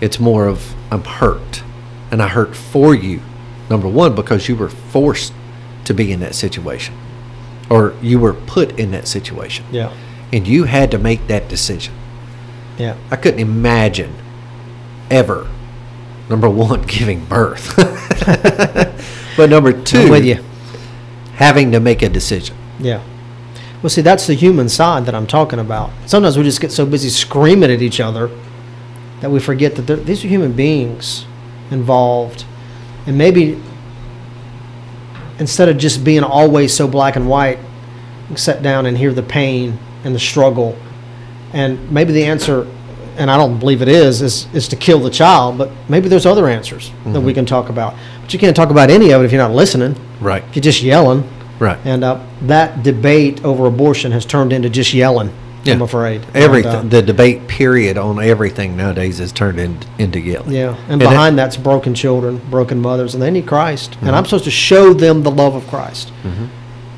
it's 0.00 0.20
more 0.20 0.46
of 0.46 0.72
i'm 0.92 1.02
hurt 1.02 1.64
and 2.12 2.22
i 2.22 2.28
hurt 2.28 2.54
for 2.54 2.94
you 2.94 3.20
number 3.72 3.88
one 3.88 4.14
because 4.14 4.48
you 4.48 4.54
were 4.54 4.68
forced 4.68 5.32
to 5.84 5.94
be 5.94 6.12
in 6.12 6.20
that 6.20 6.34
situation 6.34 6.94
or 7.70 7.94
you 8.02 8.18
were 8.20 8.34
put 8.34 8.78
in 8.78 8.90
that 8.90 9.08
situation 9.08 9.64
Yeah. 9.72 9.90
and 10.30 10.46
you 10.46 10.64
had 10.64 10.90
to 10.90 10.98
make 10.98 11.26
that 11.28 11.48
decision 11.48 11.94
Yeah. 12.78 12.96
i 13.10 13.16
couldn't 13.16 13.40
imagine 13.40 14.14
ever 15.10 15.48
number 16.28 16.50
one 16.50 16.82
giving 16.96 17.24
birth 17.24 17.74
but 19.36 19.48
number 19.48 19.72
2 19.72 19.98
I'm 19.98 20.10
with 20.10 20.24
you. 20.26 20.44
having 21.36 21.72
to 21.72 21.80
make 21.80 22.02
a 22.02 22.08
decision 22.10 22.54
Yeah. 22.78 23.02
Well, 23.82 23.90
see, 23.90 24.00
that's 24.02 24.28
the 24.28 24.34
human 24.34 24.68
side 24.68 25.06
that 25.06 25.14
I'm 25.16 25.26
talking 25.26 25.58
about. 25.58 25.90
Sometimes 26.06 26.36
we 26.38 26.44
just 26.44 26.60
get 26.60 26.70
so 26.70 26.86
busy 26.86 27.08
screaming 27.08 27.68
at 27.72 27.82
each 27.82 27.98
other 27.98 28.30
that 29.20 29.28
we 29.28 29.40
forget 29.40 29.74
that 29.74 30.06
these 30.06 30.24
are 30.24 30.28
human 30.28 30.52
beings 30.52 31.26
involved. 31.72 32.44
And 33.06 33.18
maybe 33.18 33.60
instead 35.38 35.68
of 35.68 35.78
just 35.78 36.04
being 36.04 36.22
always 36.22 36.74
so 36.74 36.86
black 36.86 37.16
and 37.16 37.28
white, 37.28 37.58
sit 38.36 38.62
down 38.62 38.86
and 38.86 38.96
hear 38.96 39.12
the 39.12 39.22
pain 39.22 39.78
and 40.04 40.14
the 40.14 40.18
struggle. 40.18 40.76
And 41.52 41.90
maybe 41.92 42.12
the 42.12 42.24
answer, 42.24 42.66
and 43.16 43.30
I 43.30 43.36
don't 43.36 43.58
believe 43.58 43.82
it 43.82 43.88
is, 43.88 44.22
is, 44.22 44.46
is 44.54 44.68
to 44.68 44.76
kill 44.76 45.00
the 45.00 45.10
child, 45.10 45.58
but 45.58 45.70
maybe 45.88 46.08
there's 46.08 46.26
other 46.26 46.48
answers 46.48 46.90
that 47.06 47.20
we 47.20 47.34
can 47.34 47.44
talk 47.44 47.68
about. 47.68 47.94
But 48.22 48.32
you 48.32 48.38
can't 48.38 48.56
talk 48.56 48.70
about 48.70 48.88
any 48.90 49.10
of 49.12 49.20
it 49.20 49.24
if 49.26 49.32
you're 49.32 49.42
not 49.42 49.52
listening. 49.52 49.96
right 50.20 50.42
If 50.48 50.56
you're 50.56 50.62
just 50.62 50.82
yelling. 50.82 51.28
right 51.58 51.78
And 51.84 52.04
uh, 52.04 52.24
that 52.42 52.82
debate 52.82 53.44
over 53.44 53.66
abortion 53.66 54.12
has 54.12 54.24
turned 54.24 54.52
into 54.52 54.70
just 54.70 54.94
yelling. 54.94 55.32
I'm 55.66 55.82
afraid. 55.82 56.26
Everything, 56.34 56.72
And, 56.74 56.86
uh, 56.92 56.96
the 56.96 57.02
debate 57.02 57.46
period 57.48 57.96
on 57.96 58.22
everything 58.22 58.76
nowadays 58.76 59.20
is 59.20 59.30
turned 59.32 59.58
in, 59.60 59.78
into 59.98 60.18
yelling. 60.18 60.50
yeah, 60.52 60.74
and 60.88 61.00
it- 61.00 61.08
behind 61.08 61.38
that's 61.38 61.56
broken 61.56 61.94
children, 61.94 62.40
broken 62.50 62.80
mothers, 62.80 63.14
and 63.14 63.22
they 63.22 63.30
need 63.30 63.46
Christ. 63.46 63.92
Mm-hmm. 63.92 64.06
And 64.08 64.16
I'm 64.16 64.24
supposed 64.24 64.44
to 64.44 64.50
show 64.50 64.92
them 64.92 65.22
the 65.22 65.30
love 65.30 65.54
of 65.54 65.66
Christ. 65.68 66.10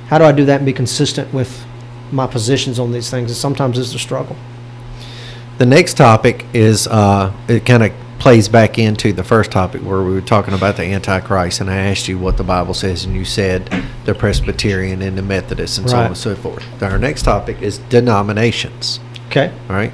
How 0.08 0.18
do 0.18 0.24
I 0.24 0.32
do 0.32 0.44
that 0.46 0.56
and 0.56 0.66
be 0.66 0.72
consistent 0.72 1.32
with 1.32 1.64
my 2.12 2.26
positions 2.26 2.78
on 2.78 2.92
these 2.92 3.10
things? 3.10 3.30
And 3.30 3.36
sometimes 3.36 3.78
it's 3.78 3.94
a 3.94 3.98
struggle. 3.98 4.36
The 5.58 5.66
next 5.66 5.94
topic 5.94 6.44
is, 6.52 6.86
uh, 6.88 7.32
it 7.48 7.64
kind 7.64 7.82
of 7.84 7.92
plays 8.24 8.48
back 8.48 8.78
into 8.78 9.12
the 9.12 9.22
first 9.22 9.50
topic 9.50 9.82
where 9.82 10.02
we 10.02 10.14
were 10.14 10.20
talking 10.22 10.54
about 10.54 10.78
the 10.78 10.82
Antichrist, 10.82 11.60
and 11.60 11.68
I 11.68 11.76
asked 11.76 12.08
you 12.08 12.18
what 12.18 12.38
the 12.38 12.42
Bible 12.42 12.72
says, 12.72 13.04
and 13.04 13.14
you 13.14 13.22
said 13.22 13.70
the 14.06 14.14
Presbyterian 14.14 15.02
and 15.02 15.18
the 15.18 15.20
Methodist 15.20 15.76
and 15.76 15.90
so 15.90 15.98
on 15.98 16.06
and 16.06 16.16
so 16.16 16.34
forth. 16.34 16.64
Our 16.82 16.98
next 16.98 17.24
topic 17.24 17.60
is 17.60 17.76
denominations. 17.76 18.98
Okay. 19.26 19.52
All 19.68 19.76
right. 19.76 19.92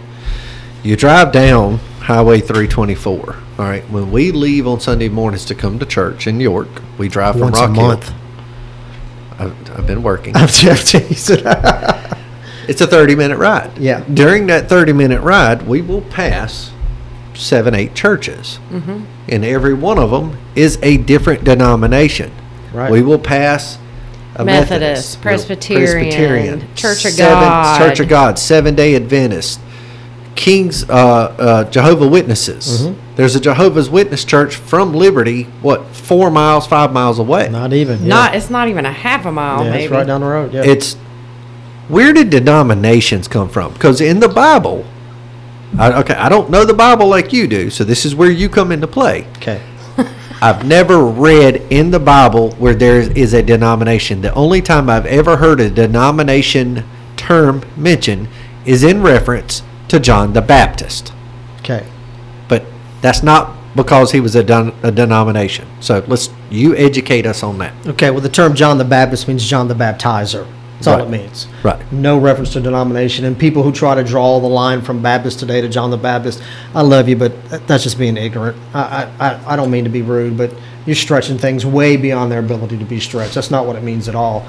You 0.84 0.94
drive 0.94 1.32
down 1.32 1.78
Highway 2.02 2.38
324. 2.40 3.34
All 3.34 3.64
right. 3.64 3.82
When 3.90 4.12
we 4.12 4.30
leave 4.30 4.64
on 4.64 4.78
Sunday 4.78 5.08
mornings 5.08 5.44
to 5.46 5.56
come 5.56 5.80
to 5.80 5.84
church 5.84 6.28
in 6.28 6.38
York, 6.38 6.68
we 6.98 7.08
drive 7.08 7.32
from 7.32 7.50
Once 7.50 7.58
Rock 7.58 7.70
a 7.70 7.74
Hill. 7.74 7.88
month. 7.88 8.12
I've, 9.40 9.70
I've 9.76 9.86
been 9.88 10.04
working. 10.04 10.36
I'm 10.36 10.46
teasing. 10.46 11.44
It's 12.68 12.80
a 12.80 12.86
30 12.86 13.16
minute 13.16 13.38
ride. 13.38 13.76
Yeah. 13.78 14.04
During 14.14 14.46
that 14.46 14.68
30 14.68 14.92
minute 14.92 15.22
ride, 15.22 15.62
we 15.66 15.82
will 15.82 16.02
pass 16.02 16.70
seven, 17.40 17.74
eight 17.74 17.94
churches. 17.94 18.58
Mm-hmm. 18.70 19.04
And 19.28 19.44
every 19.44 19.74
one 19.74 19.98
of 19.98 20.10
them 20.10 20.38
is 20.54 20.78
a 20.82 20.96
different 20.98 21.44
denomination. 21.44 22.32
Right. 22.72 22.90
We 22.90 23.02
will 23.02 23.18
pass 23.18 23.78
a 24.36 24.44
Methodist, 24.44 25.18
We're 25.18 25.22
Presbyterian, 25.22 26.60
Church 26.74 27.04
of 27.04 27.12
Seven- 27.12 27.34
God. 27.34 27.78
Church 27.78 28.00
of 28.00 28.08
God, 28.08 28.38
Seven 28.38 28.74
Day 28.74 28.94
Adventist, 28.94 29.60
King's 30.36 30.88
uh, 30.88 30.94
uh, 30.94 31.64
Jehovah 31.64 32.06
Witnesses. 32.06 32.82
Mhm. 32.86 32.94
There's 33.16 33.34
a 33.36 33.40
Jehovah's 33.40 33.90
Witness 33.90 34.24
church 34.24 34.54
from 34.56 34.94
Liberty, 34.94 35.42
what 35.60 35.84
four 35.88 36.30
miles, 36.30 36.66
five 36.66 36.92
miles 36.92 37.18
away. 37.18 37.48
Not 37.50 37.72
even. 37.72 38.02
yeah. 38.02 38.08
Not. 38.08 38.34
It's 38.34 38.48
not 38.50 38.68
even 38.68 38.86
a 38.86 38.92
half 38.92 39.26
a 39.26 39.32
mile. 39.32 39.64
Yeah, 39.64 39.70
maybe. 39.70 39.84
it's 39.84 39.92
right 39.92 40.06
down 40.06 40.20
the 40.20 40.26
road. 40.28 40.54
Yeah. 40.54 40.62
It's 40.64 40.94
where 41.88 42.12
did 42.12 42.30
denominations 42.30 43.26
come 43.28 43.48
from? 43.48 43.72
Because 43.72 44.00
in 44.00 44.20
the 44.20 44.28
Bible, 44.28 44.86
I, 45.78 46.00
okay, 46.00 46.14
I 46.14 46.28
don't 46.28 46.50
know 46.50 46.64
the 46.64 46.74
Bible 46.74 47.06
like 47.06 47.32
you 47.32 47.46
do, 47.46 47.70
so 47.70 47.84
this 47.84 48.04
is 48.04 48.14
where 48.14 48.30
you 48.30 48.48
come 48.48 48.72
into 48.72 48.86
play. 48.86 49.26
okay. 49.36 49.62
I've 50.42 50.66
never 50.66 51.04
read 51.04 51.56
in 51.70 51.90
the 51.90 52.00
Bible 52.00 52.52
where 52.52 52.74
there 52.74 53.00
is 53.00 53.34
a 53.34 53.42
denomination. 53.42 54.22
The 54.22 54.34
only 54.34 54.62
time 54.62 54.88
I've 54.88 55.06
ever 55.06 55.36
heard 55.36 55.60
a 55.60 55.68
denomination 55.70 56.84
term 57.16 57.62
mentioned 57.76 58.28
is 58.64 58.82
in 58.82 59.02
reference 59.02 59.62
to 59.88 60.00
John 60.00 60.32
the 60.32 60.40
Baptist. 60.40 61.12
Okay. 61.58 61.86
But 62.48 62.64
that's 63.02 63.22
not 63.22 63.54
because 63.76 64.12
he 64.12 64.20
was 64.20 64.34
a, 64.34 64.42
don- 64.42 64.74
a 64.82 64.90
denomination. 64.90 65.68
So 65.80 66.02
let's 66.08 66.30
you 66.48 66.74
educate 66.74 67.26
us 67.26 67.42
on 67.42 67.58
that. 67.58 67.74
Okay. 67.86 68.10
Well, 68.10 68.20
the 68.20 68.28
term 68.30 68.54
John 68.54 68.78
the 68.78 68.84
Baptist 68.84 69.28
means 69.28 69.46
John 69.46 69.68
the 69.68 69.74
Baptizer. 69.74 70.46
That's 70.80 70.86
all 70.88 70.96
Right. 70.96 71.04
it 71.06 71.10
means. 71.10 71.46
Right. 71.62 71.76
No 71.92 72.16
reference 72.16 72.54
to 72.54 72.60
denomination. 72.60 73.26
And 73.26 73.38
people 73.38 73.62
who 73.62 73.70
try 73.70 73.94
to 73.94 74.02
draw 74.02 74.40
the 74.40 74.46
line 74.48 74.80
from 74.80 75.02
Baptist 75.02 75.38
today 75.38 75.60
to 75.60 75.68
John 75.68 75.90
the 75.90 75.98
Baptist, 75.98 76.40
I 76.74 76.80
love 76.80 77.06
you, 77.06 77.16
but 77.16 77.32
that- 77.50 77.66
that's 77.66 77.82
just 77.82 77.98
being 77.98 78.16
ignorant. 78.16 78.56
I, 78.72 79.06
I, 79.18 79.26
I- 79.28 79.36
I 79.48 79.56
don't 79.56 79.70
mean 79.70 79.84
to 79.84 79.90
be 79.90 80.00
rude, 80.00 80.38
but 80.38 80.52
you're 80.86 80.96
stretching 80.96 81.36
things 81.36 81.66
way 81.66 81.98
beyond 81.98 82.32
their 82.32 82.38
ability 82.40 82.78
to 82.78 82.84
be 82.86 82.98
stretched. 82.98 83.34
That's 83.34 83.50
not 83.50 83.66
what 83.66 83.76
it 83.76 83.82
means 83.82 84.08
at 84.08 84.14
all. 84.14 84.46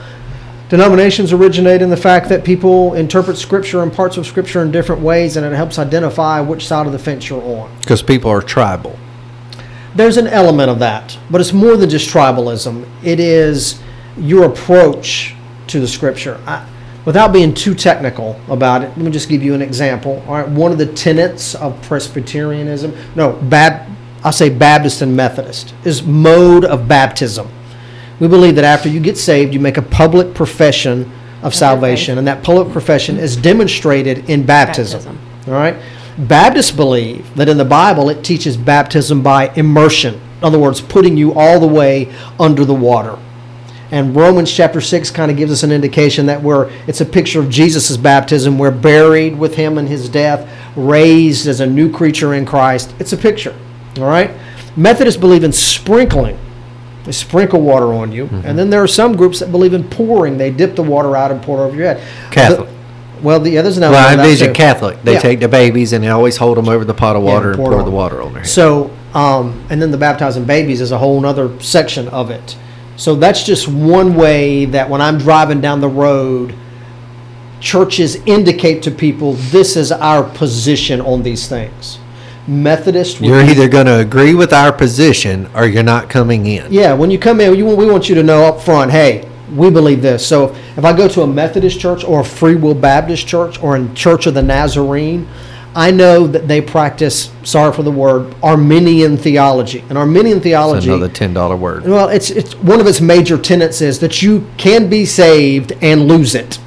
Denominations 0.69 1.33
originate 1.33 1.81
in 1.81 1.89
the 1.89 1.97
fact 1.97 2.29
that 2.29 2.45
people 2.45 2.93
interpret 2.93 3.35
Scripture 3.37 3.83
and 3.83 3.91
parts 3.91 4.15
of 4.15 4.25
Scripture 4.25 4.61
in 4.61 4.71
different 4.71 5.01
ways, 5.01 5.35
and 5.35 5.45
it 5.45 5.51
helps 5.53 5.77
identify 5.77 6.39
which 6.39 6.65
side 6.65 6.85
of 6.85 6.93
the 6.93 6.99
fence 6.99 7.29
you're 7.29 7.43
on. 7.43 7.69
Because 7.81 8.01
people 8.01 8.31
are 8.31 8.41
tribal. 8.41 8.95
There's 9.93 10.15
an 10.15 10.27
element 10.27 10.69
of 10.71 10.79
that, 10.79 11.17
but 11.29 11.41
it's 11.41 11.51
more 11.51 11.75
than 11.75 11.89
just 11.89 12.09
tribalism. 12.09 12.85
It 13.03 13.19
is 13.19 13.81
your 14.17 14.45
approach 14.45 15.35
to 15.71 15.79
the 15.79 15.87
scripture. 15.87 16.39
I, 16.45 16.67
without 17.05 17.33
being 17.33 17.53
too 17.53 17.73
technical 17.73 18.39
about 18.49 18.83
it, 18.83 18.89
let 18.89 18.99
me 18.99 19.11
just 19.11 19.29
give 19.29 19.41
you 19.43 19.53
an 19.53 19.61
example. 19.61 20.23
All 20.27 20.35
right, 20.35 20.47
one 20.47 20.71
of 20.71 20.77
the 20.77 20.85
tenets 20.85 21.55
of 21.55 21.81
Presbyterianism, 21.81 22.95
no, 23.15 23.33
Bab, 23.43 23.89
I'll 24.23 24.31
say 24.31 24.49
Baptist 24.49 25.01
and 25.01 25.15
Methodist, 25.15 25.73
is 25.83 26.03
mode 26.03 26.65
of 26.65 26.87
baptism. 26.87 27.49
We 28.19 28.27
believe 28.27 28.55
that 28.55 28.65
after 28.65 28.87
you 28.87 28.99
get 28.99 29.17
saved, 29.17 29.53
you 29.53 29.59
make 29.59 29.77
a 29.77 29.81
public 29.81 30.35
profession 30.35 31.11
of 31.41 31.55
salvation, 31.55 32.19
and 32.19 32.27
that 32.27 32.43
public 32.43 32.71
profession 32.71 33.17
is 33.17 33.35
demonstrated 33.35 34.29
in 34.29 34.45
baptism. 34.45 34.99
Baptism. 34.99 35.19
All 35.47 35.53
right? 35.53 35.75
Baptists 36.17 36.69
believe 36.71 37.35
that 37.35 37.49
in 37.49 37.57
the 37.57 37.65
Bible 37.65 38.09
it 38.09 38.23
teaches 38.23 38.57
baptism 38.57 39.23
by 39.23 39.51
immersion. 39.55 40.15
In 40.15 40.43
other 40.43 40.59
words, 40.59 40.81
putting 40.81 41.17
you 41.17 41.33
all 41.33 41.59
the 41.59 41.67
way 41.67 42.13
under 42.39 42.63
the 42.65 42.75
water. 42.75 43.17
And 43.91 44.15
Romans 44.15 44.51
chapter 44.51 44.79
6 44.79 45.11
kind 45.11 45.29
of 45.29 45.35
gives 45.35 45.51
us 45.51 45.63
an 45.63 45.71
indication 45.71 46.25
that 46.27 46.41
we're, 46.41 46.71
it's 46.87 47.01
a 47.01 47.05
picture 47.05 47.41
of 47.41 47.49
Jesus' 47.49 47.97
baptism. 47.97 48.57
We're 48.57 48.71
buried 48.71 49.37
with 49.37 49.55
him 49.55 49.77
in 49.77 49.85
his 49.87 50.07
death, 50.07 50.49
raised 50.77 51.45
as 51.47 51.59
a 51.59 51.67
new 51.67 51.91
creature 51.91 52.33
in 52.33 52.45
Christ. 52.45 52.95
It's 52.99 53.11
a 53.11 53.17
picture. 53.17 53.53
All 53.97 54.05
right? 54.05 54.31
Methodists 54.77 55.19
believe 55.19 55.43
in 55.43 55.51
sprinkling. 55.51 56.39
They 57.03 57.11
sprinkle 57.11 57.61
water 57.61 57.93
on 57.93 58.13
you. 58.13 58.27
And 58.45 58.57
then 58.57 58.69
there 58.69 58.81
are 58.81 58.87
some 58.87 59.17
groups 59.17 59.39
that 59.39 59.51
believe 59.51 59.73
in 59.73 59.83
pouring. 59.89 60.37
They 60.37 60.51
dip 60.51 60.75
the 60.75 60.83
water 60.83 61.17
out 61.17 61.31
and 61.31 61.41
pour 61.41 61.59
it 61.59 61.67
over 61.67 61.75
your 61.75 61.93
head. 61.93 62.31
Catholic. 62.31 62.69
The- 62.69 62.75
well, 63.21 63.39
the, 63.39 63.49
yeah, 63.51 63.61
there's 63.61 63.79
Well, 63.79 63.93
I 63.93 64.13
envision. 64.13 64.53
Catholic. 64.53 65.03
They 65.03 65.13
Yeah. 65.13 65.19
take 65.19 65.39
the 65.41 65.47
babies 65.47 65.93
and 65.93 66.03
they 66.03 66.07
always 66.09 66.37
hold 66.37 66.57
them 66.57 66.69
over 66.69 66.85
the 66.85 66.93
pot 66.93 67.15
of 67.15 67.23
Yeah, 67.23 67.33
water 67.33 67.49
and 67.51 67.57
pour 67.59 67.71
it 67.73 67.75
pour 67.75 67.83
the 67.83 67.91
water 67.91 68.21
on 68.21 68.33
their 68.33 68.41
head. 68.43 68.49
So, 68.49 68.89
um, 69.13 69.61
and 69.69 69.81
then 69.81 69.91
the 69.91 69.97
baptizing 69.97 70.45
babies 70.45 70.79
is 70.81 70.91
a 70.91 70.97
whole 70.97 71.23
other 71.25 71.49
section 71.59 72.07
of 72.07 72.31
it. 72.31 72.55
So 73.01 73.15
that's 73.15 73.41
just 73.41 73.67
one 73.67 74.13
way 74.13 74.65
that 74.65 74.87
when 74.87 75.01
I'm 75.01 75.17
driving 75.17 75.59
down 75.59 75.81
the 75.81 75.89
road, 75.89 76.53
churches 77.59 78.17
indicate 78.27 78.83
to 78.83 78.91
people 78.91 79.33
this 79.33 79.75
is 79.75 79.91
our 79.91 80.23
position 80.23 81.01
on 81.01 81.23
these 81.23 81.47
things. 81.47 81.97
Methodist, 82.47 83.19
You're 83.19 83.41
either 83.41 83.67
going 83.67 83.87
to 83.87 83.97
agree 83.97 84.35
with 84.35 84.53
our 84.53 84.71
position 84.71 85.49
or 85.55 85.65
you're 85.65 85.81
not 85.81 86.11
coming 86.11 86.45
in. 86.45 86.71
yeah. 86.71 86.93
When 86.93 87.09
you 87.09 87.17
come 87.17 87.41
in, 87.41 87.53
we 87.53 87.63
want 87.63 88.07
you 88.07 88.13
to 88.13 88.21
know 88.21 88.43
up 88.43 88.61
front, 88.61 88.91
hey, 88.91 89.27
we 89.51 89.71
believe 89.71 90.03
this. 90.03 90.23
So 90.23 90.53
if 90.77 90.85
I 90.85 90.95
go 90.95 91.07
to 91.07 91.23
a 91.23 91.27
Methodist 91.27 91.79
church 91.79 92.03
or 92.03 92.19
a 92.19 92.23
Free 92.23 92.53
Will 92.53 92.75
Baptist 92.75 93.25
church 93.25 93.63
or 93.63 93.77
a 93.77 93.93
Church 93.95 94.27
of 94.27 94.35
the 94.35 94.43
Nazarene, 94.43 95.27
I 95.73 95.91
know 95.91 96.27
that 96.27 96.47
they 96.47 96.61
practice. 96.61 97.31
Sorry 97.43 97.71
for 97.73 97.83
the 97.83 97.91
word, 97.91 98.35
Arminian 98.43 99.15
theology. 99.17 99.83
And 99.87 99.97
Arminian 99.97 100.37
That's 100.37 100.43
theology. 100.43 100.89
another 100.89 101.07
ten 101.07 101.33
dollar 101.33 101.55
word. 101.55 101.85
Well, 101.85 102.09
it's 102.09 102.29
it's 102.29 102.55
one 102.55 102.81
of 102.81 102.87
its 102.87 102.99
major 102.99 103.37
tenets 103.37 103.81
is 103.81 103.99
that 103.99 104.21
you 104.21 104.47
can 104.57 104.89
be 104.89 105.05
saved 105.05 105.71
and 105.81 106.07
lose 106.07 106.35
it. 106.35 106.59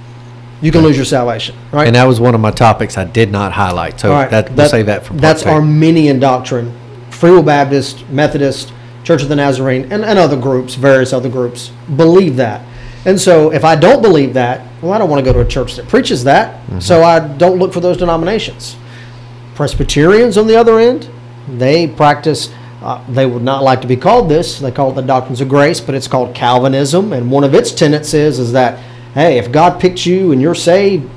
You 0.62 0.72
can 0.72 0.80
lose 0.80 0.96
your 0.96 1.04
salvation, 1.04 1.54
right? 1.72 1.86
And 1.86 1.94
that 1.96 2.04
was 2.04 2.20
one 2.20 2.34
of 2.34 2.40
my 2.40 2.50
topics 2.50 2.96
I 2.96 3.04
did 3.04 3.30
not 3.30 3.52
highlight. 3.52 4.00
So 4.00 4.10
right, 4.10 4.30
that, 4.30 4.50
we'll 4.52 4.68
save 4.68 4.86
that 4.86 5.02
for 5.02 5.10
part 5.10 5.20
That's 5.20 5.42
two. 5.42 5.50
Arminian 5.50 6.18
doctrine. 6.18 6.74
Free 7.10 7.30
Will 7.30 7.42
Baptist, 7.42 8.08
Methodist, 8.08 8.72
Church 9.04 9.22
of 9.22 9.28
the 9.28 9.36
Nazarene, 9.36 9.92
and, 9.92 10.04
and 10.04 10.18
other 10.18 10.38
groups, 10.40 10.74
various 10.74 11.12
other 11.12 11.28
groups, 11.28 11.70
believe 11.96 12.36
that. 12.36 12.66
And 13.04 13.20
so 13.20 13.52
if 13.52 13.64
I 13.64 13.76
don't 13.76 14.02
believe 14.02 14.34
that, 14.34 14.66
well, 14.82 14.92
I 14.92 14.98
don't 14.98 15.10
want 15.10 15.24
to 15.24 15.30
go 15.30 15.32
to 15.34 15.46
a 15.46 15.48
church 15.48 15.76
that 15.76 15.86
preaches 15.88 16.24
that. 16.24 16.54
Mm-hmm. 16.66 16.80
So 16.80 17.02
I 17.02 17.20
don't 17.20 17.58
look 17.58 17.72
for 17.72 17.80
those 17.80 17.98
denominations. 17.98 18.76
Presbyterians, 19.54 20.36
on 20.36 20.46
the 20.46 20.56
other 20.56 20.78
end, 20.78 21.08
they 21.48 21.86
practice. 21.86 22.52
Uh, 22.82 23.02
they 23.08 23.24
would 23.24 23.42
not 23.42 23.62
like 23.62 23.80
to 23.80 23.86
be 23.86 23.96
called 23.96 24.28
this. 24.28 24.58
They 24.58 24.70
call 24.70 24.90
it 24.90 24.94
the 24.94 25.02
doctrines 25.02 25.40
of 25.40 25.48
grace, 25.48 25.80
but 25.80 25.94
it's 25.94 26.08
called 26.08 26.34
Calvinism. 26.34 27.12
And 27.12 27.30
one 27.30 27.44
of 27.44 27.54
its 27.54 27.72
tenets 27.72 28.12
is 28.12 28.38
is 28.38 28.52
that 28.52 28.78
hey, 29.14 29.38
if 29.38 29.50
God 29.50 29.80
picked 29.80 30.04
you 30.04 30.32
and 30.32 30.42
you're 30.42 30.54
saved, 30.54 31.08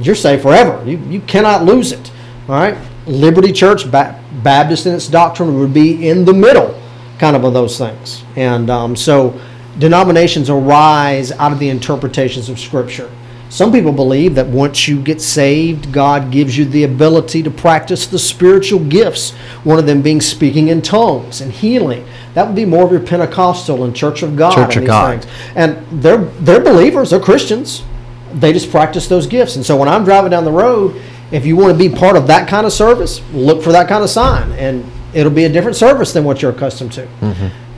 you're 0.00 0.14
saved 0.14 0.42
forever. 0.42 0.82
You 0.84 0.98
you 0.98 1.20
cannot 1.22 1.64
lose 1.64 1.92
it. 1.92 2.10
All 2.48 2.56
right. 2.56 2.76
Liberty 3.06 3.52
Church, 3.52 3.90
ba- 3.90 4.22
Baptist 4.42 4.86
in 4.86 4.94
its 4.94 5.08
doctrine 5.08 5.58
would 5.58 5.72
be 5.74 6.08
in 6.08 6.24
the 6.24 6.32
middle, 6.32 6.78
kind 7.18 7.36
of 7.36 7.44
of 7.44 7.54
those 7.54 7.78
things. 7.78 8.24
And 8.36 8.70
um, 8.70 8.96
so 8.96 9.38
denominations 9.78 10.50
arise 10.50 11.32
out 11.32 11.52
of 11.52 11.58
the 11.58 11.68
interpretations 11.68 12.48
of 12.48 12.58
Scripture. 12.58 13.10
Some 13.48 13.70
people 13.70 13.92
believe 13.92 14.34
that 14.34 14.48
once 14.48 14.88
you 14.88 15.00
get 15.00 15.20
saved, 15.20 15.92
God 15.92 16.32
gives 16.32 16.58
you 16.58 16.64
the 16.64 16.84
ability 16.84 17.42
to 17.44 17.50
practice 17.50 18.06
the 18.06 18.18
spiritual 18.18 18.80
gifts, 18.80 19.30
one 19.62 19.78
of 19.78 19.86
them 19.86 20.02
being 20.02 20.20
speaking 20.20 20.68
in 20.68 20.82
tongues 20.82 21.40
and 21.40 21.52
healing. 21.52 22.04
That 22.34 22.46
would 22.46 22.56
be 22.56 22.64
more 22.64 22.84
of 22.84 22.90
your 22.90 23.00
Pentecostal 23.00 23.84
and 23.84 23.94
Church 23.94 24.22
of 24.22 24.34
God. 24.34 24.54
Church 24.54 24.76
and 24.76 24.76
of 24.76 24.80
these 24.82 24.88
God. 24.88 25.22
things. 25.22 25.34
And 25.54 26.02
they're, 26.02 26.24
they're 26.24 26.60
believers, 26.60 27.10
they're 27.10 27.20
Christians. 27.20 27.84
They 28.32 28.52
just 28.52 28.70
practice 28.70 29.06
those 29.06 29.28
gifts. 29.28 29.54
And 29.54 29.64
so 29.64 29.76
when 29.76 29.88
I'm 29.88 30.04
driving 30.04 30.30
down 30.30 30.44
the 30.44 30.50
road, 30.50 31.00
if 31.30 31.46
you 31.46 31.56
want 31.56 31.72
to 31.72 31.78
be 31.78 31.94
part 31.94 32.16
of 32.16 32.26
that 32.26 32.48
kind 32.48 32.66
of 32.66 32.72
service, 32.72 33.20
look 33.32 33.62
for 33.62 33.70
that 33.70 33.88
kind 33.88 34.02
of 34.02 34.10
sign. 34.10 34.50
And 34.52 34.84
it'll 35.12 35.30
be 35.30 35.44
a 35.44 35.48
different 35.48 35.76
service 35.76 36.12
than 36.12 36.24
what 36.24 36.42
you're 36.42 36.50
accustomed 36.50 36.92
to. 36.94 37.06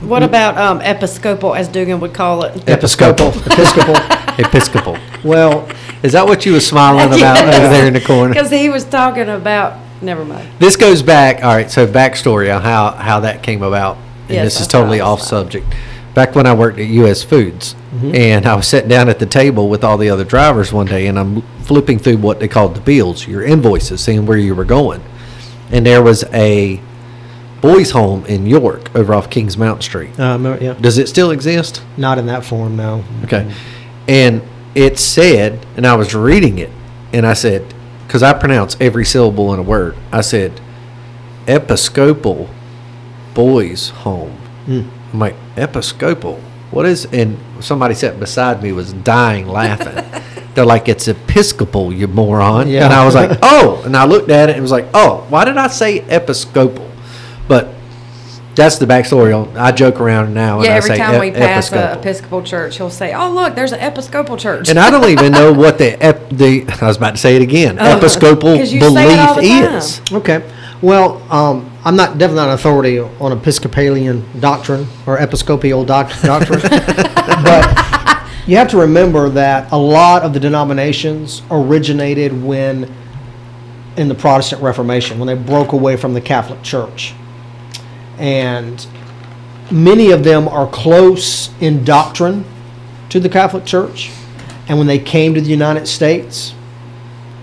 What 0.01 0.23
about 0.23 0.57
um, 0.57 0.81
Episcopal, 0.81 1.55
as 1.55 1.67
Dugan 1.67 1.99
would 1.99 2.13
call 2.13 2.43
it? 2.43 2.67
Episcopal. 2.67 3.29
Episcopal. 3.29 3.95
Episcopal. 4.37 4.97
Well, 5.23 5.67
Is 6.03 6.13
that 6.13 6.25
what 6.25 6.45
you 6.45 6.53
were 6.53 6.59
smiling 6.59 7.07
about 7.07 7.37
over 7.53 7.67
there 7.69 7.87
in 7.87 7.93
the 7.93 8.01
corner? 8.01 8.33
Because 8.33 8.51
he 8.51 8.69
was 8.69 8.85
talking 8.85 9.27
about. 9.29 9.77
Never 10.01 10.23
mind. 10.23 10.47
This 10.59 10.75
goes 10.75 11.01
back. 11.01 11.43
All 11.43 11.53
right, 11.55 11.69
so 11.69 11.87
backstory 11.87 12.55
on 12.55 12.61
how 12.61 12.91
how 12.91 13.19
that 13.21 13.41
came 13.43 13.63
about, 13.63 13.97
and 14.27 14.29
Yes, 14.35 14.45
this 14.45 14.53
is 14.55 14.59
that's 14.61 14.73
what 14.75 14.79
I 14.79 14.81
totally 14.83 14.99
was 14.99 15.07
off 15.07 15.19
like. 15.21 15.27
subject. 15.29 15.75
Back 16.13 16.35
when 16.35 16.45
I 16.45 16.53
worked 16.53 16.77
at 16.79 16.85
U.S. 16.87 17.23
Foods, 17.23 17.75
and 17.91 18.45
I 18.45 18.55
was 18.55 18.67
sitting 18.67 18.89
down 18.89 19.09
at 19.09 19.17
the 19.19 19.25
table 19.25 19.69
with 19.69 19.83
all 19.83 19.97
the 19.97 20.09
other 20.11 20.23
drivers 20.23 20.71
one 20.71 20.85
day, 20.85 21.07
and 21.07 21.17
I'm 21.19 21.41
flipping 21.63 21.97
through 21.99 22.17
what 22.17 22.39
they 22.39 22.47
called 22.47 22.75
the 22.75 22.81
bills, 22.81 23.27
your 23.27 23.43
invoices, 23.43 24.01
seeing 24.01 24.25
where 24.27 24.37
you 24.37 24.53
were 24.55 24.65
going, 24.65 25.03
and 25.71 25.85
there 25.85 26.01
was 26.03 26.23
a 26.31 26.79
boys' 27.61 27.91
home 27.91 28.23
in 28.27 28.45
York 28.45 28.95
over 28.95 29.13
off 29.15 29.29
Kings 29.29 29.57
Mountain 29.57 29.81
Street. 29.81 30.17
uh, 30.19 30.57
yeah, 30.61 30.73
Does 30.79 30.97
it 30.99 31.07
still 31.09 31.31
exist? 31.31 31.81
not 31.97 32.17
in 32.19 32.27
that 32.27 32.45
form, 32.45 32.75
no. 32.75 33.03
Okay. 33.23 33.51
And 34.07 34.41
it 34.75 34.99
said, 34.99 35.65
and 35.75 35.85
I 35.85 35.95
was 35.95 36.15
reading 36.15 36.59
it, 36.59 36.69
and 37.11 37.25
I 37.25 37.33
said, 37.33 37.73
because 38.05 38.23
I 38.23 38.33
pronounce 38.33 38.77
every 38.79 39.05
syllable 39.05 39.53
in 39.53 39.59
a 39.59 39.63
word, 39.63 39.95
I 40.11 40.21
said, 40.21 40.61
Episcopal 41.47 42.49
Boys 43.33 43.89
Home. 43.89 44.37
Hmm. 44.65 44.89
I'm 45.13 45.19
like, 45.19 45.35
Episcopal? 45.55 46.39
What 46.71 46.85
is, 46.85 47.05
and 47.05 47.37
somebody 47.59 47.95
sat 47.95 48.19
beside 48.19 48.61
me 48.61 48.71
was 48.71 48.93
dying 48.93 49.47
laughing. 49.47 50.03
They're 50.53 50.65
like, 50.65 50.89
it's 50.89 51.07
Episcopal, 51.07 51.93
you 51.93 52.07
moron. 52.07 52.67
Yeah. 52.67 52.85
And 52.85 52.93
I 52.93 53.05
was 53.05 53.13
like, 53.13 53.37
oh. 53.43 53.81
And 53.85 53.95
I 53.95 54.05
looked 54.05 54.29
at 54.29 54.49
it 54.49 54.53
and 54.53 54.61
was 54.61 54.71
like, 54.71 54.87
oh, 54.93 55.25
why 55.29 55.45
did 55.45 55.57
I 55.57 55.67
say 55.67 55.99
Episcopal? 55.99 56.89
But 58.57 58.63
That's 58.63 58.77
the 58.79 58.85
backstory. 58.87 59.33
on- 59.39 59.55
I 59.55 59.71
joke 59.71 59.99
around 60.01 60.33
now. 60.33 60.57
Yeah, 60.61 60.65
and 60.65 60.73
I 60.73 60.77
every 60.77 60.89
say 60.89 60.97
time 60.97 61.19
we 61.19 61.27
ep- 61.29 61.35
pass 61.35 61.71
a 61.71 61.75
Episcopal. 61.75 61.99
Episcopal 62.01 62.41
church, 62.43 62.77
he'll 62.77 62.89
say, 62.89 63.13
"Oh, 63.13 63.29
look, 63.31 63.53
there's 63.55 63.71
an 63.71 63.79
Episcopal 63.79 64.35
church." 64.35 64.67
And 64.69 64.79
I 64.79 64.89
don't 64.89 65.07
even 65.09 65.31
know 65.31 65.53
what 65.53 65.77
the 65.77 65.93
ep- 66.03 66.29
the 66.31 66.65
I 66.81 66.87
was 66.87 66.97
about 66.97 67.11
to 67.11 67.17
say 67.17 67.35
it 67.35 67.41
again. 67.43 67.77
Oh, 67.79 67.97
Episcopal 67.97 68.57
'cause 68.57 68.73
you 68.73 68.81
say 68.81 69.13
it 69.13 69.19
all 69.19 69.35
belief 69.35 69.51
the 69.61 69.67
time. 69.67 69.75
is. 69.75 70.01
Okay. 70.11 70.41
Well, 70.81 71.21
um, 71.31 71.69
I'm 71.85 71.95
not 71.95 72.17
definitely 72.17 72.37
not 72.43 72.47
an 72.49 72.53
authority 72.55 72.99
on 72.99 73.31
Episcopalian 73.31 74.25
doctrine 74.39 74.87
or 75.05 75.17
Episcopal 75.19 75.85
doc- 75.85 76.11
doctrine, 76.21 76.59
but 77.43 78.23
you 78.47 78.57
have 78.57 78.67
to 78.69 78.77
remember 78.77 79.29
that 79.29 79.71
a 79.71 79.77
lot 79.77 80.23
of 80.23 80.33
the 80.33 80.39
denominations 80.39 81.41
originated 81.51 82.43
when 82.43 82.91
in 83.97 84.07
the 84.07 84.15
Protestant 84.15 84.61
Reformation 84.61 85.19
when 85.19 85.27
they 85.27 85.35
broke 85.35 85.71
away 85.73 85.95
from 85.95 86.13
the 86.13 86.21
Catholic 86.21 86.61
Church, 86.63 87.13
and 88.17 88.85
many 89.71 90.11
of 90.11 90.23
them 90.23 90.47
are 90.47 90.67
close 90.67 91.49
in 91.61 91.83
doctrine 91.83 92.45
to 93.09 93.19
the 93.19 93.29
Catholic 93.29 93.65
Church, 93.65 94.11
and 94.67 94.77
when 94.77 94.87
they 94.87 94.99
came 94.99 95.33
to 95.33 95.41
the 95.41 95.49
United 95.49 95.87
States 95.87 96.53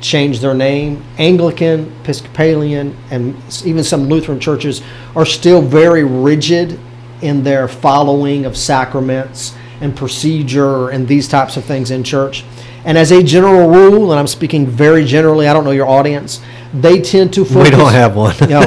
changed 0.04 0.42
their 0.42 0.54
name. 0.54 1.02
Anglican, 1.16 1.90
Episcopalian, 2.02 2.96
and 3.10 3.34
even 3.64 3.82
some 3.82 4.04
Lutheran 4.04 4.38
churches 4.38 4.82
are 5.16 5.24
still 5.24 5.62
very 5.62 6.04
rigid 6.04 6.78
in 7.22 7.42
their 7.42 7.66
following 7.66 8.44
of 8.44 8.56
sacraments 8.56 9.54
and 9.80 9.96
procedure 9.96 10.90
and 10.90 11.08
these 11.08 11.26
types 11.26 11.56
of 11.56 11.64
things 11.64 11.90
in 11.90 12.04
church. 12.04 12.44
And 12.84 12.98
as 12.98 13.12
a 13.12 13.22
general 13.22 13.70
rule, 13.70 14.10
and 14.12 14.20
I'm 14.20 14.26
speaking 14.26 14.66
very 14.66 15.04
generally, 15.06 15.48
I 15.48 15.54
don't 15.54 15.64
know 15.64 15.70
your 15.70 15.88
audience, 15.88 16.40
they 16.74 17.00
tend 17.00 17.32
to 17.34 17.44
focus. 17.44 17.70
We 17.70 17.76
don't 17.76 17.92
have 17.92 18.16
one. 18.16 18.34
you 18.40 18.48
know, 18.48 18.66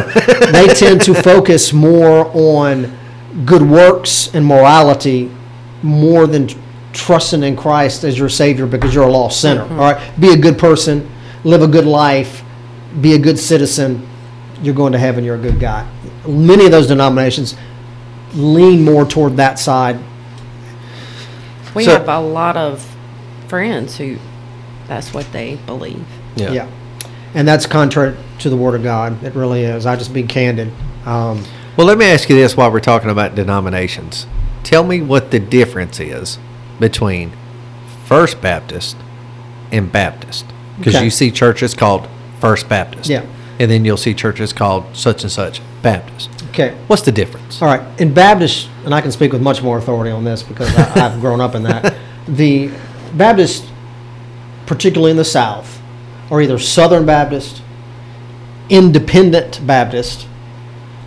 they 0.51 0.67
tend 0.67 1.01
to 1.01 1.13
focus 1.13 1.73
more 1.73 2.31
on 2.33 2.97
good 3.45 3.61
works 3.61 4.33
and 4.33 4.45
morality 4.45 5.29
more 5.83 6.25
than 6.25 6.47
trusting 6.93 7.43
in 7.43 7.55
Christ 7.55 8.03
as 8.03 8.17
your 8.17 8.29
Savior 8.29 8.65
because 8.65 8.95
you're 8.95 9.07
a 9.07 9.11
lost 9.11 9.41
sinner. 9.41 9.63
Mm-hmm. 9.65 9.79
All 9.79 9.91
right, 9.93 10.19
be 10.19 10.29
a 10.33 10.37
good 10.37 10.57
person, 10.57 11.09
live 11.43 11.61
a 11.61 11.67
good 11.67 11.85
life, 11.85 12.43
be 13.01 13.13
a 13.13 13.19
good 13.19 13.37
citizen. 13.37 14.07
You're 14.63 14.73
going 14.73 14.93
to 14.93 14.99
heaven. 14.99 15.23
You're 15.23 15.35
a 15.35 15.39
good 15.39 15.59
guy. 15.59 15.87
Many 16.27 16.65
of 16.65 16.71
those 16.71 16.87
denominations 16.87 17.55
lean 18.33 18.83
more 18.83 19.05
toward 19.05 19.37
that 19.37 19.59
side. 19.59 19.99
we 21.75 21.83
So- 21.83 21.91
have 21.91 22.09
a 22.09 22.19
lot 22.19 22.57
of 22.57 22.83
friends 23.47 23.97
who 23.97 24.17
that's 24.87 25.13
what 25.13 25.31
they 25.31 25.55
believe. 25.65 26.05
Yeah. 26.35 26.67
And 27.37 27.47
that's 27.47 27.67
contrary 27.67 28.17
to 28.39 28.49
the 28.49 28.57
Word 28.57 28.73
of 28.73 28.81
God. 28.83 29.23
It 29.23 29.35
really 29.35 29.61
is. 29.63 29.85
I 29.85 29.95
just 29.95 30.11
be 30.13 30.23
candid. 30.23 30.71
Um, 31.05 31.45
Well, 31.77 31.85
let 31.85 31.97
me 31.99 32.05
ask 32.05 32.27
you 32.29 32.35
this 32.35 32.57
while 32.57 32.71
we're 32.71 32.79
talking 32.79 33.11
about 33.11 33.35
denominations. 33.35 34.25
Tell 34.63 34.83
me 34.83 35.01
what 35.01 35.29
the 35.29 35.39
difference 35.39 35.99
is 35.99 36.39
between 36.79 37.31
First 38.05 38.41
Baptist 38.41 38.97
and 39.71 39.91
Baptist. 39.91 40.45
Because 40.79 40.95
Okay. 40.95 41.05
you 41.05 41.11
see 41.11 41.29
churches 41.29 41.75
called 41.75 42.07
First 42.41 42.67
Baptist. 42.67 43.07
Yeah. 43.09 43.21
And 43.59 43.69
then 43.69 43.85
you'll 43.85 43.97
see 43.97 44.13
churches 44.15 44.51
called 44.51 44.85
such 44.93 45.21
and 45.23 45.31
such 45.31 45.61
Baptist. 45.83 46.29
okay. 46.49 46.73
What's 46.87 47.03
the 47.03 47.11
difference? 47.11 47.61
All 47.61 47.67
right. 47.67 47.81
In 47.99 48.13
Baptist, 48.13 48.67
and 48.83 48.95
I 48.95 49.01
can 49.01 49.11
speak 49.11 49.31
with 49.31 49.41
much 49.43 49.61
more 49.61 49.77
authority 49.77 50.09
on 50.11 50.23
this 50.23 50.41
because 50.41 50.75
I, 50.75 51.05
I've 51.05 51.21
grown 51.21 51.39
up 51.41 51.53
in 51.55 51.63
that. 51.63 51.93
The 52.27 52.69
Baptist, 53.13 53.63
particularly 54.65 55.11
in 55.11 55.17
the 55.17 55.23
South, 55.23 55.76
are 56.29 56.41
either 56.41 56.59
Southern 56.59 57.05
Baptist, 57.05 57.61
Independent 58.69 59.65
Baptist. 59.65 60.27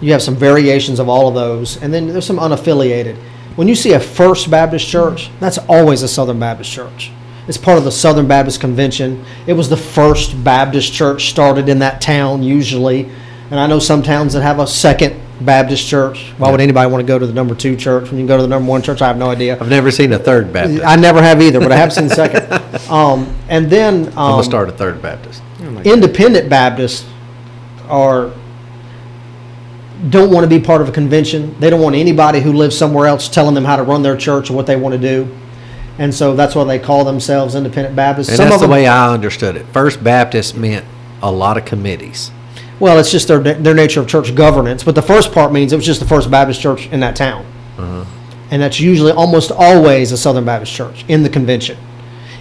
You 0.00 0.12
have 0.12 0.22
some 0.22 0.36
variations 0.36 0.98
of 0.98 1.08
all 1.08 1.28
of 1.28 1.34
those, 1.34 1.80
and 1.82 1.92
then 1.92 2.08
there's 2.08 2.26
some 2.26 2.38
unaffiliated. 2.38 3.16
When 3.56 3.68
you 3.68 3.74
see 3.74 3.92
a 3.92 4.00
First 4.00 4.50
Baptist 4.50 4.88
church, 4.88 5.30
that's 5.40 5.58
always 5.68 6.02
a 6.02 6.08
Southern 6.08 6.40
Baptist 6.40 6.72
church. 6.72 7.10
It's 7.48 7.58
part 7.58 7.78
of 7.78 7.84
the 7.84 7.92
Southern 7.92 8.28
Baptist 8.28 8.60
Convention. 8.60 9.24
It 9.46 9.54
was 9.54 9.68
the 9.68 9.76
first 9.76 10.42
Baptist 10.44 10.92
church 10.92 11.30
started 11.30 11.68
in 11.68 11.80
that 11.80 12.00
town, 12.00 12.42
usually. 12.42 13.10
And 13.50 13.58
I 13.58 13.66
know 13.66 13.80
some 13.80 14.02
towns 14.02 14.34
that 14.34 14.42
have 14.42 14.60
a 14.60 14.66
second 14.68 15.20
Baptist 15.40 15.86
church. 15.86 16.32
Why 16.36 16.50
would 16.50 16.60
anybody 16.60 16.90
want 16.90 17.02
to 17.02 17.06
go 17.06 17.18
to 17.18 17.26
the 17.26 17.32
number 17.32 17.54
two 17.54 17.76
church 17.76 18.04
when 18.10 18.12
you 18.12 18.18
can 18.18 18.26
go 18.26 18.36
to 18.36 18.42
the 18.42 18.48
number 18.48 18.68
one 18.68 18.82
church? 18.82 19.00
I 19.00 19.08
have 19.08 19.16
no 19.16 19.30
idea. 19.30 19.58
I've 19.58 19.68
never 19.68 19.90
seen 19.90 20.12
a 20.12 20.18
Third 20.18 20.52
Baptist. 20.52 20.84
I 20.84 20.96
never 20.96 21.22
have 21.22 21.40
either, 21.40 21.60
but 21.60 21.72
I 21.72 21.76
have 21.76 21.92
seen 21.92 22.08
second. 22.08 22.60
Um, 22.90 23.32
and 23.48 23.70
then 23.70 24.06
I'm 24.08 24.18
um, 24.18 24.32
going 24.32 24.42
to 24.42 24.44
start 24.44 24.68
a 24.68 24.72
Third 24.72 25.00
Baptist. 25.00 25.42
independent 25.84 26.50
Baptists 26.50 27.08
are 27.88 28.32
don't 30.08 30.32
want 30.32 30.42
to 30.42 30.48
be 30.48 30.64
part 30.64 30.80
of 30.80 30.88
a 30.88 30.92
convention. 30.92 31.58
They 31.60 31.70
don't 31.70 31.80
want 31.80 31.94
anybody 31.94 32.40
who 32.40 32.52
lives 32.52 32.76
somewhere 32.76 33.06
else 33.06 33.28
telling 33.28 33.54
them 33.54 33.64
how 33.64 33.76
to 33.76 33.84
run 33.84 34.02
their 34.02 34.16
church 34.16 34.50
or 34.50 34.54
what 34.54 34.66
they 34.66 34.74
want 34.74 34.94
to 34.94 34.98
do. 34.98 35.30
And 35.98 36.12
so 36.14 36.34
that's 36.34 36.54
why 36.54 36.64
they 36.64 36.78
call 36.78 37.04
themselves 37.04 37.54
independent 37.54 37.94
Baptists. 37.94 38.30
And 38.30 38.38
Some 38.38 38.48
that's 38.48 38.62
of 38.62 38.68
the 38.68 38.72
way 38.72 38.86
I 38.86 39.12
understood 39.12 39.56
it. 39.56 39.66
First 39.66 40.02
Baptist 40.02 40.56
meant 40.56 40.84
a 41.22 41.30
lot 41.30 41.58
of 41.58 41.64
committees. 41.64 42.32
Well, 42.80 42.98
it's 42.98 43.10
just 43.10 43.28
their 43.28 43.38
their 43.38 43.74
nature 43.74 44.00
of 44.00 44.08
church 44.08 44.34
governance. 44.34 44.82
But 44.82 44.94
the 44.94 45.02
first 45.02 45.32
part 45.32 45.52
means 45.52 45.72
it 45.72 45.76
was 45.76 45.86
just 45.86 46.00
the 46.00 46.06
first 46.06 46.30
Baptist 46.30 46.60
church 46.60 46.88
in 46.88 47.00
that 47.00 47.14
town, 47.14 47.44
uh-huh. 47.78 48.04
and 48.50 48.60
that's 48.60 48.80
usually 48.80 49.12
almost 49.12 49.52
always 49.52 50.12
a 50.12 50.16
Southern 50.16 50.44
Baptist 50.44 50.72
church 50.72 51.04
in 51.06 51.22
the 51.22 51.28
convention. 51.28 51.78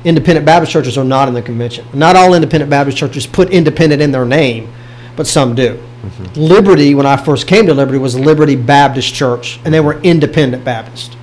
Independent 0.05 0.45
Baptist 0.45 0.71
churches 0.71 0.97
are 0.97 1.03
not 1.03 1.27
in 1.27 1.33
the 1.33 1.41
convention. 1.41 1.85
Not 1.93 2.15
all 2.15 2.33
independent 2.33 2.69
Baptist 2.69 2.97
churches 2.97 3.27
put 3.27 3.49
independent 3.49 4.01
in 4.01 4.11
their 4.11 4.25
name, 4.25 4.71
but 5.17 5.27
some 5.27 5.55
do. 5.55 5.75
Mm-hmm. 5.75 6.39
Liberty, 6.39 6.95
when 6.95 7.05
I 7.05 7.17
first 7.17 7.45
came 7.45 7.65
to 7.65 7.73
Liberty, 7.73 7.97
was 7.97 8.17
Liberty 8.17 8.55
Baptist 8.55 9.13
Church, 9.13 9.59
and 9.65 9.73
they 9.73 9.81
were 9.81 9.99
independent 10.01 10.63
Baptist. 10.63 11.17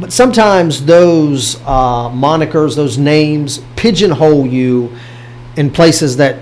But 0.00 0.12
sometimes 0.12 0.84
those 0.84 1.56
uh, 1.62 2.10
monikers, 2.10 2.74
those 2.74 2.98
names, 2.98 3.60
pigeonhole 3.76 4.46
you 4.46 4.96
in 5.56 5.70
places 5.70 6.16
that 6.16 6.40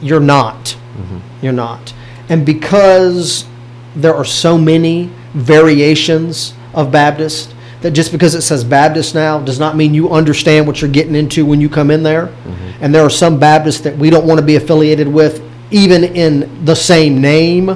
you're 0.00 0.20
not. 0.20 0.76
Mm-hmm. 0.96 1.18
You're 1.44 1.52
not. 1.52 1.92
And 2.30 2.46
because 2.46 3.46
there 3.94 4.14
are 4.14 4.24
so 4.24 4.56
many 4.56 5.10
variations 5.34 6.54
of 6.72 6.90
Baptist, 6.90 7.54
that 7.82 7.90
just 7.90 8.12
because 8.12 8.34
it 8.34 8.40
says 8.40 8.64
Baptist 8.64 9.14
now 9.14 9.38
does 9.38 9.60
not 9.60 9.76
mean 9.76 9.92
you 9.92 10.10
understand 10.10 10.66
what 10.66 10.80
you're 10.80 10.90
getting 10.90 11.14
into 11.14 11.44
when 11.44 11.60
you 11.60 11.68
come 11.68 11.90
in 11.90 12.02
there. 12.02 12.28
Mm-hmm. 12.28 12.82
And 12.82 12.94
there 12.94 13.02
are 13.02 13.10
some 13.10 13.38
Baptists 13.38 13.82
that 13.82 13.94
we 13.98 14.08
don't 14.08 14.26
want 14.26 14.40
to 14.40 14.46
be 14.46 14.56
affiliated 14.56 15.06
with, 15.06 15.42
even 15.70 16.02
in 16.02 16.64
the 16.64 16.74
same 16.74 17.20
name, 17.20 17.66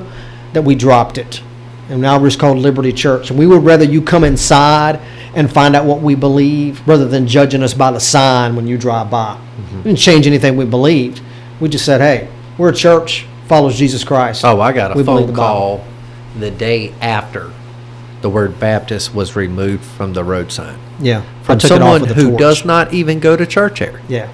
that 0.54 0.62
we 0.62 0.74
dropped 0.74 1.18
it. 1.18 1.42
And 1.90 2.00
now 2.00 2.18
we're 2.18 2.28
just 2.28 2.40
called 2.40 2.56
Liberty 2.56 2.90
Church. 2.90 3.28
And 3.28 3.38
we 3.38 3.46
would 3.46 3.62
rather 3.62 3.84
you 3.84 4.00
come 4.00 4.24
inside 4.24 4.98
and 5.34 5.52
find 5.52 5.76
out 5.76 5.84
what 5.84 6.00
we 6.00 6.14
believe 6.14 6.88
rather 6.88 7.06
than 7.06 7.26
judging 7.26 7.62
us 7.62 7.74
by 7.74 7.90
the 7.90 8.00
sign 8.00 8.56
when 8.56 8.66
you 8.66 8.78
drive 8.78 9.10
by. 9.10 9.34
Mm-hmm. 9.34 9.76
We 9.76 9.82
didn't 9.82 9.98
change 9.98 10.26
anything 10.26 10.56
we 10.56 10.64
believed. 10.64 11.20
We 11.60 11.68
just 11.68 11.84
said, 11.84 12.00
hey, 12.00 12.30
we're 12.56 12.70
a 12.70 12.74
church, 12.74 13.26
follows 13.48 13.76
Jesus 13.76 14.04
Christ. 14.04 14.44
Oh, 14.44 14.60
I 14.60 14.72
got 14.72 14.92
a 14.92 14.94
We 14.94 15.04
phone 15.04 15.26
the 15.26 15.32
call 15.32 15.84
the 16.38 16.50
day 16.50 16.92
after 17.00 17.50
the 18.20 18.28
word 18.30 18.58
Baptist 18.60 19.14
was 19.14 19.34
removed 19.36 19.84
from 19.84 20.12
the 20.12 20.22
road 20.24 20.52
sign. 20.52 20.78
Yeah. 21.00 21.22
From 21.42 21.56
I 21.56 21.58
took 21.58 21.70
it 21.70 21.82
off 21.82 21.98
someone 22.00 22.14
who 22.16 22.30
torch. 22.30 22.38
does 22.40 22.64
not 22.64 22.92
even 22.92 23.20
go 23.20 23.36
to 23.36 23.46
church 23.46 23.78
here. 23.78 24.00
Yeah. 24.08 24.28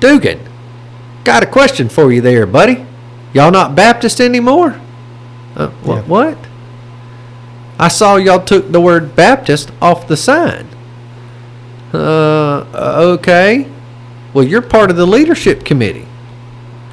Dugan, 0.00 0.40
got 1.24 1.42
a 1.42 1.46
question 1.46 1.88
for 1.88 2.10
you 2.12 2.20
there, 2.20 2.46
buddy. 2.46 2.84
Y'all 3.34 3.50
not 3.50 3.74
Baptist 3.74 4.20
anymore? 4.20 4.80
Uh, 5.54 5.70
wha- 5.84 5.96
Yeah. 5.96 6.02
What? 6.02 6.38
I 7.78 7.88
saw 7.88 8.16
y'all 8.16 8.40
took 8.44 8.72
the 8.72 8.80
word 8.80 9.14
Baptist 9.14 9.70
off 9.80 10.08
the 10.08 10.16
sign. 10.16 10.66
Uh, 11.92 12.64
okay. 13.18 13.68
Well, 14.34 14.44
you're 14.44 14.62
part 14.62 14.90
of 14.90 14.96
the 14.96 15.06
leadership 15.06 15.64
committee. 15.64 16.06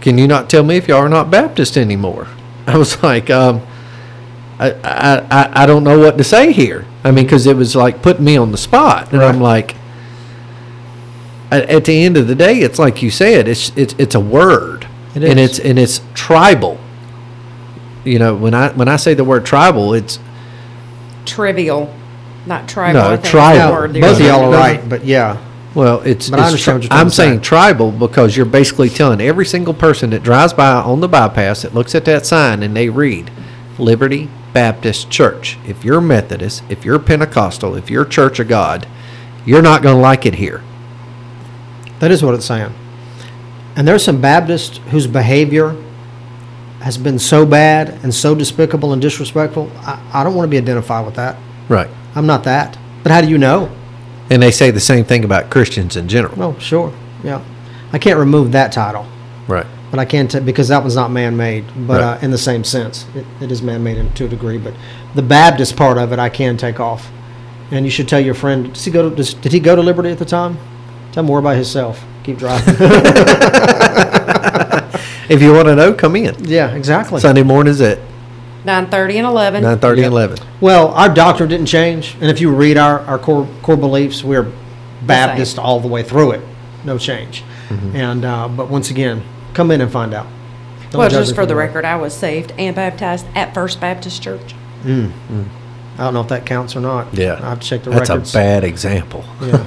Can 0.06 0.20
you 0.20 0.28
not 0.28 0.51
tell 0.51 0.64
me 0.64 0.78
if 0.78 0.88
y'all 0.88 0.99
are 0.99 1.10
not 1.10 1.32
Baptist 1.32 1.76
anymore? 1.76 2.28
I 2.68 2.78
was 2.78 3.01
like, 3.01 3.32
um, 3.32 3.66
I, 4.60 4.72
I, 4.84 5.18
I, 5.32 5.64
I 5.64 5.66
don't 5.66 5.84
know 5.84 5.97
what 5.97 6.20
to 6.20 6.24
say 6.24 6.53
here. 6.53 6.86
I 7.03 7.10
mean, 7.10 7.26
because 7.26 7.47
it 7.47 7.58
was 7.58 7.76
like 7.76 8.03
putting 8.03 8.24
me 8.24 8.38
on 8.38 8.51
the 8.51 8.58
spot, 8.60 9.12
and 9.14 9.24
I'm 9.24 9.41
like, 9.41 9.76
at, 11.49 11.68
at 11.72 11.86
the 11.86 12.03
end 12.03 12.18
of 12.18 12.28
the 12.28 12.36
day, 12.36 12.60
it's 12.60 12.78
like 12.78 13.01
you 13.01 13.10
said, 13.10 13.47
it's 13.47 13.76
it's 13.76 13.95
it's 13.97 14.14
a 14.14 14.20
word, 14.20 14.88
It 15.16 15.24
and 15.24 15.39
it's 15.39 15.58
and 15.58 15.80
it's 15.80 16.01
tribal. 16.14 16.80
You 18.03 18.20
know, 18.20 18.36
when 18.36 18.53
I 18.53 18.70
when 18.74 18.88
I 18.88 18.97
say 18.97 19.16
the 19.16 19.24
word 19.24 19.43
tribal, 19.43 19.95
it's 19.95 20.20
Trivial, 21.26 21.91
not 22.45 22.70
tribal. 22.70 23.01
No, 23.01 23.08
I 23.08 23.18
think 23.18 23.26
is 23.26 23.32
the 23.32 23.38
tribal. 23.39 23.74
word 23.74 23.93
they're 23.93 24.01
Both 24.03 24.20
of 24.20 24.26
y'all 24.28 24.41
are 24.41 24.45
No, 24.45 24.51
no. 24.51 24.58
right, 24.60 24.88
but 24.88 25.03
yeah. 25.03 25.43
Well, 25.76 26.01
it's. 26.01 26.30
But 26.30 26.39
I 26.39 26.43
it's 26.43 26.47
understand 26.47 26.76
what 26.78 26.84
you're 26.84 26.89
trying 26.89 27.01
I'm 27.01 27.07
to 27.07 27.15
say. 27.15 27.28
saying 27.28 27.41
tribal 27.41 27.91
because 27.91 28.36
you're 28.36 28.45
basically 28.45 28.89
telling 28.89 29.21
every 29.21 29.45
single 29.45 29.73
person 29.73 30.09
that 30.11 30.23
drives 30.23 30.53
by 30.53 30.71
on 30.71 31.01
the 31.01 31.07
bypass 31.07 31.61
that 31.63 31.73
looks 31.73 31.93
at 31.93 32.05
that 32.05 32.26
sign 32.26 32.63
and 32.63 32.76
they 32.76 32.89
read 32.89 33.30
Liberty 33.78 34.30
Baptist 34.53 35.09
Church. 35.09 35.57
If 35.67 35.84
you're 35.84 36.01
Methodist, 36.01 36.63
if 36.69 36.86
you're 36.86 36.97
Pentecostal, 36.97 37.76
if 37.76 37.89
you're 37.89 38.05
Church 38.05 38.39
of 38.39 38.47
God, 38.47 38.88
you're 39.45 39.61
not 39.61 39.84
going 39.84 39.95
to 39.95 40.01
like 40.01 40.26
it 40.26 40.36
here. 40.36 40.63
That 41.99 42.09
is 42.09 42.23
what 42.23 42.34
it's 42.36 42.45
saying. 42.45 42.73
And 43.76 43.86
there's 43.86 44.03
some 44.03 44.21
Baptists 44.21 44.78
whose 44.89 45.07
behavior 45.07 45.76
has 46.80 46.97
been 46.97 47.19
so 47.19 47.45
bad 47.45 47.89
and 48.03 48.13
so 48.13 48.34
despicable 48.36 48.93
and 48.93 49.01
disrespectful, 49.01 49.71
I, 49.78 50.01
I 50.13 50.23
don't 50.23 50.36
want 50.36 50.47
to 50.47 50.51
be 50.51 50.57
identified 50.57 51.05
with 51.05 51.15
that. 51.15 51.36
Right. 51.67 51.89
I'm 52.13 52.28
not 52.28 52.43
that. 52.45 52.78
But 53.03 53.11
how 53.11 53.21
do 53.21 53.28
you 53.28 53.38
know? 53.38 53.76
And 54.30 54.41
they 54.41 54.51
say 54.51 54.71
the 54.71 54.80
same 54.80 55.05
thing 55.05 55.23
about 55.23 55.49
Christians 55.49 55.95
in 55.95 56.07
general. 56.07 56.41
Oh, 56.41 56.55
sure. 56.59 56.91
Yeah. 57.23 57.41
I 57.93 57.99
can't 57.99 58.17
remove 58.19 58.51
that 58.53 58.71
title, 58.71 59.05
Right. 59.47 59.65
but 59.91 59.99
I 59.99 60.05
can 60.05 60.28
t- 60.28 60.39
because 60.39 60.67
that 60.69 60.84
was 60.84 60.95
not 60.95 61.11
man 61.11 61.38
made, 61.38 61.65
but 61.88 62.01
Right. 62.01 62.17
uh, 62.17 62.26
in 62.26 62.32
the 62.32 62.38
same 62.38 62.63
sense. 62.63 63.05
It, 63.15 63.26
it 63.39 63.51
is 63.51 63.61
man 63.61 63.84
made 63.84 64.15
to 64.15 64.26
a 64.26 64.28
degree, 64.28 64.57
but 64.57 64.73
the 65.13 65.21
Baptist 65.21 65.76
part 65.76 65.97
of 65.97 66.11
it 66.11 66.19
I 66.19 66.30
can 66.30 66.57
take 66.57 66.80
off. 66.80 67.09
And 67.71 67.86
you 67.86 67.91
should 67.91 68.07
tell 68.07 68.19
your 68.19 68.34
friend, 68.34 68.73
does 68.73 68.84
he 68.86 68.91
go 68.91 69.09
to, 69.09 69.15
does, 69.15 69.34
did 69.36 69.51
he 69.51 69.59
go 69.59 69.76
to 69.76 69.82
Liberty 69.82 70.09
at 70.09 70.17
the 70.19 70.26
time? 70.26 70.57
Tell 71.11 71.21
him 71.21 71.28
more 71.28 71.39
about 71.39 71.55
himself. 71.55 72.03
Keep 72.23 72.38
driving. 72.39 72.76
If 75.28 75.41
you 75.41 75.53
want 75.53 75.67
to 75.69 75.76
know, 75.76 75.91
come 75.91 76.15
in. 76.15 76.36
yeah, 76.45 76.76
exactly. 76.76 77.19
Sunday 77.19 77.41
mornings 77.41 77.82
at 77.82 77.97
Nine 78.66 78.88
thirty 78.88 79.18
and 79.18 79.28
eleven. 79.28 79.63
9.30 79.63 79.82
Yep. 79.97 80.05
and 80.05 80.05
11. 80.13 80.38
Well, 80.59 80.88
our 80.89 81.07
doctrine 81.13 81.49
didn't 81.49 81.68
change, 81.68 82.16
and 82.16 82.26
if 82.26 82.41
you 82.41 82.51
read 82.53 82.78
our, 82.78 82.99
our 83.01 83.20
core 83.20 83.47
core 83.61 83.78
beliefs, 83.78 84.24
we're 84.24 84.51
Baptist 85.03 85.59
all 85.59 85.80
the 85.80 85.88
way 85.88 86.01
through 86.01 86.32
it, 86.32 86.41
no 86.84 86.97
change. 86.97 87.43
Mm-hmm. 87.70 87.95
And 87.95 88.26
uh, 88.26 88.47
but 88.47 88.70
once 88.70 88.89
again, 88.89 89.22
come 89.53 89.70
in 89.70 89.82
and 89.82 89.91
find 89.91 90.13
out. 90.16 90.26
Don't 90.89 90.99
Well, 90.99 91.09
judge 91.09 91.26
just 91.26 91.36
for 91.36 91.45
the 91.45 91.53
that. 91.53 91.59
record, 91.59 91.86
I 91.86 91.95
was 91.95 92.13
saved 92.16 92.53
and 92.57 92.76
baptized 92.76 93.28
at 93.36 93.53
First 93.53 93.80
Baptist 93.80 94.22
Church. 94.24 94.55
I 94.84 95.09
don't 95.97 96.13
know 96.13 96.22
if 96.22 96.28
that 96.30 96.45
counts 96.45 96.76
or 96.76 96.82
not. 96.82 97.13
Yeah. 97.13 97.34
I 97.41 97.49
have 97.49 97.59
checked 97.61 97.84
check 97.84 97.84
the 97.84 97.91
records. 97.91 98.09
That's 98.09 98.09
records. 98.09 98.36
a 98.36 98.38
bad 98.38 98.63
example. 98.63 99.24
Yeah. 99.41 99.57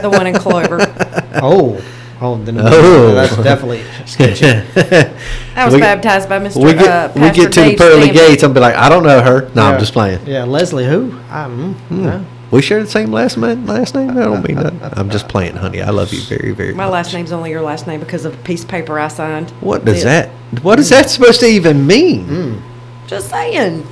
The 0.00 0.10
one 0.10 0.26
in 0.26 0.34
Clover. 0.34 0.78
oh, 1.42 1.82
oh, 2.20 2.36
then 2.44 2.58
Oh. 2.60 3.14
that's 3.14 3.36
definitely 3.36 3.82
sketchy. 4.06 4.46
I 5.56 5.64
was 5.64 5.74
We- 5.74 5.80
baptized 5.80 6.28
by 6.28 6.38
Mr. 6.38 6.62
we 6.62 6.70
uh, 6.72 7.08
get, 7.08 7.14
we 7.14 7.20
get 7.30 7.34
to 7.34 7.60
the 7.60 7.66
Dave 7.70 7.78
pearly 7.78 8.02
Stanley. 8.02 8.12
gates, 8.14 8.42
I'll 8.44 8.52
be 8.52 8.60
like, 8.60 8.74
I 8.74 8.88
don't 8.88 9.02
know 9.02 9.20
her. 9.22 9.50
No, 9.54 9.62
Yeah. 9.62 9.68
I'm 9.70 9.80
just 9.80 9.92
playing. 9.92 10.26
Yeah, 10.26 10.44
Leslie, 10.44 10.86
who? 10.86 11.12
I, 11.30 11.44
mm, 11.46 11.74
Hmm. 11.74 12.02
no. 12.04 12.24
We 12.50 12.62
share 12.62 12.82
the 12.82 12.90
same 12.90 13.12
last 13.12 13.36
name. 13.38 13.64
Last 13.64 13.94
name? 13.94 14.10
I 14.10 14.14
don't 14.24 14.44
mean 14.46 14.56
that. 14.56 14.74
I'm 14.98 15.08
just 15.08 15.28
playing, 15.28 15.54
honey. 15.54 15.82
I 15.82 15.90
love 15.90 16.12
you 16.12 16.20
very, 16.22 16.50
very 16.50 16.74
My 16.74 16.86
much. 16.86 16.92
last 16.92 17.14
name's 17.14 17.30
only 17.30 17.50
your 17.50 17.62
last 17.62 17.86
name 17.86 18.00
because 18.00 18.24
of 18.24 18.34
a 18.34 18.42
piece 18.42 18.64
of 18.64 18.68
paper 18.68 18.98
I 18.98 19.06
signed. 19.06 19.50
What 19.60 19.84
does 19.84 20.02
That's 20.02 20.28
it. 20.28 20.32
that? 20.56 20.64
What 20.64 20.80
is 20.80 20.88
that 20.88 21.08
supposed 21.10 21.38
to 21.40 21.46
even 21.46 21.86
mean? 21.86 22.24
Hmm. 22.26 23.06
Just 23.06 23.30
saying. 23.30 23.86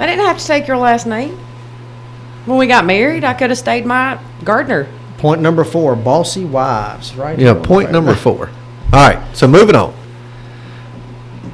I 0.00 0.06
didn't 0.06 0.24
have 0.24 0.38
to 0.38 0.46
take 0.46 0.66
your 0.66 0.78
last 0.78 1.06
name. 1.06 1.38
When 2.46 2.56
we 2.56 2.66
got 2.66 2.86
married, 2.86 3.24
I 3.24 3.34
could 3.34 3.50
have 3.50 3.58
stayed 3.58 3.84
my 3.84 4.18
gardener. 4.42 4.88
Point 5.18 5.42
number 5.42 5.64
four: 5.64 5.94
bossy 5.94 6.44
wives. 6.44 7.14
Right. 7.14 7.38
Yeah. 7.38 7.54
Point 7.54 7.92
number 7.92 8.14
four. 8.14 8.50
All 8.92 9.08
right. 9.08 9.36
So 9.36 9.46
moving 9.46 9.76
on. 9.76 9.94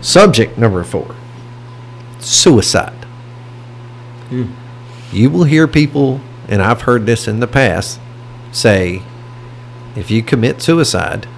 Subject 0.01 0.57
number 0.57 0.85
four: 0.85 1.17
suicide. 2.21 3.07
You 5.13 5.31
will 5.31 5.45
hear 5.45 5.69
people, 5.69 6.21
and 6.49 6.61
I've 6.61 6.83
heard 6.83 7.07
this 7.07 7.29
in 7.29 7.39
the 7.41 7.47
past, 7.47 8.01
say, 8.51 9.03
if 9.95 10.11
you 10.11 10.23
commit 10.25 10.61
suicide, 10.61 11.29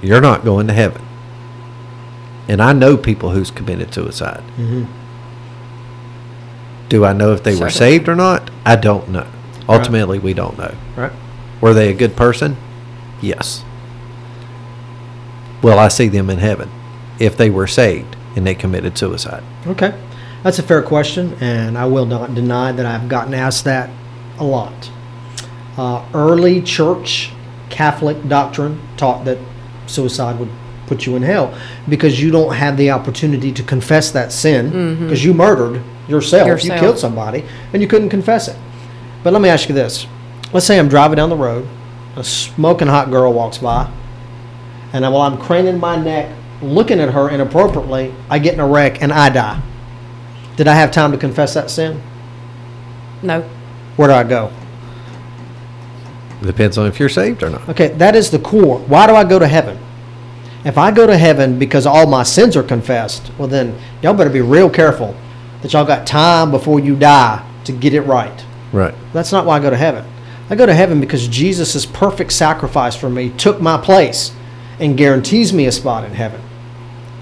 you're 0.00 0.20
not 0.20 0.44
going 0.44 0.68
to 0.68 0.72
heaven. 0.72 1.02
And 2.46 2.62
I 2.62 2.72
know 2.72 2.96
people 2.96 3.30
who's 3.30 3.50
committed 3.50 3.92
suicide. 3.92 4.44
Mm-hmm. 4.56 4.84
Do 6.88 7.04
I 7.04 7.12
know 7.12 7.32
if 7.32 7.42
they 7.42 7.56
were 7.56 7.70
saved 7.70 8.08
or 8.08 8.14
not? 8.14 8.48
I 8.64 8.76
don't 8.76 9.08
know. 9.08 9.26
Ultimately, 9.68 10.20
we 10.20 10.32
don't 10.32 10.56
know. 10.56 10.72
Right. 10.96 11.10
Were 11.60 11.74
they 11.74 11.90
a 11.90 11.94
good 11.94 12.16
person? 12.16 12.56
Yes. 13.20 13.64
Well, 15.62 15.78
I 15.78 15.88
see 15.88 16.08
them 16.08 16.30
in 16.30 16.38
heaven 16.38 16.70
if 17.18 17.36
they 17.36 17.50
were 17.50 17.66
saved 17.66 18.16
and 18.36 18.46
they 18.46 18.54
committed 18.54 18.98
suicide. 18.98 19.42
Okay, 19.66 19.98
that's 20.42 20.58
a 20.58 20.62
fair 20.62 20.82
question, 20.82 21.34
and 21.40 21.78
I 21.78 21.86
will 21.86 22.04
not 22.04 22.34
deny 22.34 22.72
that 22.72 22.84
I've 22.84 23.08
gotten 23.08 23.32
asked 23.34 23.64
that 23.64 23.90
a 24.38 24.44
lot. 24.44 24.90
Uh, 25.78 26.04
early 26.14 26.60
church 26.62 27.30
Catholic 27.70 28.28
doctrine 28.28 28.80
taught 28.96 29.24
that 29.24 29.38
suicide 29.86 30.38
would 30.38 30.50
put 30.86 31.04
you 31.06 31.16
in 31.16 31.22
hell 31.22 31.58
because 31.88 32.22
you 32.22 32.30
don't 32.30 32.54
have 32.54 32.76
the 32.76 32.90
opportunity 32.90 33.50
to 33.52 33.62
confess 33.62 34.10
that 34.12 34.30
sin 34.32 34.70
because 35.00 35.24
you 35.24 35.34
murdered 35.34 35.82
yourself, 36.08 36.46
you 36.62 36.70
killed 36.80 36.98
somebody, 36.98 37.44
and 37.72 37.82
you 37.82 37.88
couldn't 37.88 38.08
confess 38.10 38.46
it. 38.48 38.56
But 39.24 39.32
let 39.32 39.42
me 39.42 39.48
ask 39.48 39.68
you 39.68 39.74
this: 39.74 40.06
Let's 40.56 40.64
say 40.64 40.78
I'm 40.78 40.88
driving 40.88 41.16
down 41.16 41.28
the 41.28 41.36
road, 41.36 41.68
a 42.16 42.24
smoking 42.24 42.88
hot 42.88 43.10
girl 43.10 43.30
walks 43.30 43.58
by, 43.58 43.92
and 44.94 45.02
while 45.02 45.20
I'm 45.20 45.36
craning 45.36 45.78
my 45.78 46.02
neck, 46.02 46.34
looking 46.62 46.98
at 46.98 47.10
her 47.10 47.28
inappropriately, 47.28 48.14
I 48.30 48.38
get 48.38 48.54
in 48.54 48.60
a 48.60 48.66
wreck 48.66 49.02
and 49.02 49.12
I 49.12 49.28
die. 49.28 49.60
Did 50.56 50.66
I 50.66 50.72
have 50.72 50.90
time 50.90 51.12
to 51.12 51.18
confess 51.18 51.52
that 51.52 51.68
sin? 51.68 52.00
No. 53.22 53.42
Where 53.96 54.08
do 54.08 54.14
I 54.14 54.24
go? 54.24 54.50
Depends 56.40 56.78
on 56.78 56.86
if 56.86 56.98
you're 56.98 57.10
saved 57.10 57.42
or 57.42 57.50
not. 57.50 57.68
Okay, 57.68 57.88
that 57.88 58.16
is 58.16 58.30
the 58.30 58.38
core. 58.38 58.78
Why 58.78 59.06
do 59.06 59.14
I 59.14 59.24
go 59.24 59.38
to 59.38 59.46
heaven? 59.46 59.78
If 60.64 60.78
I 60.78 60.90
go 60.90 61.06
to 61.06 61.18
heaven 61.18 61.58
because 61.58 61.84
all 61.84 62.06
my 62.06 62.22
sins 62.22 62.56
are 62.56 62.62
confessed, 62.62 63.30
well, 63.36 63.46
then 63.46 63.78
y'all 64.00 64.14
better 64.14 64.30
be 64.30 64.40
real 64.40 64.70
careful 64.70 65.14
that 65.60 65.74
y'all 65.74 65.84
got 65.84 66.06
time 66.06 66.50
before 66.50 66.80
you 66.80 66.96
die 66.96 67.46
to 67.64 67.72
get 67.72 67.92
it 67.92 68.00
right. 68.00 68.42
Right. 68.72 68.94
That's 69.12 69.32
not 69.32 69.44
why 69.44 69.58
I 69.58 69.60
go 69.60 69.68
to 69.68 69.76
heaven. 69.76 70.06
I 70.48 70.54
go 70.54 70.66
to 70.66 70.74
heaven 70.74 71.00
because 71.00 71.26
Jesus' 71.26 71.86
perfect 71.86 72.32
sacrifice 72.32 72.94
for 72.94 73.10
me 73.10 73.30
took 73.30 73.60
my 73.60 73.76
place 73.76 74.32
and 74.78 74.96
guarantees 74.96 75.52
me 75.52 75.66
a 75.66 75.72
spot 75.72 76.04
in 76.04 76.12
heaven. 76.12 76.40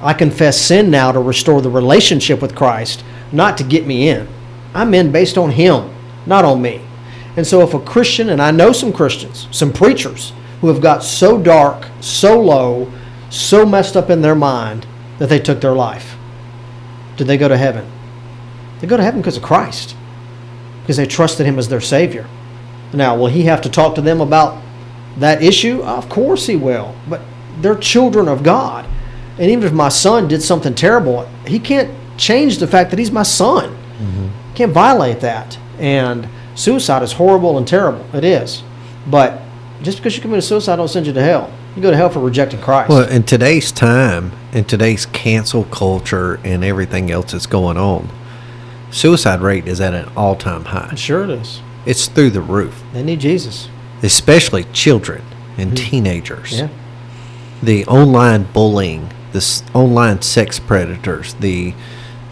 I 0.00 0.12
confess 0.12 0.60
sin 0.60 0.90
now 0.90 1.12
to 1.12 1.20
restore 1.20 1.62
the 1.62 1.70
relationship 1.70 2.42
with 2.42 2.54
Christ, 2.54 3.02
not 3.32 3.56
to 3.58 3.64
get 3.64 3.86
me 3.86 4.08
in. 4.08 4.28
I'm 4.74 4.92
in 4.92 5.10
based 5.10 5.38
on 5.38 5.52
Him, 5.52 5.90
not 6.26 6.44
on 6.44 6.60
me. 6.60 6.82
And 7.36 7.46
so, 7.46 7.62
if 7.62 7.72
a 7.72 7.80
Christian, 7.80 8.28
and 8.28 8.42
I 8.42 8.50
know 8.50 8.72
some 8.72 8.92
Christians, 8.92 9.48
some 9.50 9.72
preachers, 9.72 10.32
who 10.60 10.68
have 10.68 10.82
got 10.82 11.02
so 11.02 11.40
dark, 11.40 11.88
so 12.00 12.40
low, 12.40 12.92
so 13.30 13.64
messed 13.64 13.96
up 13.96 14.10
in 14.10 14.20
their 14.20 14.34
mind 14.34 14.86
that 15.18 15.28
they 15.28 15.40
took 15.40 15.60
their 15.60 15.74
life, 15.74 16.16
did 17.16 17.26
they 17.26 17.38
go 17.38 17.48
to 17.48 17.56
heaven? 17.56 17.90
They 18.80 18.86
go 18.86 18.96
to 18.96 19.02
heaven 19.02 19.20
because 19.20 19.36
of 19.36 19.42
Christ 19.42 19.96
because 20.82 20.98
they 20.98 21.06
trusted 21.06 21.46
him 21.46 21.58
as 21.58 21.68
their 21.68 21.80
savior. 21.80 22.26
Now, 22.94 23.16
will 23.16 23.26
he 23.26 23.42
have 23.42 23.60
to 23.62 23.68
talk 23.68 23.94
to 23.96 24.00
them 24.00 24.20
about 24.20 24.62
that 25.18 25.42
issue? 25.42 25.82
Of 25.82 26.08
course 26.08 26.46
he 26.46 26.56
will. 26.56 26.94
But 27.08 27.20
they're 27.60 27.76
children 27.76 28.28
of 28.28 28.42
God. 28.42 28.86
And 29.38 29.50
even 29.50 29.64
if 29.64 29.72
my 29.72 29.88
son 29.88 30.28
did 30.28 30.42
something 30.42 30.74
terrible, 30.74 31.28
he 31.46 31.58
can't 31.58 31.90
change 32.16 32.58
the 32.58 32.66
fact 32.66 32.90
that 32.90 32.98
he's 32.98 33.10
my 33.10 33.22
son. 33.22 33.70
Mm-hmm. 33.70 34.54
Can't 34.54 34.72
violate 34.72 35.20
that. 35.20 35.58
And 35.78 36.28
suicide 36.54 37.02
is 37.02 37.12
horrible 37.12 37.58
and 37.58 37.66
terrible. 37.66 38.04
It 38.14 38.24
is. 38.24 38.62
But 39.06 39.40
just 39.82 39.98
because 39.98 40.16
you 40.16 40.22
commit 40.22 40.42
suicide 40.44 40.76
don't 40.76 40.88
send 40.88 41.06
you 41.06 41.12
to 41.12 41.22
hell. 41.22 41.52
You 41.74 41.82
go 41.82 41.90
to 41.90 41.96
hell 41.96 42.10
for 42.10 42.20
rejecting 42.20 42.60
Christ. 42.60 42.88
Well, 42.88 43.08
in 43.08 43.24
today's 43.24 43.72
time, 43.72 44.30
in 44.52 44.64
today's 44.64 45.06
cancel 45.06 45.64
culture 45.64 46.38
and 46.44 46.62
everything 46.62 47.10
else 47.10 47.32
that's 47.32 47.46
going 47.46 47.76
on, 47.76 48.08
suicide 48.92 49.40
rate 49.40 49.66
is 49.66 49.80
at 49.80 49.92
an 49.92 50.08
all-time 50.16 50.66
high. 50.66 50.94
sure 50.94 51.24
it 51.24 51.30
is. 51.30 51.60
It's 51.86 52.06
through 52.06 52.30
the 52.30 52.40
roof, 52.40 52.82
They 52.92 53.02
need 53.02 53.20
Jesus. 53.20 53.68
especially 54.02 54.64
children 54.72 55.22
and 55.56 55.72
mm-hmm. 55.72 55.90
teenagers. 55.90 56.58
Yeah. 56.58 56.68
The 57.62 57.86
online 57.86 58.44
bullying, 58.52 59.10
this 59.32 59.62
online 59.74 60.22
sex 60.22 60.58
predators, 60.58 61.34
the 61.34 61.74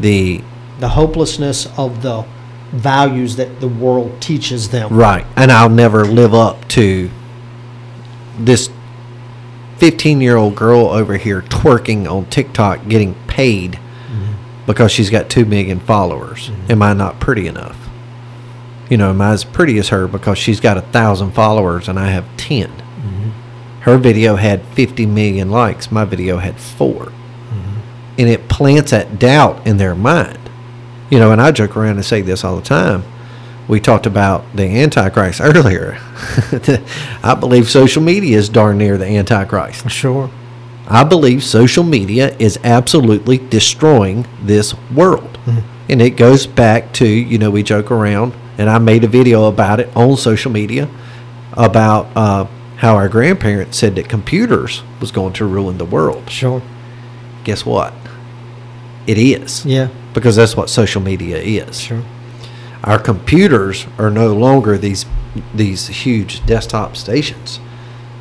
the 0.01 0.43
The 0.81 0.91
hopelessness 0.91 1.67
of 1.79 2.03
the 2.03 2.25
values 2.73 3.37
that 3.37 3.61
the 3.61 3.69
world 3.69 4.21
teaches 4.21 4.71
them. 4.71 4.91
Right. 4.91 5.27
And 5.37 5.53
I'll 5.53 5.69
never 5.69 6.05
live 6.05 6.35
up 6.35 6.67
to 6.69 7.11
this 8.39 8.71
15 9.77 10.21
year 10.21 10.37
old 10.37 10.55
girl 10.57 10.87
over 10.87 11.17
here 11.17 11.43
twerking 11.43 12.11
on 12.11 12.25
TikTok 12.27 12.89
getting 12.89 13.15
paid 13.27 13.73
mm-hmm. 13.73 14.67
because 14.67 14.91
she's 14.91 15.11
got 15.11 15.29
2 15.29 15.45
million 15.45 15.81
followers. 15.81 16.49
Mm-hmm. 16.49 16.73
Am 16.73 16.83
I 16.83 16.93
not 16.95 17.21
pretty 17.21 17.47
enough? 17.47 17.77
You 18.91 18.97
know, 18.97 19.11
am 19.11 19.21
I 19.21 19.33
as 19.33 19.45
pretty 19.45 19.79
as 19.79 19.89
her 19.89 20.07
because 20.07 20.39
she's 20.39 20.61
got 20.61 20.77
a 20.77 20.83
thousand 20.83 21.33
followers 21.33 21.89
and 21.89 21.99
I 21.99 22.09
have 22.09 22.25
10? 22.37 22.69
Mm-hmm. 22.69 23.31
Her 23.81 23.99
video 23.99 24.37
had 24.37 24.65
50 24.67 25.07
million 25.07 25.51
likes. 25.51 25.91
My 25.91 26.05
video 26.05 26.39
had 26.39 26.59
4 26.59 26.95
mm-hmm. 26.95 27.81
And 28.19 28.29
it 28.29 28.49
plants 28.49 28.91
that 28.91 29.19
doubt 29.19 29.67
in 29.67 29.77
their 29.79 29.95
mind. 29.95 30.39
You 31.11 31.19
know, 31.19 31.33
and 31.33 31.41
I 31.41 31.53
joke 31.53 31.77
around 31.77 31.97
and 31.97 32.05
say 32.05 32.23
this 32.23 32.45
all 32.45 32.57
the 32.57 32.63
time 32.63 33.05
we 33.69 33.81
talked 33.81 34.07
about 34.07 34.45
the 34.55 34.65
Antichrist 34.65 35.41
earlier. 35.41 35.99
I 37.23 37.35
believe 37.39 37.71
social 37.71 38.03
media 38.03 38.37
is 38.37 38.49
darn 38.49 38.79
near 38.79 38.99
the 38.99 39.07
Antichrist. 39.07 39.89
Sure. 39.91 40.31
I 40.89 41.05
believe 41.05 41.43
social 41.45 41.85
media 41.85 42.37
is 42.39 42.59
absolutely 42.65 43.39
destroying 43.39 44.27
this 44.43 44.75
world. 44.91 45.39
Mm-hmm. 45.47 45.61
And 45.89 46.03
it 46.03 46.17
goes 46.17 46.47
back 46.47 46.93
to, 46.95 47.07
you 47.07 47.39
know, 47.39 47.51
we 47.51 47.63
joke 47.63 47.91
around, 47.91 48.35
and 48.59 48.69
I 48.71 48.79
made 48.79 49.05
a 49.05 49.09
video 49.09 49.45
about 49.45 49.81
it 49.81 49.95
on 49.97 50.17
social 50.17 50.51
media 50.53 50.89
about 51.55 52.09
uh, 52.17 52.45
how 52.77 52.95
our 52.97 53.09
grandparents 53.09 53.79
said 53.79 53.95
that 53.97 54.09
computers 54.09 54.83
was 55.01 55.11
going 55.11 55.33
to 55.35 55.45
ruin 55.47 55.79
the 55.79 55.85
world. 55.85 56.31
Sure. 56.31 56.63
Guess 57.45 57.65
what? 57.67 57.93
it 59.07 59.19
is. 59.19 59.67
Yeah. 59.67 59.89
Because 60.15 60.37
that's 60.37 60.57
what 60.57 60.71
social 60.71 61.03
media 61.03 61.37
is. 61.39 61.81
Sure. 61.81 62.03
Our 62.85 62.99
computers 63.01 63.87
are 63.99 64.11
no 64.11 64.33
longer 64.35 64.79
these 64.79 65.07
these 65.55 65.89
huge 65.89 66.45
desktop 66.47 66.97
stations. 66.97 67.59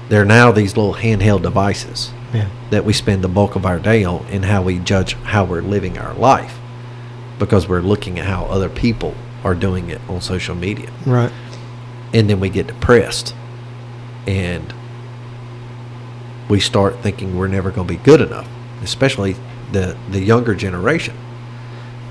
They're 0.09 0.25
now 0.25 0.51
these 0.51 0.75
little 0.77 0.95
handheld 0.95 1.41
devices 1.43 2.11
Yeah. 2.33 2.49
that 2.71 2.83
we 2.85 2.93
spend 2.93 3.23
the 3.23 3.27
bulk 3.27 3.55
of 3.55 3.65
our 3.65 3.77
day 3.79 4.03
on 4.03 4.25
in 4.31 4.43
how 4.43 4.61
we 4.63 4.79
judge 4.79 5.13
how 5.13 5.43
we're 5.45 5.61
living 5.61 5.97
our 5.99 6.13
life 6.15 6.57
because 7.37 7.67
we're 7.67 7.81
looking 7.81 8.17
at 8.17 8.25
how 8.25 8.45
other 8.45 8.69
people 8.69 9.13
are 9.43 9.55
doing 9.55 9.89
it 9.89 10.01
on 10.07 10.21
social 10.21 10.55
media. 10.55 10.91
Right. 11.05 11.31
And 12.13 12.29
then 12.29 12.39
we 12.39 12.49
get 12.49 12.67
depressed 12.67 13.33
and 14.27 14.73
we 16.49 16.59
start 16.59 16.97
thinking 16.99 17.37
we're 17.37 17.47
never 17.47 17.71
going 17.71 17.87
to 17.87 17.93
be 17.93 18.03
good 18.03 18.21
enough, 18.21 18.47
especially 18.83 19.35
the 19.71 19.97
the 20.09 20.19
younger 20.19 20.53
generation. 20.53 21.15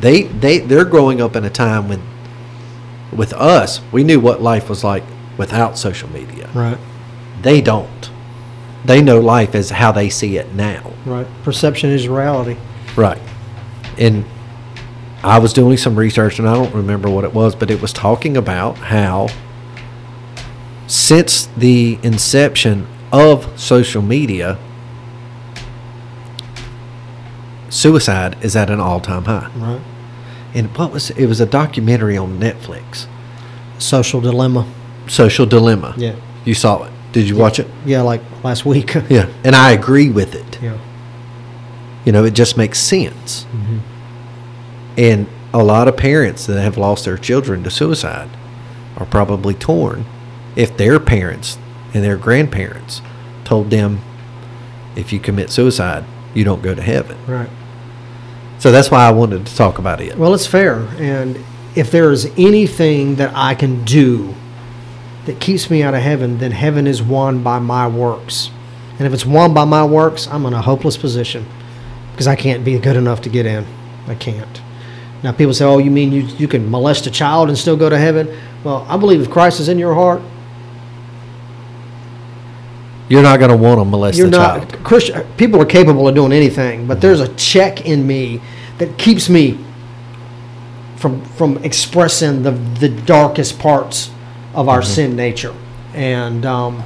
They 0.00 0.22
they 0.22 0.58
they're 0.58 0.84
growing 0.84 1.20
up 1.20 1.36
in 1.36 1.44
a 1.44 1.50
time 1.50 1.88
when 1.88 2.02
with 3.12 3.32
us, 3.32 3.80
we 3.92 4.04
knew 4.04 4.20
what 4.20 4.40
life 4.40 4.68
was 4.68 4.84
like 4.84 5.02
without 5.36 5.76
social 5.76 6.08
media. 6.10 6.48
Right. 6.54 6.78
They 7.42 7.60
don't. 7.60 8.10
They 8.84 9.02
know 9.02 9.20
life 9.20 9.54
as 9.54 9.70
how 9.70 9.92
they 9.92 10.08
see 10.08 10.36
it 10.36 10.54
now. 10.54 10.92
Right. 11.04 11.26
Perception 11.42 11.90
is 11.90 12.08
reality. 12.08 12.56
Right. 12.96 13.20
And 13.98 14.24
I 15.22 15.38
was 15.38 15.52
doing 15.52 15.76
some 15.76 15.96
research 15.96 16.38
and 16.38 16.48
I 16.48 16.54
don't 16.54 16.74
remember 16.74 17.10
what 17.10 17.24
it 17.24 17.34
was, 17.34 17.54
but 17.54 17.70
it 17.70 17.80
was 17.82 17.92
talking 17.92 18.36
about 18.36 18.76
how 18.78 19.28
since 20.86 21.46
the 21.56 21.98
inception 22.02 22.86
of 23.12 23.58
social 23.60 24.02
media, 24.02 24.58
suicide 27.68 28.36
is 28.42 28.56
at 28.56 28.70
an 28.70 28.80
all 28.80 29.00
time 29.00 29.24
high. 29.24 29.50
Right. 29.56 29.80
And 30.54 30.76
what 30.76 30.92
was 30.92 31.10
it 31.10 31.26
was 31.26 31.40
a 31.40 31.46
documentary 31.46 32.16
on 32.16 32.38
Netflix, 32.38 33.06
Social 33.78 34.20
dilemma. 34.20 34.66
Social 35.06 35.46
Dilemma. 35.46 35.94
Yeah. 35.96 36.14
You 36.44 36.54
saw 36.54 36.84
it. 36.84 36.92
Did 37.12 37.28
you 37.28 37.36
watch 37.36 37.58
it? 37.58 37.66
Yeah, 37.84 38.02
like 38.02 38.20
last 38.44 38.64
week. 38.64 38.94
Yeah. 39.10 39.28
And 39.42 39.56
I 39.56 39.72
agree 39.72 40.08
with 40.08 40.34
it. 40.34 40.60
yeah. 40.62 40.78
You 42.04 42.12
know, 42.12 42.24
it 42.24 42.34
just 42.34 42.56
makes 42.56 42.78
sense. 42.78 43.44
And 45.00 45.26
a 45.54 45.64
lot 45.64 45.88
of 45.88 45.96
parents 45.96 46.44
that 46.44 46.60
have 46.60 46.76
lost 46.76 47.06
their 47.06 47.16
children 47.16 47.64
to 47.64 47.70
suicide 47.70 48.28
are 48.98 49.06
probably 49.06 49.54
torn 49.54 50.04
if 50.56 50.76
their 50.76 51.00
parents 51.00 51.56
and 51.94 52.04
their 52.04 52.18
grandparents 52.18 53.00
told 53.42 53.70
them 53.70 54.02
if 54.94 55.10
you 55.10 55.18
commit 55.18 55.48
suicide, 55.48 56.04
you 56.34 56.44
don't 56.44 56.60
go 56.60 56.74
to 56.74 56.82
heaven. 56.82 57.16
Right. 57.26 57.48
So 58.58 58.70
that's 58.70 58.90
why 58.90 59.06
I 59.06 59.10
wanted 59.10 59.46
to 59.46 59.56
talk 59.56 59.78
about 59.78 60.02
it. 60.02 60.18
Well, 60.18 60.34
it's 60.34 60.46
fair. 60.46 60.80
And 60.98 61.42
if 61.74 61.90
there 61.90 62.10
is 62.10 62.26
anything 62.36 63.16
that 63.16 63.32
I 63.34 63.54
can 63.54 63.84
do 63.86 64.34
that 65.24 65.40
keeps 65.40 65.70
me 65.70 65.82
out 65.82 65.94
of 65.94 66.02
heaven, 66.02 66.36
then 66.36 66.50
heaven 66.50 66.86
is 66.86 67.02
won 67.02 67.42
by 67.42 67.58
my 67.58 67.88
works. 67.88 68.50
And 68.98 69.06
if 69.06 69.14
it's 69.14 69.24
won 69.24 69.54
by 69.54 69.64
my 69.64 69.82
works, 69.82 70.26
I'm 70.26 70.44
in 70.44 70.52
a 70.52 70.60
hopeless 70.60 70.98
position 70.98 71.46
because 72.12 72.26
I 72.26 72.36
can't 72.36 72.66
be 72.66 72.78
good 72.78 72.96
enough 72.96 73.22
to 73.22 73.30
get 73.30 73.46
in. 73.46 73.64
I 74.06 74.14
can't. 74.14 74.60
Now, 75.22 75.32
people 75.32 75.52
say, 75.52 75.64
oh, 75.66 75.78
you 75.78 75.90
mean 75.90 76.12
you, 76.12 76.22
you 76.22 76.48
can 76.48 76.70
molest 76.70 77.06
a 77.06 77.10
child 77.10 77.48
and 77.48 77.58
still 77.58 77.76
go 77.76 77.90
to 77.90 77.98
heaven? 77.98 78.28
Well, 78.64 78.86
I 78.88 78.96
believe 78.96 79.20
if 79.20 79.30
Christ 79.30 79.60
is 79.60 79.68
in 79.68 79.78
your 79.78 79.94
heart, 79.94 80.22
You're 83.08 83.22
not 83.22 83.38
going 83.40 83.50
to 83.50 83.56
want 83.56 83.80
to 83.80 83.84
molest 83.84 84.16
you're 84.18 84.28
a 84.28 84.30
not 84.30 84.68
child. 84.70 84.84
Christian. 84.84 85.26
People 85.36 85.60
are 85.60 85.66
capable 85.66 86.06
of 86.06 86.14
doing 86.14 86.32
anything, 86.32 86.86
but 86.86 87.00
there's 87.00 87.20
a 87.20 87.34
check 87.34 87.84
in 87.84 88.06
me 88.06 88.40
that 88.78 88.96
keeps 88.98 89.28
me 89.28 89.58
from 90.96 91.20
from 91.24 91.56
expressing 91.64 92.42
the 92.44 92.52
the 92.52 92.88
darkest 92.88 93.58
parts 93.58 94.10
of 94.54 94.68
our 94.68 94.80
Mm-hmm. 94.80 94.94
sin 94.94 95.16
nature. 95.16 95.54
And 95.92 96.46
um, 96.46 96.82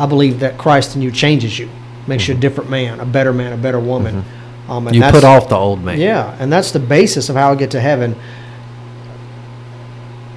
I 0.00 0.06
believe 0.06 0.40
that 0.40 0.58
Christ 0.58 0.96
in 0.96 1.02
you 1.02 1.12
changes 1.12 1.58
you, 1.60 1.68
makes 2.08 2.24
Mm-hmm. 2.24 2.32
you 2.32 2.38
a 2.38 2.40
different 2.40 2.70
man, 2.70 2.98
a 3.00 3.06
better 3.06 3.32
man, 3.32 3.52
a 3.52 3.56
better 3.56 3.78
woman. 3.80 4.24
Um, 4.68 4.86
and 4.86 4.94
You 4.96 5.02
put 5.02 5.24
off 5.24 5.48
the 5.48 5.56
old 5.56 5.82
man. 5.82 5.98
yeah, 5.98 6.36
and 6.38 6.52
that's 6.52 6.72
the 6.72 6.78
basis 6.78 7.28
of 7.28 7.36
how 7.36 7.52
I 7.52 7.54
get 7.54 7.70
to 7.72 7.80
heaven. 7.80 8.14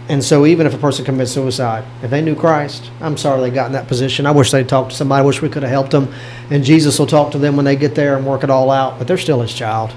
And 0.09 0.23
so, 0.23 0.45
even 0.45 0.65
if 0.67 0.73
a 0.73 0.77
person 0.77 1.05
commits 1.05 1.31
suicide, 1.31 1.85
if 2.03 2.09
they 2.09 2.21
knew 2.21 2.35
Christ, 2.35 2.91
I'm 2.99 3.15
sorry 3.17 3.39
they 3.41 3.49
got 3.49 3.67
in 3.67 3.71
that 3.73 3.87
position. 3.87 4.25
I 4.25 4.31
wish 4.31 4.51
they'd 4.51 4.67
talked 4.67 4.91
to 4.91 4.95
somebody. 4.97 5.21
I 5.21 5.25
wish 5.25 5.41
we 5.41 5.47
could 5.47 5.63
have 5.63 5.71
helped 5.71 5.91
them. 5.91 6.13
And 6.49 6.63
Jesus 6.65 6.99
will 6.99 7.07
talk 7.07 7.31
to 7.31 7.37
them 7.37 7.55
when 7.55 7.63
they 7.63 7.77
get 7.77 7.95
there 7.95 8.17
and 8.17 8.25
work 8.25 8.43
it 8.43 8.49
all 8.49 8.71
out. 8.71 8.97
But 8.97 9.07
they're 9.07 9.17
still 9.17 9.41
His 9.41 9.53
child. 9.53 9.93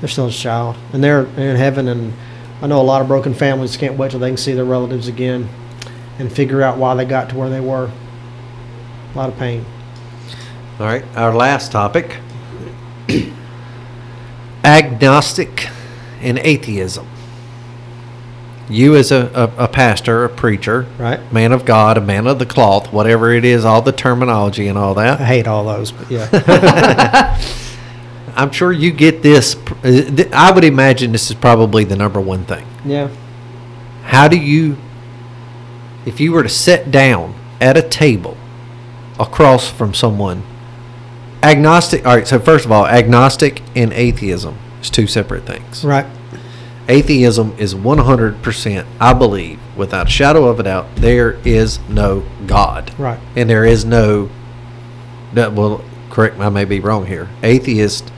They're 0.00 0.08
still 0.08 0.26
His 0.26 0.38
child, 0.38 0.76
and 0.92 1.02
they're 1.02 1.24
in 1.36 1.56
heaven. 1.56 1.88
And 1.88 2.12
I 2.60 2.68
know 2.68 2.80
a 2.80 2.84
lot 2.84 3.02
of 3.02 3.08
broken 3.08 3.34
families 3.34 3.76
can't 3.76 3.96
wait 3.98 4.12
till 4.12 4.20
they 4.20 4.28
can 4.30 4.36
see 4.36 4.52
their 4.54 4.64
relatives 4.64 5.08
again 5.08 5.48
and 6.18 6.30
figure 6.32 6.62
out 6.62 6.78
why 6.78 6.94
they 6.94 7.04
got 7.04 7.30
to 7.30 7.36
where 7.36 7.50
they 7.50 7.60
were. 7.60 7.90
A 9.14 9.18
lot 9.18 9.28
of 9.28 9.36
pain. 9.38 9.64
All 10.78 10.86
right. 10.86 11.04
Our 11.16 11.34
last 11.34 11.72
topic 11.72 12.16
agnostic 14.64 15.68
and 16.20 16.38
atheism. 16.38 17.06
You, 18.68 18.94
as 18.96 19.10
a, 19.12 19.52
a, 19.58 19.64
a 19.64 19.68
pastor, 19.68 20.24
a 20.24 20.28
preacher, 20.28 20.86
Right. 20.98 21.20
man 21.32 21.52
of 21.52 21.64
God, 21.64 21.98
a 21.98 22.00
man 22.00 22.26
of 22.26 22.38
the 22.38 22.46
cloth, 22.46 22.92
whatever 22.92 23.32
it 23.32 23.44
is, 23.44 23.64
all 23.64 23.82
the 23.82 23.92
terminology 23.92 24.68
and 24.68 24.78
all 24.78 24.94
that. 24.94 25.20
I 25.20 25.24
hate 25.24 25.46
all 25.46 25.64
those, 25.64 25.92
but 25.92 26.10
yeah. 26.10 27.38
I'm 28.34 28.50
sure 28.50 28.72
you 28.72 28.92
get 28.92 29.22
this. 29.22 29.56
I 29.84 30.50
would 30.54 30.64
imagine 30.64 31.12
this 31.12 31.28
is 31.30 31.36
probably 31.36 31.84
the 31.84 31.96
number 31.96 32.20
one 32.20 32.44
thing. 32.44 32.66
yeah. 32.84 33.08
How 34.04 34.26
do 34.28 34.36
you, 34.38 34.76
if 36.06 36.18
you 36.20 36.32
were 36.32 36.42
to 36.42 36.48
sit 36.48 36.90
down 36.90 37.34
at 37.60 37.76
a 37.76 37.82
table 37.82 38.36
across 39.18 39.70
from 39.70 39.92
someone, 39.94 40.42
agnostic, 41.42 42.06
all 42.06 42.16
right, 42.16 42.26
so 42.26 42.38
first 42.38 42.64
of 42.64 42.72
all, 42.72 42.86
agnostic 42.86 43.62
and 43.74 43.92
atheism 43.92 44.56
is 44.80 44.90
two 44.90 45.06
separate 45.06 45.44
things. 45.44 45.84
Right. 45.84 46.06
Atheism 46.88 47.54
is 47.58 47.74
100%, 47.74 48.86
I 49.00 49.12
believe, 49.12 49.60
without 49.76 50.08
a 50.08 50.10
shadow 50.10 50.46
of 50.46 50.58
a 50.58 50.64
doubt, 50.64 50.96
there 50.96 51.32
is 51.46 51.78
no 51.88 52.24
God. 52.46 52.92
Right. 52.98 53.20
And 53.36 53.48
there 53.48 53.64
is 53.64 53.84
no, 53.84 54.30
that 55.32 55.52
well, 55.52 55.84
correct 56.10 56.38
me, 56.38 56.44
I 56.44 56.48
may 56.48 56.64
be 56.64 56.80
wrong 56.80 57.06
here. 57.06 57.28
Atheist 57.42 58.12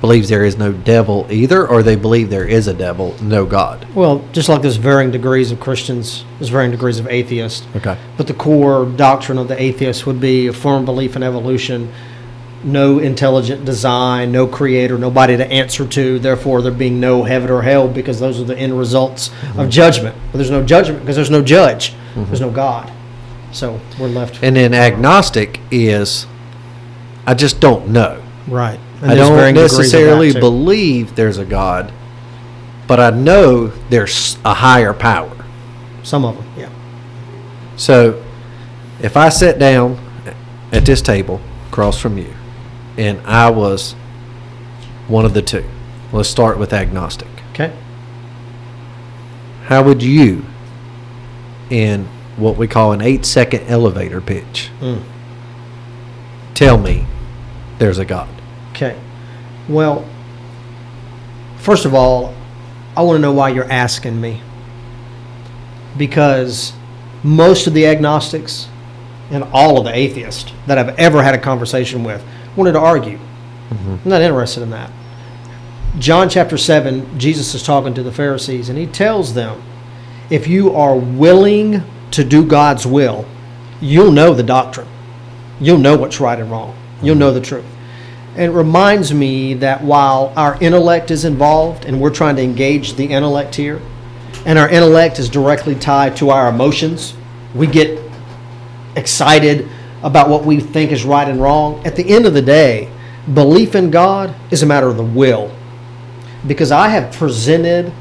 believes 0.00 0.28
there 0.28 0.44
is 0.44 0.56
no 0.56 0.72
devil 0.72 1.26
either, 1.30 1.66
or 1.66 1.82
they 1.82 1.96
believe 1.96 2.30
there 2.30 2.46
is 2.46 2.68
a 2.68 2.74
devil, 2.74 3.14
no 3.22 3.46
God. 3.46 3.86
Well, 3.94 4.26
just 4.32 4.48
like 4.48 4.62
there's 4.62 4.76
varying 4.76 5.10
degrees 5.10 5.50
of 5.52 5.60
Christians, 5.60 6.24
there's 6.38 6.50
varying 6.50 6.70
degrees 6.70 6.98
of 6.98 7.06
atheists. 7.08 7.66
Okay. 7.76 7.98
But 8.16 8.26
the 8.26 8.34
core 8.34 8.86
doctrine 8.86 9.38
of 9.38 9.48
the 9.48 9.60
atheist 9.60 10.06
would 10.06 10.20
be 10.20 10.46
a 10.46 10.52
firm 10.52 10.84
belief 10.84 11.16
in 11.16 11.22
evolution, 11.22 11.92
no 12.64 12.98
intelligent 12.98 13.64
design, 13.64 14.32
no 14.32 14.46
creator, 14.46 14.98
nobody 14.98 15.36
to 15.36 15.46
answer 15.50 15.86
to. 15.86 16.18
Therefore, 16.18 16.62
there 16.62 16.72
being 16.72 17.00
no 17.00 17.22
heaven 17.22 17.50
or 17.50 17.62
hell 17.62 17.88
because 17.88 18.20
those 18.20 18.40
are 18.40 18.44
the 18.44 18.56
end 18.56 18.76
results 18.78 19.28
of 19.28 19.34
mm-hmm. 19.34 19.68
judgment. 19.68 20.16
But 20.32 20.38
there's 20.38 20.50
no 20.50 20.64
judgment 20.64 21.00
because 21.00 21.16
there's 21.16 21.30
no 21.30 21.42
judge, 21.42 21.90
mm-hmm. 21.90 22.24
there's 22.24 22.40
no 22.40 22.50
God. 22.50 22.92
So 23.52 23.80
we're 23.98 24.08
left 24.08 24.42
And 24.42 24.56
then 24.56 24.74
agnostic 24.74 25.60
is, 25.70 26.26
I 27.26 27.34
just 27.34 27.60
don't 27.60 27.88
know. 27.88 28.22
right. 28.48 28.80
And 29.02 29.10
I 29.10 29.14
don't 29.14 29.36
varying 29.36 29.54
degrees 29.54 29.72
of 29.72 29.76
that, 29.76 29.82
necessarily 29.82 30.32
believe 30.32 31.16
there's 31.16 31.36
a 31.36 31.44
God, 31.44 31.92
but 32.86 32.98
I 32.98 33.10
know 33.10 33.66
there's 33.90 34.38
a 34.44 34.54
higher 34.54 34.94
power. 34.94 35.44
some 36.02 36.24
of 36.24 36.34
them. 36.36 36.46
Yeah. 36.56 36.70
So 37.76 38.24
if 39.02 39.16
I 39.16 39.28
sit 39.28 39.58
down 39.58 39.98
at 40.72 40.86
this 40.86 41.02
table 41.02 41.40
across 41.68 42.00
from 42.00 42.16
you 42.16 42.32
and 42.96 43.20
I 43.26 43.50
was 43.50 43.92
one 45.08 45.24
of 45.24 45.34
the 45.34 45.42
two, 45.42 45.64
let's 46.12 46.28
start 46.28 46.58
with 46.58 46.72
agnostic. 46.72 47.28
Okay. 47.52 47.72
How 49.64 49.82
would 49.82 50.02
you, 50.02 50.44
in 51.70 52.04
what 52.36 52.56
we 52.56 52.66
call 52.68 52.92
an 52.92 53.00
eight 53.00 53.24
second 53.24 53.66
elevator 53.68 54.20
pitch, 54.20 54.70
Mm. 54.80 55.02
tell 56.54 56.78
me 56.78 57.06
there's 57.78 57.98
a 57.98 58.04
God? 58.04 58.28
Okay. 58.72 58.96
Well, 59.68 60.04
first 61.58 61.84
of 61.84 61.94
all, 61.94 62.34
I 62.96 63.02
want 63.02 63.16
to 63.16 63.20
know 63.20 63.32
why 63.32 63.48
you're 63.50 63.70
asking 63.70 64.20
me. 64.20 64.40
Because 65.96 66.72
most 67.22 67.66
of 67.66 67.74
the 67.74 67.86
agnostics 67.86 68.68
and 69.30 69.42
all 69.52 69.78
of 69.78 69.84
the 69.84 69.94
atheists 69.96 70.52
that 70.66 70.78
I've 70.78 70.96
ever 70.98 71.22
had 71.22 71.34
a 71.34 71.38
conversation 71.38 72.04
with 72.04 72.22
wanted 72.56 72.72
to 72.72 72.80
argue. 72.80 73.18
Mm-hmm. 73.68 73.90
I'm 73.90 74.10
not 74.10 74.22
interested 74.22 74.62
in 74.62 74.70
that. 74.70 74.90
John 75.98 76.28
chapter 76.28 76.58
7, 76.58 77.18
Jesus 77.18 77.54
is 77.54 77.62
talking 77.62 77.94
to 77.94 78.02
the 78.02 78.12
Pharisees, 78.12 78.68
and 78.68 78.78
he 78.78 78.86
tells 78.86 79.34
them 79.34 79.62
if 80.30 80.46
you 80.46 80.74
are 80.74 80.96
willing 80.96 81.82
to 82.10 82.24
do 82.24 82.44
God's 82.44 82.86
will, 82.86 83.24
you'll 83.80 84.10
know 84.10 84.34
the 84.34 84.42
doctrine. 84.42 84.88
You'll 85.60 85.78
know 85.78 85.96
what's 85.96 86.20
right 86.20 86.38
and 86.38 86.50
wrong. 86.50 86.76
You'll 87.02 87.16
know 87.16 87.32
the 87.32 87.40
mm-hmm. 87.40 87.48
truth. 87.48 87.64
And 88.34 88.44
it 88.44 88.50
reminds 88.50 89.14
me 89.14 89.54
that 89.54 89.82
while 89.82 90.32
our 90.36 90.62
intellect 90.62 91.10
is 91.10 91.24
involved 91.24 91.86
and 91.86 92.00
we're 92.00 92.10
trying 92.10 92.36
to 92.36 92.42
engage 92.42 92.94
the 92.94 93.06
intellect 93.06 93.54
here, 93.54 93.80
and 94.44 94.58
our 94.58 94.68
intellect 94.68 95.18
is 95.18 95.30
directly 95.30 95.74
tied 95.74 96.16
to 96.18 96.30
our 96.30 96.48
emotions, 96.48 97.14
we 97.54 97.66
get 97.66 97.98
excited 98.94 99.68
about 100.06 100.28
what 100.28 100.44
we 100.44 100.60
think 100.60 100.92
is 100.92 101.04
right 101.04 101.28
and 101.28 101.42
wrong. 101.42 101.84
At 101.84 101.96
the 101.96 102.08
end 102.08 102.26
of 102.26 102.32
the 102.32 102.40
day, 102.40 102.88
belief 103.34 103.74
in 103.74 103.90
God 103.90 104.32
is 104.52 104.62
a 104.62 104.66
matter 104.66 104.86
of 104.86 104.96
the 104.96 105.04
will. 105.04 105.52
Because 106.46 106.70
I 106.70 106.88
have 106.90 107.12
presented 107.12 107.92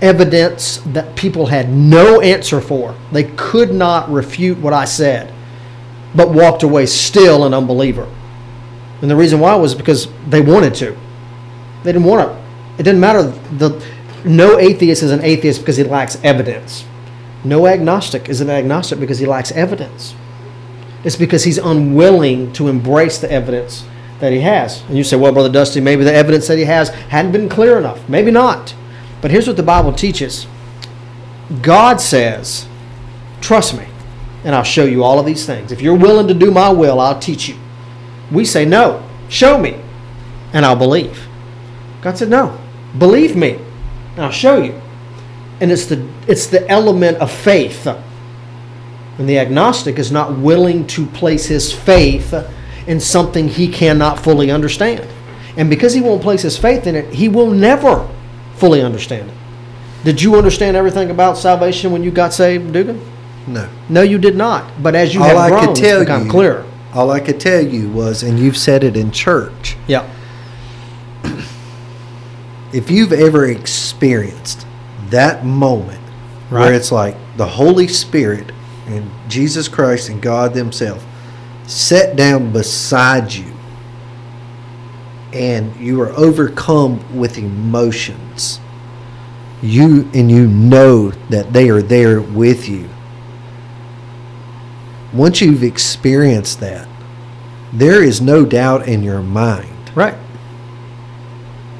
evidence 0.00 0.78
that 0.86 1.14
people 1.14 1.44
had 1.44 1.68
no 1.68 2.22
answer 2.22 2.58
for. 2.58 2.96
They 3.12 3.24
could 3.36 3.74
not 3.74 4.10
refute 4.10 4.56
what 4.58 4.72
I 4.72 4.86
said, 4.86 5.30
but 6.14 6.30
walked 6.30 6.62
away 6.62 6.86
still 6.86 7.44
an 7.44 7.52
unbeliever. 7.52 8.10
And 9.02 9.10
the 9.10 9.16
reason 9.16 9.40
why 9.40 9.54
was 9.56 9.74
because 9.74 10.08
they 10.26 10.40
wanted 10.40 10.74
to. 10.76 10.96
They 11.82 11.92
didn't 11.92 12.06
want 12.06 12.30
to. 12.30 12.44
It 12.78 12.84
didn't 12.84 13.00
matter. 13.00 13.24
The 13.24 13.84
no 14.24 14.58
atheist 14.58 15.02
is 15.02 15.10
an 15.10 15.22
atheist 15.22 15.60
because 15.60 15.76
he 15.76 15.84
lacks 15.84 16.18
evidence. 16.24 16.86
No 17.44 17.66
agnostic 17.66 18.30
is 18.30 18.40
an 18.40 18.48
agnostic 18.48 18.98
because 18.98 19.18
he 19.18 19.26
lacks 19.26 19.52
evidence. 19.52 20.14
It's 21.04 21.16
because 21.16 21.44
he's 21.44 21.58
unwilling 21.58 22.52
to 22.54 22.68
embrace 22.68 23.18
the 23.18 23.30
evidence 23.30 23.84
that 24.20 24.32
he 24.32 24.40
has. 24.40 24.82
And 24.88 24.96
you 24.96 25.04
say, 25.04 25.16
well, 25.16 25.32
Brother 25.32 25.52
Dusty, 25.52 25.80
maybe 25.80 26.02
the 26.02 26.14
evidence 26.14 26.48
that 26.48 26.56
he 26.56 26.64
has 26.64 26.88
hadn't 26.88 27.32
been 27.32 27.48
clear 27.48 27.78
enough. 27.78 28.08
Maybe 28.08 28.30
not. 28.30 28.74
But 29.20 29.30
here's 29.30 29.46
what 29.46 29.56
the 29.56 29.62
Bible 29.62 29.92
teaches 29.92 30.46
God 31.60 32.00
says, 32.00 32.66
trust 33.40 33.76
me, 33.76 33.86
and 34.44 34.54
I'll 34.54 34.62
show 34.62 34.84
you 34.84 35.04
all 35.04 35.18
of 35.18 35.26
these 35.26 35.44
things. 35.44 35.72
If 35.72 35.80
you're 35.80 35.94
willing 35.96 36.28
to 36.28 36.34
do 36.34 36.50
my 36.50 36.70
will, 36.70 37.00
I'll 37.00 37.18
teach 37.18 37.48
you. 37.48 37.56
We 38.32 38.44
say, 38.44 38.64
no, 38.64 39.06
show 39.28 39.58
me, 39.58 39.78
and 40.52 40.64
I'll 40.64 40.76
believe. 40.76 41.26
God 42.00 42.16
said, 42.16 42.30
no, 42.30 42.58
believe 42.98 43.36
me, 43.36 43.58
and 44.16 44.24
I'll 44.24 44.30
show 44.30 44.62
you. 44.62 44.80
And 45.60 45.70
it's 45.70 45.86
the, 45.86 46.06
it's 46.26 46.46
the 46.46 46.68
element 46.68 47.18
of 47.18 47.30
faith. 47.30 47.86
And 49.18 49.28
the 49.28 49.38
agnostic 49.38 49.98
is 49.98 50.10
not 50.10 50.36
willing 50.38 50.86
to 50.88 51.06
place 51.06 51.46
his 51.46 51.72
faith 51.72 52.34
in 52.86 52.98
something 53.00 53.48
he 53.48 53.68
cannot 53.68 54.18
fully 54.18 54.50
understand. 54.50 55.06
And 55.56 55.70
because 55.70 55.94
he 55.94 56.00
won't 56.00 56.20
place 56.22 56.42
his 56.42 56.58
faith 56.58 56.86
in 56.86 56.94
it, 56.96 57.12
he 57.14 57.28
will 57.28 57.50
never 57.50 58.08
fully 58.56 58.82
understand 58.82 59.30
it. 59.30 59.36
Did 60.04 60.20
you 60.20 60.36
understand 60.36 60.76
everything 60.76 61.10
about 61.10 61.38
salvation 61.38 61.92
when 61.92 62.02
you 62.02 62.10
got 62.10 62.32
saved, 62.34 62.72
Dugan? 62.72 63.00
No. 63.46 63.68
No, 63.88 64.02
you 64.02 64.18
did 64.18 64.36
not. 64.36 64.82
But 64.82 64.94
as 64.94 65.14
you 65.14 65.22
all 65.22 65.28
have 65.28 65.36
I 65.38 65.48
grown, 65.48 65.66
could 65.66 65.76
tell 65.76 66.00
it's 66.00 66.08
become 66.10 66.24
you, 66.24 66.30
clearer. 66.30 66.66
all 66.92 67.10
I 67.10 67.20
could 67.20 67.38
tell 67.38 67.64
you 67.64 67.88
was, 67.90 68.22
and 68.22 68.38
you've 68.38 68.56
said 68.56 68.82
it 68.84 68.96
in 68.96 69.10
church. 69.12 69.76
Yeah. 69.86 70.08
If 72.72 72.90
you've 72.90 73.12
ever 73.12 73.46
experienced 73.46 74.66
that 75.10 75.44
moment 75.44 76.00
Right. 76.50 76.64
where 76.66 76.74
it's 76.74 76.90
like 76.92 77.16
the 77.36 77.46
Holy 77.46 77.86
Spirit 77.88 78.50
and 78.86 79.10
Jesus 79.28 79.68
Christ 79.68 80.08
and 80.08 80.20
God 80.20 80.54
themselves 80.54 81.04
sat 81.66 82.16
down 82.16 82.52
beside 82.52 83.32
you, 83.32 83.52
and 85.32 85.74
you 85.76 86.00
are 86.02 86.10
overcome 86.10 87.16
with 87.16 87.38
emotions. 87.38 88.60
You 89.62 90.08
and 90.12 90.30
you 90.30 90.46
know 90.46 91.10
that 91.30 91.52
they 91.52 91.70
are 91.70 91.80
there 91.82 92.20
with 92.20 92.68
you. 92.68 92.88
Once 95.12 95.40
you've 95.40 95.62
experienced 95.62 96.60
that, 96.60 96.88
there 97.72 98.02
is 98.02 98.20
no 98.20 98.44
doubt 98.44 98.86
in 98.86 99.02
your 99.02 99.22
mind. 99.22 99.90
Right. 99.94 100.16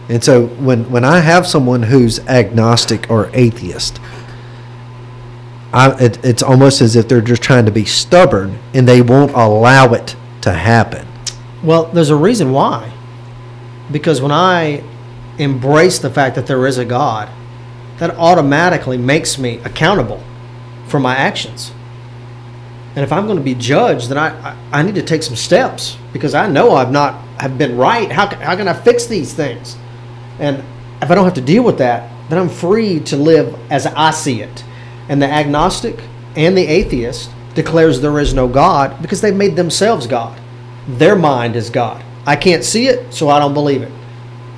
And 0.09 0.23
so 0.23 0.47
when, 0.47 0.91
when 0.91 1.05
I 1.05 1.21
have 1.21 1.47
someone 1.47 1.83
who's 1.83 2.21
agnostic 2.21 3.11
or 3.11 3.31
atheist, 3.33 4.01
I, 5.75 5.91
it, 6.05 6.25
it's 6.25 6.43
almost 6.43 6.81
as 6.81 6.95
if 6.95 7.09
they're 7.09 7.20
just 7.20 7.43
trying 7.43 7.66
to 7.66 7.72
be 7.72 7.85
stubborn 7.85 8.61
and 8.72 8.87
they 8.87 9.03
won't 9.03 9.33
allow 9.33 9.93
it 9.93 10.14
to 10.43 10.53
happen. 10.53 11.05
Well, 11.64 11.87
there's 11.87 12.11
a 12.11 12.16
reason 12.16 12.53
why. 12.53 12.93
Because 13.91 14.22
when 14.22 14.31
I 14.31 14.85
embrace 15.37 15.99
the 15.99 16.11
fact 16.11 16.37
that 16.37 16.47
there 16.47 16.64
is 16.68 16.79
a 16.79 16.85
God, 16.85 17.29
that 17.99 18.11
automatically 18.16 18.97
makes 18.97 19.37
me 19.37 19.59
accountable 19.64 20.22
for 20.87 21.01
my 21.01 21.16
actions. 21.16 21.72
And 22.95 23.03
if 23.03 23.12
I'm 23.12 23.27
going 23.27 23.39
to 23.39 23.43
be 23.43 23.57
judged, 23.57 24.11
then 24.11 24.18
I, 24.18 24.29
I, 24.51 24.57
I 24.72 24.83
need 24.83 24.95
to 24.95 25.03
take 25.03 25.25
some 25.25 25.35
steps 25.35 25.97
because 26.12 26.35
I 26.35 26.49
know 26.49 26.77
I've 26.77 26.93
not 26.93 27.14
have 27.41 27.59
been 27.59 27.77
right. 27.77 28.12
How 28.12 28.29
how 28.37 28.55
can 28.55 28.68
I 28.68 28.75
fix 28.75 29.07
these 29.07 29.35
things? 29.35 29.77
And 30.39 30.62
if 31.03 31.11
I 31.11 31.16
don't 31.16 31.25
have 31.25 31.35
to 31.35 31.41
deal 31.41 31.64
with 31.64 31.79
that, 31.79 32.09
then 32.31 32.39
I'm 32.39 32.49
free 32.49 33.01
to 33.01 33.16
live 33.16 33.59
as 33.72 33.87
I 33.87 34.12
see 34.12 34.41
it. 34.41 34.64
And 35.09 35.21
the 35.21 35.31
agnostic 35.31 36.03
and 36.37 36.57
the 36.57 36.67
atheist 36.67 37.31
declares 37.55 38.01
there 38.01 38.19
is 38.19 38.35
no 38.35 38.49
God 38.49 39.01
because 39.01 39.21
they've 39.21 39.35
made 39.35 39.57
themselves 39.57 40.07
God. 40.07 40.41
Their 40.87 41.17
mind 41.17 41.57
is 41.57 41.71
God. 41.71 42.05
I 42.27 42.37
can't 42.37 42.65
see 42.65 42.89
it, 42.89 43.13
so 43.13 43.29
I 43.29 43.39
don't 43.39 43.55
believe 43.55 43.83
it. 43.83 43.93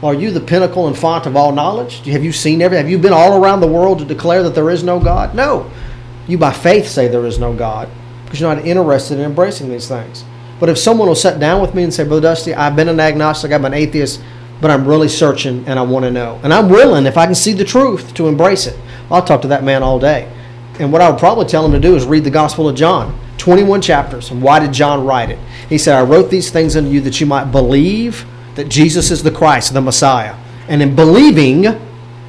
Are 0.03 0.15
you 0.15 0.31
the 0.31 0.41
pinnacle 0.41 0.87
and 0.87 0.97
font 0.97 1.27
of 1.27 1.37
all 1.37 1.53
knowledge? 1.53 2.05
Have 2.07 2.25
you 2.25 2.33
seen 2.33 2.63
everything? 2.63 2.85
Have 2.85 2.91
you 2.91 2.99
been 2.99 3.13
all 3.13 3.43
around 3.43 3.61
the 3.61 3.67
world 3.67 3.99
to 3.99 4.05
declare 4.05 4.43
that 4.43 4.55
there 4.55 4.71
is 4.71 4.83
no 4.83 5.01
God? 5.01 5.35
No. 5.35 5.71
You 6.29 6.39
by 6.39 6.53
faith 6.53 6.87
say 6.87 7.09
there 7.09 7.27
is 7.27 7.39
no 7.39 7.55
God 7.55 7.89
because 8.25 8.41
you're 8.41 8.55
not 8.55 8.65
interested 8.65 9.19
in 9.19 9.25
embracing 9.25 9.69
these 9.69 9.89
things. 9.89 10.25
But 10.59 10.69
if 10.69 10.79
someone 10.79 11.09
will 11.09 11.15
sit 11.15 11.39
down 11.39 11.61
with 11.61 11.75
me 11.75 11.83
and 11.83 11.93
say, 11.93 12.05
Brother 12.05 12.23
Dusty, 12.23 12.55
I've 12.55 12.77
been 12.77 12.89
an 12.89 13.01
agnostic, 13.01 13.53
I'm 13.53 13.65
an 13.65 13.75
atheist, 13.75 14.23
but 14.61 14.71
I'm 14.71 14.87
really 14.87 15.09
searching 15.09 15.67
and 15.67 15.79
I 15.79 15.83
want 15.83 16.05
to 16.05 16.11
know. 16.11 16.41
And 16.43 16.53
I'm 16.53 16.69
willing, 16.69 17.07
if 17.07 17.17
I 17.17 17.27
can 17.27 17.35
see 17.35 17.53
the 17.53 17.65
truth, 17.65 18.15
to 18.15 18.29
embrace 18.29 18.67
it. 18.67 18.79
I'll 19.11 19.25
talk 19.25 19.43
to 19.43 19.49
that 19.49 19.65
man 19.65 19.83
all 19.83 19.99
day. 19.99 20.33
And 20.79 20.93
what 20.93 21.01
I 21.01 21.11
would 21.11 21.19
probably 21.19 21.47
tell 21.47 21.65
him 21.65 21.73
to 21.73 21.81
do 21.81 21.97
is 21.97 22.05
read 22.05 22.25
the 22.25 22.31
Gospel 22.31 22.69
of 22.69 22.77
John, 22.77 23.19
21 23.39 23.81
chapters. 23.81 24.31
And 24.31 24.43
why 24.43 24.59
did 24.59 24.73
John 24.73 25.05
write 25.05 25.31
it? 25.31 25.39
He 25.69 25.79
said, 25.79 25.97
I 25.97 26.03
wrote 26.03 26.31
these 26.31 26.51
things 26.51 26.77
unto 26.77 26.91
you 26.91 27.01
that 27.03 27.21
you 27.21 27.27
might 27.27 27.47
believe 27.47 28.27
that 28.55 28.69
Jesus 28.69 29.11
is 29.11 29.23
the 29.23 29.31
Christ, 29.31 29.73
the 29.73 29.81
Messiah. 29.81 30.37
And 30.69 30.83
in 30.83 30.95
believing, 30.95 31.65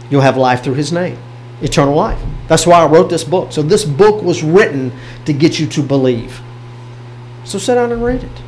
you'll 0.09 0.21
have 0.21 0.37
life 0.37 0.63
through 0.63 0.75
his 0.75 0.91
name, 0.91 1.17
eternal 1.61 1.95
life. 1.95 2.21
That's 2.47 2.65
why 2.65 2.81
I 2.81 2.85
wrote 2.85 3.09
this 3.09 3.23
book. 3.23 3.51
So 3.51 3.61
this 3.61 3.83
book 3.83 4.21
was 4.23 4.43
written 4.43 4.91
to 5.25 5.33
get 5.33 5.59
you 5.59 5.67
to 5.67 5.81
believe. 5.81 6.41
So 7.43 7.57
sit 7.57 7.75
down 7.75 7.91
and 7.91 8.03
read 8.03 8.23
it. 8.23 8.41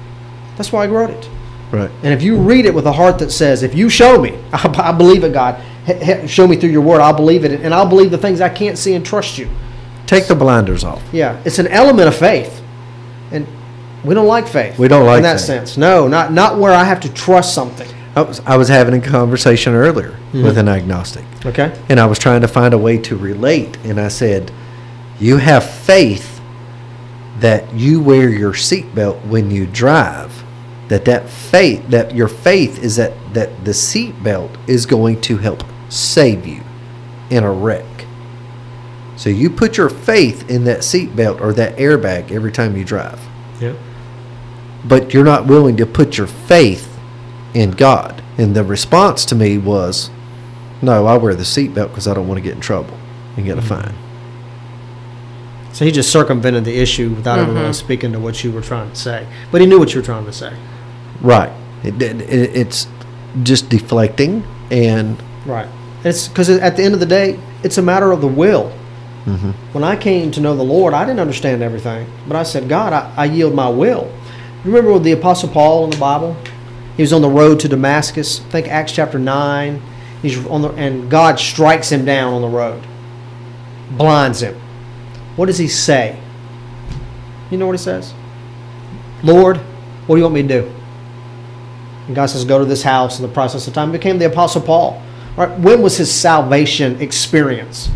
That's 0.57 0.71
why 0.71 0.83
I 0.83 0.87
wrote 0.87 1.09
it. 1.09 1.29
Right. 1.71 1.91
And 2.03 2.13
if 2.13 2.21
you 2.21 2.37
read 2.37 2.65
it 2.65 2.73
with 2.73 2.85
a 2.85 2.91
heart 2.91 3.19
that 3.19 3.31
says, 3.31 3.63
if 3.63 3.75
you 3.75 3.89
show 3.89 4.21
me, 4.21 4.37
I, 4.51 4.67
I 4.89 4.91
believe 4.91 5.23
it, 5.23 5.33
God, 5.33 5.61
show 6.29 6.47
me 6.47 6.55
through 6.55 6.69
your 6.69 6.81
word, 6.81 7.01
I'll 7.01 7.13
believe 7.13 7.45
it, 7.45 7.51
and 7.61 7.73
I'll 7.73 7.87
believe 7.87 8.11
the 8.11 8.17
things 8.17 8.41
I 8.41 8.49
can't 8.49 8.77
see 8.77 8.95
and 8.95 9.05
trust 9.05 9.37
you. 9.37 9.49
Take 10.09 10.25
the 10.27 10.33
blinders 10.33 10.83
off. 10.83 11.03
Yeah, 11.13 11.39
it's 11.45 11.59
an 11.59 11.67
element 11.67 12.07
of 12.07 12.15
faith. 12.15 12.63
And 13.31 13.45
we 14.03 14.15
don't 14.15 14.25
like 14.25 14.47
faith. 14.47 14.79
We 14.79 14.87
don't 14.87 15.05
like 15.05 15.17
In 15.17 15.23
that 15.23 15.37
faith. 15.37 15.45
sense. 15.45 15.77
No, 15.77 16.07
not, 16.07 16.33
not 16.33 16.57
where 16.57 16.71
I 16.71 16.83
have 16.83 16.99
to 17.01 17.13
trust 17.13 17.53
something. 17.53 17.87
I 18.15 18.23
was, 18.23 18.39
I 18.39 18.57
was 18.57 18.69
having 18.69 18.95
a 18.95 19.05
conversation 19.05 19.75
earlier 19.75 20.09
mm-hmm. 20.09 20.43
with 20.43 20.57
an 20.57 20.67
agnostic, 20.67 21.25
Okay? 21.45 21.79
and 21.89 21.99
I 21.99 22.07
was 22.07 22.17
trying 22.17 22.41
to 22.41 22.47
find 22.47 22.73
a 22.73 22.77
way 22.79 22.97
to 22.97 23.15
relate. 23.15 23.77
And 23.83 23.99
I 24.01 24.07
said, 24.07 24.51
You 25.19 25.37
have 25.37 25.69
faith 25.69 26.41
that 27.37 27.71
you 27.75 28.01
wear 28.01 28.29
your 28.29 28.53
seatbelt 28.53 29.23
when 29.27 29.51
you 29.51 29.67
drive. 29.67 30.43
That 30.87 31.05
that 31.05 31.29
faith, 31.29 31.87
that 31.89 32.15
your 32.15 32.27
faith 32.27 32.83
is 32.83 32.95
that, 32.95 33.13
that 33.35 33.63
the 33.63 33.73
seatbelt 33.73 34.57
is 34.67 34.87
going 34.87 35.21
to 35.21 35.37
help 35.37 35.63
save 35.89 36.47
you 36.47 36.63
in 37.29 37.43
a 37.43 37.51
wreck. 37.51 37.85
So 39.19 39.29
you 39.29 39.49
put 39.49 39.75
your 39.75 39.89
faith 39.89 40.49
in 40.49 40.63
that 40.63 40.79
seatbelt 40.79 41.41
or 41.41 41.51
that 41.51 41.75
airbag 41.75 42.31
every 42.31 42.53
time 42.53 42.77
you 42.77 42.85
drive. 42.85 43.19
Yeah. 43.59 43.75
but 44.85 45.13
you're 45.13 45.25
not 45.25 45.45
willing 45.45 45.75
to 45.75 45.85
put 45.85 46.17
your 46.17 46.27
faith 46.27 46.97
in 47.53 47.71
God. 47.71 48.23
And 48.37 48.55
the 48.55 48.63
response 48.63 49.25
to 49.25 49.35
me 49.35 49.57
was, 49.57 50.09
no, 50.81 51.05
I 51.05 51.17
wear 51.17 51.35
the 51.35 51.43
seatbelt 51.43 51.89
because 51.89 52.07
I 52.07 52.13
don't 52.13 52.29
want 52.29 52.37
to 52.37 52.41
get 52.41 52.53
in 52.55 52.61
trouble 52.61 52.97
and 53.35 53.45
get 53.45 53.57
a 53.57 53.61
mm-hmm. 53.61 53.81
fine. 53.81 53.95
So 55.73 55.83
he 55.83 55.91
just 55.91 56.09
circumvented 56.09 56.63
the 56.63 56.79
issue 56.79 57.09
without 57.09 57.39
ever 57.39 57.51
really 57.51 57.65
mm-hmm. 57.65 57.73
speaking 57.73 58.13
to 58.13 58.19
what 58.21 58.41
you 58.41 58.53
were 58.53 58.61
trying 58.61 58.89
to 58.89 58.95
say. 58.95 59.27
But 59.51 59.59
he 59.59 59.67
knew 59.67 59.79
what 59.79 59.93
you 59.93 59.99
were 59.99 60.05
trying 60.05 60.25
to 60.25 60.33
say. 60.33 60.55
Right. 61.19 61.51
It, 61.83 62.01
it, 62.01 62.21
it- 62.21 62.55
it's 62.55 62.87
just 63.43 63.67
deflecting 63.67 64.45
and 64.71 65.21
Right. 65.45 65.67
It's 66.05 66.29
because 66.29 66.49
at 66.49 66.77
the 66.77 66.83
end 66.83 66.93
of 66.93 67.01
the 67.01 67.05
day, 67.05 67.37
it's 67.63 67.77
a 67.77 67.81
matter 67.81 68.13
of 68.13 68.21
the 68.21 68.27
will. 68.27 68.71
Mm-hmm. 69.25 69.51
When 69.73 69.83
I 69.83 69.95
came 69.95 70.31
to 70.31 70.41
know 70.41 70.55
the 70.55 70.63
Lord, 70.63 70.93
I 70.93 71.05
didn't 71.05 71.19
understand 71.19 71.61
everything, 71.61 72.07
but 72.27 72.35
I 72.35 72.43
said, 72.43 72.69
God, 72.69 72.93
I, 72.93 73.13
I 73.15 73.25
yield 73.25 73.53
my 73.53 73.69
will. 73.69 74.11
You 74.63 74.71
remember 74.71 74.97
the 74.99 75.11
Apostle 75.11 75.49
Paul 75.49 75.85
in 75.85 75.89
the 75.91 75.97
Bible? 75.97 76.35
He 76.97 77.03
was 77.03 77.13
on 77.13 77.21
the 77.21 77.29
road 77.29 77.59
to 77.61 77.67
Damascus. 77.67 78.41
I 78.41 78.49
think 78.49 78.67
Acts 78.67 78.91
chapter 78.91 79.19
nine. 79.19 79.81
He's 80.21 80.45
on 80.47 80.61
the 80.61 80.69
and 80.71 81.09
God 81.09 81.39
strikes 81.39 81.89
him 81.89 82.03
down 82.03 82.33
on 82.33 82.41
the 82.41 82.49
road, 82.49 82.85
blinds 83.91 84.41
him. 84.41 84.59
What 85.37 85.45
does 85.45 85.57
he 85.57 85.69
say? 85.69 86.19
You 87.49 87.57
know 87.57 87.67
what 87.67 87.73
he 87.73 87.77
says? 87.77 88.13
Lord, 89.23 89.57
what 90.07 90.15
do 90.15 90.19
you 90.19 90.23
want 90.23 90.35
me 90.35 90.41
to 90.41 90.47
do? 90.47 90.71
And 92.07 92.15
God 92.15 92.25
says, 92.25 92.43
go 92.43 92.59
to 92.59 92.65
this 92.65 92.83
house. 92.83 93.19
In 93.19 93.25
the 93.25 93.33
process 93.33 93.67
of 93.67 93.73
time, 93.73 93.91
became 93.91 94.17
the 94.17 94.25
Apostle 94.25 94.61
Paul. 94.61 95.01
Right? 95.37 95.57
When 95.59 95.81
was 95.81 95.95
his 95.97 96.11
salvation 96.11 96.99
experience? 97.01 97.89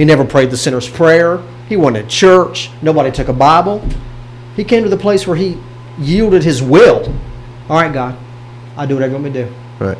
He 0.00 0.06
never 0.06 0.24
prayed 0.24 0.50
the 0.50 0.56
sinner's 0.56 0.88
prayer. 0.88 1.42
He 1.68 1.76
went 1.76 1.94
to 1.94 2.02
church. 2.06 2.70
Nobody 2.80 3.10
took 3.10 3.28
a 3.28 3.34
Bible. 3.34 3.86
He 4.56 4.64
came 4.64 4.82
to 4.82 4.88
the 4.88 4.96
place 4.96 5.26
where 5.26 5.36
he 5.36 5.58
yielded 5.98 6.42
his 6.42 6.62
will. 6.62 7.14
All 7.68 7.76
right, 7.82 7.92
God, 7.92 8.16
I'll 8.78 8.86
do 8.86 8.94
whatever 8.94 9.10
you 9.14 9.22
want 9.22 9.34
me 9.34 9.42
to 9.42 9.44
do. 9.44 9.54
Right. 9.78 9.98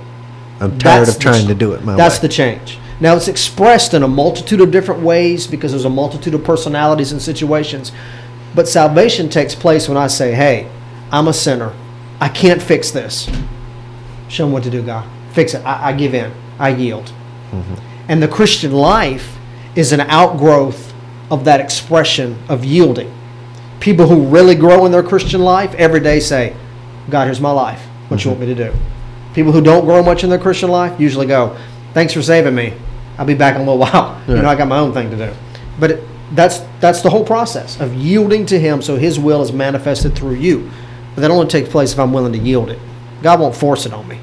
I'm 0.59 0.79
tired 0.79 1.01
That's 1.07 1.17
of 1.17 1.23
trying 1.23 1.43
the- 1.47 1.53
to 1.53 1.55
do 1.55 1.75
it 1.75 1.85
my 1.85 1.97
That's 1.97 2.17
way. 2.17 2.29
the 2.29 2.33
change. 2.33 2.79
Now 2.99 3.15
it's 3.15 3.29
expressed 3.29 3.93
in 3.93 4.03
a 4.03 4.09
multitude 4.09 4.63
of 4.63 4.71
different 4.71 5.03
ways 5.03 5.47
because 5.47 5.73
there's 5.73 5.85
a 5.85 5.91
multitude 5.91 6.33
of 6.33 6.45
personalities 6.45 7.13
and 7.13 7.21
situations. 7.21 7.93
But 8.55 8.69
salvation 8.69 9.29
takes 9.29 9.55
place 9.55 9.87
when 9.87 9.99
I 9.99 10.07
say, 10.07 10.33
"Hey, 10.33 10.67
I'm 11.13 11.29
a 11.29 11.35
sinner. 11.35 11.73
I 12.23 12.31
can't 12.31 12.63
fix 12.63 12.91
this. 12.91 13.29
Show 14.29 14.47
me 14.47 14.55
what 14.55 14.63
to 14.63 14.71
do, 14.71 14.81
God. 14.81 15.05
Fix 15.33 15.53
it. 15.53 15.63
I, 15.67 15.91
I 15.91 15.93
give 15.93 16.15
in. 16.15 16.33
I 16.59 16.71
yield." 16.71 17.13
Mm-hmm. 17.53 17.75
And 18.09 18.23
the 18.23 18.29
Christian 18.29 18.73
life 18.73 19.37
is 19.75 19.93
an 19.93 20.01
outgrowth 20.01 20.93
of 21.31 21.45
that 21.45 21.61
expression 21.61 22.39
of 22.49 22.65
yielding. 22.65 23.13
People 23.79 24.07
who 24.07 24.27
really 24.27 24.55
grow 24.55 24.85
in 24.85 24.93
their 24.93 25.03
Christian 25.03 25.41
life 25.41 25.75
every 25.75 26.01
day 26.01 26.21
say, 26.21 26.55
God, 27.09 27.27
here's 27.27 27.41
my 27.41 27.51
life. 27.51 27.81
What 28.09 28.25
you 28.25 28.31
want 28.31 28.41
me 28.41 28.47
to 28.47 28.55
do? 28.55 28.73
People 29.35 29.53
who 29.53 29.61
don't 29.61 29.85
grow 29.85 30.03
much 30.03 30.25
in 30.25 30.31
their 30.31 30.39
Christian 30.39 30.71
life 30.71 30.99
usually 31.01 31.27
go, 31.27 31.57
Thanks 31.95 32.13
for 32.13 32.23
saving 32.23 32.55
me. 32.55 32.73
I'll 33.19 33.27
be 33.27 33.35
back 33.35 33.57
in 33.57 33.63
a 33.63 33.65
little 33.65 33.79
while. 33.87 34.21
You 34.29 34.37
know, 34.37 34.49
I 34.49 34.55
got 34.55 34.69
my 34.69 34.79
own 34.79 34.93
thing 34.93 35.11
to 35.11 35.17
do. 35.17 35.33
But 35.79 35.91
it, 35.93 36.05
that's 36.33 36.61
that's 36.79 37.03
the 37.03 37.11
whole 37.11 37.25
process 37.25 37.81
of 37.81 37.93
yielding 37.95 38.47
to 38.47 38.59
Him 38.59 38.83
so 38.83 38.97
His 38.97 39.19
will 39.19 39.43
is 39.43 39.53
manifested 39.53 40.15
through 40.15 40.35
you. 40.35 40.71
But 41.15 41.23
that 41.23 41.31
only 41.31 41.49
takes 41.49 41.69
place 41.69 41.93
if 41.93 41.99
I'm 41.99 42.13
willing 42.13 42.33
to 42.33 42.39
yield 42.39 42.71
it. 42.71 42.79
God 43.23 43.41
won't 43.41 43.55
force 43.55 43.87
it 43.87 43.93
on 43.93 44.07
me. 44.07 44.21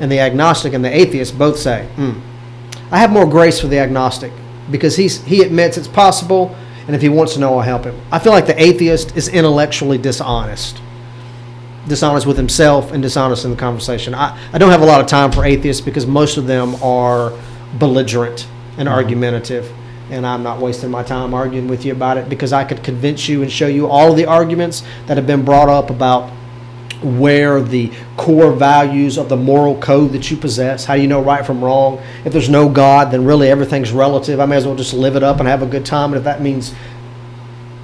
And 0.00 0.12
the 0.12 0.20
agnostic 0.20 0.74
and 0.74 0.84
the 0.84 0.94
atheist 0.94 1.38
both 1.38 1.58
say, 1.58 1.86
hmm, 1.96 2.12
I 2.90 2.98
have 2.98 3.10
more 3.10 3.26
grace 3.26 3.58
for 3.60 3.66
the 3.66 3.78
agnostic 3.78 4.30
because 4.70 4.96
he's, 4.96 5.22
he 5.24 5.42
admits 5.42 5.76
it's 5.76 5.88
possible, 5.88 6.54
and 6.86 6.94
if 6.94 7.02
he 7.02 7.08
wants 7.08 7.34
to 7.34 7.40
know, 7.40 7.54
I'll 7.54 7.62
help 7.62 7.84
him. 7.84 8.00
I 8.12 8.18
feel 8.18 8.32
like 8.32 8.46
the 8.46 8.60
atheist 8.60 9.16
is 9.16 9.28
intellectually 9.28 9.98
dishonest. 9.98 10.80
Dishonest 11.88 12.26
with 12.26 12.36
himself 12.36 12.92
and 12.92 13.02
dishonest 13.02 13.44
in 13.44 13.50
the 13.50 13.56
conversation. 13.56 14.14
I, 14.14 14.38
I 14.52 14.58
don't 14.58 14.70
have 14.70 14.82
a 14.82 14.86
lot 14.86 15.00
of 15.00 15.06
time 15.06 15.30
for 15.32 15.44
atheists 15.44 15.80
because 15.80 16.06
most 16.06 16.36
of 16.36 16.46
them 16.46 16.74
are 16.82 17.32
belligerent 17.78 18.46
and 18.78 18.88
mm-hmm. 18.88 18.88
argumentative. 18.88 19.72
And 20.10 20.24
I'm 20.24 20.44
not 20.44 20.60
wasting 20.60 20.90
my 20.90 21.02
time 21.02 21.34
arguing 21.34 21.66
with 21.66 21.84
you 21.84 21.92
about 21.92 22.16
it 22.16 22.28
because 22.28 22.52
I 22.52 22.64
could 22.64 22.84
convince 22.84 23.28
you 23.28 23.42
and 23.42 23.50
show 23.50 23.66
you 23.66 23.88
all 23.88 24.12
of 24.12 24.16
the 24.16 24.26
arguments 24.26 24.84
that 25.06 25.16
have 25.16 25.26
been 25.26 25.44
brought 25.44 25.68
up 25.68 25.90
about 25.90 26.32
where 27.02 27.60
the 27.60 27.92
core 28.16 28.52
values 28.52 29.18
of 29.18 29.28
the 29.28 29.36
moral 29.36 29.78
code 29.80 30.12
that 30.12 30.30
you 30.30 30.36
possess, 30.36 30.84
how 30.84 30.96
do 30.96 31.02
you 31.02 31.08
know 31.08 31.22
right 31.22 31.44
from 31.44 31.62
wrong. 31.62 32.00
If 32.24 32.32
there's 32.32 32.48
no 32.48 32.68
God, 32.68 33.10
then 33.10 33.24
really 33.24 33.48
everything's 33.48 33.92
relative. 33.92 34.40
I 34.40 34.46
may 34.46 34.56
as 34.56 34.66
well 34.66 34.76
just 34.76 34.94
live 34.94 35.16
it 35.16 35.22
up 35.22 35.38
and 35.38 35.48
have 35.48 35.62
a 35.62 35.66
good 35.66 35.84
time. 35.84 36.12
And 36.12 36.18
if 36.18 36.24
that 36.24 36.40
means 36.40 36.74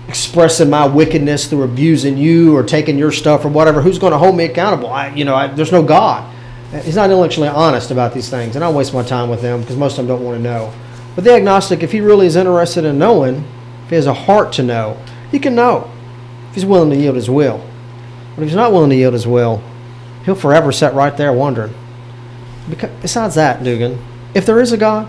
expressing 0.08 0.68
my 0.68 0.86
wickedness 0.86 1.46
through 1.46 1.62
abusing 1.62 2.16
you 2.18 2.56
or 2.56 2.62
taking 2.62 2.98
your 2.98 3.12
stuff 3.12 3.44
or 3.44 3.48
whatever, 3.48 3.80
who's 3.80 3.98
going 3.98 4.12
to 4.12 4.18
hold 4.18 4.36
me 4.36 4.44
accountable? 4.44 4.88
I, 4.88 5.08
you 5.14 5.24
know, 5.24 5.34
I, 5.34 5.46
there's 5.46 5.72
no 5.72 5.82
God. 5.82 6.30
He's 6.82 6.96
not 6.96 7.10
intellectually 7.10 7.48
honest 7.48 7.90
about 7.90 8.14
these 8.14 8.30
things, 8.30 8.56
and 8.56 8.64
I 8.64 8.70
waste 8.70 8.94
my 8.94 9.02
time 9.02 9.28
with 9.28 9.42
them 9.42 9.60
because 9.60 9.76
most 9.76 9.98
of 9.98 10.06
them 10.06 10.16
don't 10.16 10.24
want 10.24 10.38
to 10.38 10.42
know. 10.42 10.72
But 11.14 11.24
the 11.24 11.34
agnostic, 11.34 11.82
if 11.82 11.92
he 11.92 12.00
really 12.00 12.26
is 12.26 12.36
interested 12.36 12.86
in 12.86 12.98
knowing, 12.98 13.44
if 13.84 13.90
he 13.90 13.96
has 13.96 14.06
a 14.06 14.14
heart 14.14 14.52
to 14.54 14.62
know, 14.62 15.02
he 15.30 15.38
can 15.38 15.54
know 15.54 15.90
if 16.48 16.54
he's 16.54 16.64
willing 16.64 16.88
to 16.90 16.96
yield 16.96 17.16
his 17.16 17.28
will. 17.28 17.62
But 18.34 18.42
if 18.42 18.48
he's 18.48 18.56
not 18.56 18.72
willing 18.72 18.90
to 18.90 18.96
yield 18.96 19.14
his 19.14 19.26
will, 19.26 19.62
he'll 20.24 20.34
forever 20.34 20.72
sit 20.72 20.94
right 20.94 21.16
there 21.16 21.32
wondering. 21.32 21.74
Because, 22.68 22.90
besides 23.00 23.34
that, 23.34 23.62
Dugan, 23.62 24.02
if 24.34 24.46
there 24.46 24.60
is 24.60 24.72
a 24.72 24.76
God, 24.76 25.08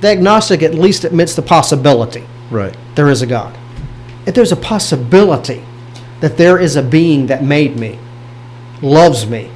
the 0.00 0.08
agnostic 0.08 0.62
at 0.62 0.74
least 0.74 1.04
admits 1.04 1.34
the 1.34 1.42
possibility 1.42 2.24
Right. 2.50 2.76
there 2.94 3.08
is 3.08 3.22
a 3.22 3.26
God. 3.26 3.56
If 4.26 4.34
there's 4.34 4.52
a 4.52 4.56
possibility 4.56 5.64
that 6.20 6.36
there 6.36 6.58
is 6.58 6.76
a 6.76 6.82
being 6.82 7.26
that 7.26 7.42
made 7.44 7.78
me, 7.78 7.98
loves 8.80 9.26
me, 9.26 9.50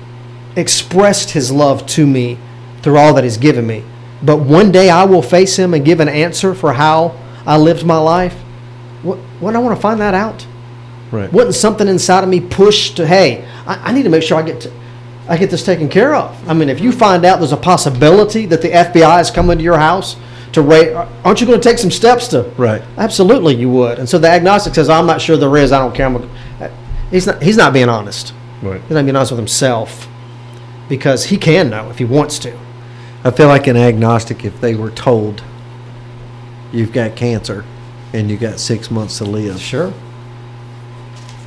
expressed 0.57 1.31
his 1.31 1.53
love 1.53 1.87
to 1.87 2.07
me 2.07 2.39
through 2.83 2.97
all 2.97 3.15
that 3.15 3.25
he's 3.25 3.37
given 3.37 3.67
me, 3.67 3.85
but 4.23 4.39
one 4.39 4.73
day 4.73 4.91
I 4.91 5.05
will 5.05 5.23
face 5.23 5.57
him 5.59 5.75
and 5.75 5.85
give 5.85 6.01
an 6.01 6.09
answer 6.09 6.55
for 6.55 6.73
how 6.73 7.17
I 7.47 7.57
lived 7.57 7.85
my 7.85 7.99
life, 7.99 8.35
what, 9.03 9.19
wouldn't 9.41 9.57
I 9.57 9.65
want 9.65 9.77
to 9.77 9.81
find 9.83 10.01
that 10.01 10.15
out? 10.15 10.47
Right. 11.17 11.33
Wouldn't 11.33 11.55
something 11.55 11.89
inside 11.89 12.25
of 12.25 12.29
me 12.29 12.41
push 12.41 12.91
to, 12.91 13.07
hey, 13.07 13.49
I, 13.67 13.91
I 13.91 13.93
need 13.93 14.03
to 14.03 14.11
make 14.11 14.23
sure 14.23 14.37
I 14.39 14.43
get 14.43 14.61
to, 14.63 14.73
I 15.29 15.39
get 15.39 15.51
this 15.51 15.65
taken 15.65 15.89
care 15.89 16.15
of. 16.15 16.49
I 16.49 16.53
mean, 16.53 16.69
if 16.69 16.79
you 16.79 16.93
find 16.93 17.25
out 17.25 17.39
there's 17.39 17.53
a 17.53 17.57
possibility 17.57 18.45
that 18.47 18.61
the 18.61 18.69
FBI 18.69 19.23
is 19.23 19.31
coming 19.31 19.57
to 19.57 19.65
your 19.65 19.79
house 19.79 20.17
to 20.53 20.61
rate, 20.61 20.93
aren't 20.93 21.41
you 21.41 21.47
going 21.47 21.59
to 21.59 21.67
take 21.67 21.79
some 21.79 21.91
steps 21.91 22.29
to? 22.29 22.43
Right. 22.59 22.83
Absolutely, 22.99 23.55
you 23.55 23.71
would. 23.71 23.99
And 23.99 24.07
so 24.07 24.19
the 24.19 24.29
agnostic 24.29 24.75
says, 24.75 24.91
"I'm 24.91 25.07
not 25.07 25.21
sure 25.21 25.37
there 25.37 25.57
is. 25.57 25.73
I 25.73 25.79
don't 25.79 25.95
care." 25.95 26.07
I'm 26.07 26.31
he's 27.11 27.27
not. 27.27 27.43
He's 27.43 27.57
not 27.57 27.73
being 27.73 27.89
honest. 27.89 28.33
Right. 28.63 28.81
He's 28.83 28.91
not 28.91 29.05
being 29.05 29.17
honest 29.17 29.33
with 29.33 29.39
himself 29.39 30.07
because 30.89 31.25
he 31.25 31.39
can 31.39 31.71
know 31.71 31.91
if 31.91 31.99
he 31.99 32.05
wants 32.05 32.39
to. 32.41 32.57
I 33.25 33.31
feel 33.31 33.49
like 33.49 33.67
an 33.67 33.77
agnostic 33.77 34.45
if 34.45 34.61
they 34.61 34.75
were 34.75 34.91
told 34.91 35.43
you've 36.73 36.93
got 36.93 37.17
cancer 37.17 37.65
and 38.13 38.31
you 38.31 38.37
got 38.37 38.61
six 38.61 38.91
months 38.91 39.19
to 39.19 39.25
live. 39.25 39.61
Sure. 39.61 39.93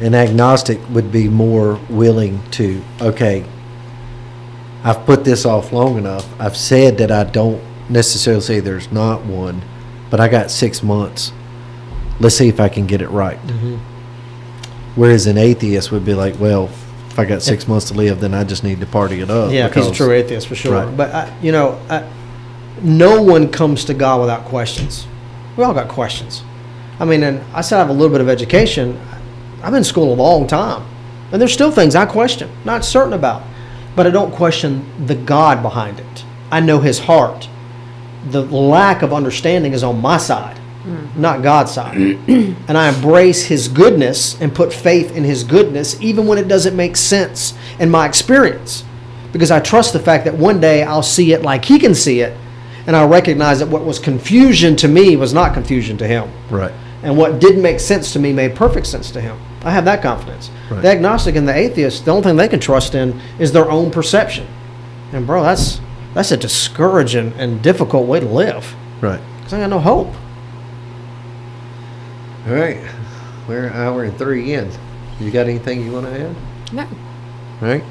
An 0.01 0.15
agnostic 0.15 0.79
would 0.89 1.11
be 1.11 1.27
more 1.27 1.79
willing 1.89 2.41
to, 2.51 2.81
okay, 3.01 3.43
I've 4.83 5.05
put 5.05 5.25
this 5.25 5.45
off 5.45 5.73
long 5.73 5.97
enough. 5.97 6.27
I've 6.39 6.55
said 6.55 6.97
that 6.99 7.11
I 7.11 7.25
don't 7.25 7.61
necessarily 7.89 8.41
say 8.41 8.59
there's 8.61 8.91
not 8.91 9.25
one, 9.25 9.61
but 10.09 10.19
I 10.19 10.29
got 10.29 10.51
six 10.51 10.81
months. 10.81 11.33
Let's 12.19 12.35
see 12.35 12.47
if 12.47 12.59
I 12.59 12.69
can 12.69 12.87
get 12.87 13.01
it 13.01 13.09
right. 13.09 13.37
Mm-hmm. 13.47 13.75
Whereas 14.95 15.27
an 15.27 15.37
atheist 15.37 15.91
would 15.91 16.05
be 16.05 16.13
like, 16.13 16.39
well, 16.39 16.65
if 17.09 17.19
I 17.19 17.25
got 17.25 17.41
six 17.41 17.67
months 17.67 17.87
to 17.89 17.93
live, 17.93 18.21
then 18.21 18.33
I 18.33 18.43
just 18.43 18.63
need 18.63 18.79
to 18.79 18.85
party 18.85 19.19
it 19.19 19.29
up. 19.29 19.51
Yeah, 19.51 19.67
if 19.67 19.73
he's 19.73 19.87
a 19.87 19.91
true 19.91 20.11
atheist 20.11 20.47
for 20.47 20.55
sure. 20.55 20.85
Right. 20.85 20.97
But 20.97 21.13
I, 21.13 21.37
you 21.41 21.51
know, 21.51 21.81
I, 21.89 22.09
no 22.81 23.21
one 23.21 23.51
comes 23.51 23.85
to 23.85 23.93
God 23.93 24.21
without 24.21 24.45
questions. 24.45 25.05
We 25.57 25.63
all 25.63 25.73
got 25.73 25.89
questions. 25.89 26.43
I 26.99 27.05
mean, 27.05 27.23
and 27.23 27.41
I 27.53 27.61
said 27.61 27.77
I 27.77 27.79
have 27.79 27.89
a 27.89 27.93
little 27.93 28.09
bit 28.09 28.21
of 28.21 28.29
education. 28.29 28.99
I've 29.61 29.71
been 29.71 29.79
in 29.79 29.83
school 29.83 30.13
a 30.13 30.15
long 30.15 30.47
time, 30.47 30.85
and 31.31 31.41
there's 31.41 31.53
still 31.53 31.71
things 31.71 31.95
I 31.95 32.05
question, 32.05 32.49
not 32.65 32.85
certain 32.85 33.13
about, 33.13 33.43
but 33.95 34.07
I 34.07 34.09
don't 34.09 34.33
question 34.33 34.85
the 35.05 35.15
God 35.15 35.61
behind 35.61 35.99
it. 35.99 36.25
I 36.51 36.59
know 36.59 36.79
His 36.79 36.99
heart. 36.99 37.49
The 38.29 38.41
lack 38.43 39.01
of 39.01 39.13
understanding 39.13 39.73
is 39.73 39.83
on 39.83 40.01
my 40.01 40.17
side, 40.17 40.57
mm-hmm. 40.57 41.21
not 41.21 41.43
God's 41.43 41.71
side, 41.71 41.95
and 42.27 42.77
I 42.77 42.89
embrace 42.89 43.45
His 43.45 43.67
goodness 43.67 44.39
and 44.41 44.53
put 44.53 44.73
faith 44.73 45.15
in 45.15 45.23
His 45.23 45.43
goodness, 45.43 46.01
even 46.01 46.27
when 46.27 46.37
it 46.37 46.47
doesn't 46.47 46.75
make 46.75 46.95
sense 46.97 47.53
in 47.79 47.89
my 47.89 48.05
experience 48.05 48.83
because 49.31 49.51
I 49.51 49.59
trust 49.59 49.93
the 49.93 49.99
fact 49.99 50.25
that 50.25 50.35
one 50.35 50.59
day 50.59 50.83
I'll 50.83 51.03
see 51.03 51.33
it 51.33 51.41
like 51.41 51.65
he 51.65 51.79
can 51.79 51.93
see 51.93 52.21
it, 52.21 52.35
and 52.87 52.95
I'll 52.95 53.07
recognize 53.07 53.59
that 53.59 53.67
what 53.67 53.83
was 53.83 53.99
confusion 53.99 54.75
to 54.77 54.87
me 54.87 55.15
was 55.15 55.33
not 55.33 55.53
confusion 55.53 55.97
to 55.97 56.07
him, 56.07 56.29
Right. 56.49 56.71
and 57.03 57.17
what 57.17 57.39
didn't 57.39 57.61
make 57.61 57.79
sense 57.79 58.13
to 58.13 58.19
me 58.19 58.33
made 58.33 58.55
perfect 58.55 58.87
sense 58.87 59.11
to 59.11 59.21
him. 59.21 59.37
I 59.63 59.71
have 59.71 59.85
that 59.85 60.01
confidence. 60.01 60.49
Right. 60.69 60.81
The 60.81 60.89
agnostic 60.89 61.35
and 61.35 61.47
the 61.47 61.55
atheist, 61.55 62.05
the 62.05 62.11
only 62.11 62.23
thing 62.23 62.35
they 62.37 62.47
can 62.47 62.59
trust 62.59 62.95
in 62.95 63.19
is 63.39 63.51
their 63.51 63.69
own 63.69 63.91
perception, 63.91 64.47
and 65.11 65.25
bro, 65.27 65.43
that's 65.43 65.81
that's 66.13 66.31
a 66.31 66.37
discouraging 66.37 67.33
and 67.37 67.61
difficult 67.61 68.07
way 68.07 68.19
to 68.19 68.25
live 68.25 68.73
Right. 69.01 69.21
because 69.37 69.53
I 69.53 69.59
got 69.59 69.69
no 69.69 69.79
hope. 69.79 70.07
All 72.47 72.53
right. 72.55 72.77
We're 73.47 73.67
an 73.67 73.73
hour 73.73 74.03
and 74.03 74.17
three 74.17 74.53
in. 74.53 74.71
You 75.19 75.31
got 75.31 75.47
anything 75.47 75.83
you 75.83 75.91
want 75.91 76.05
to 76.05 76.19
add? 76.29 76.35
No. 76.73 76.83
All 76.83 77.67
right. 77.67 77.83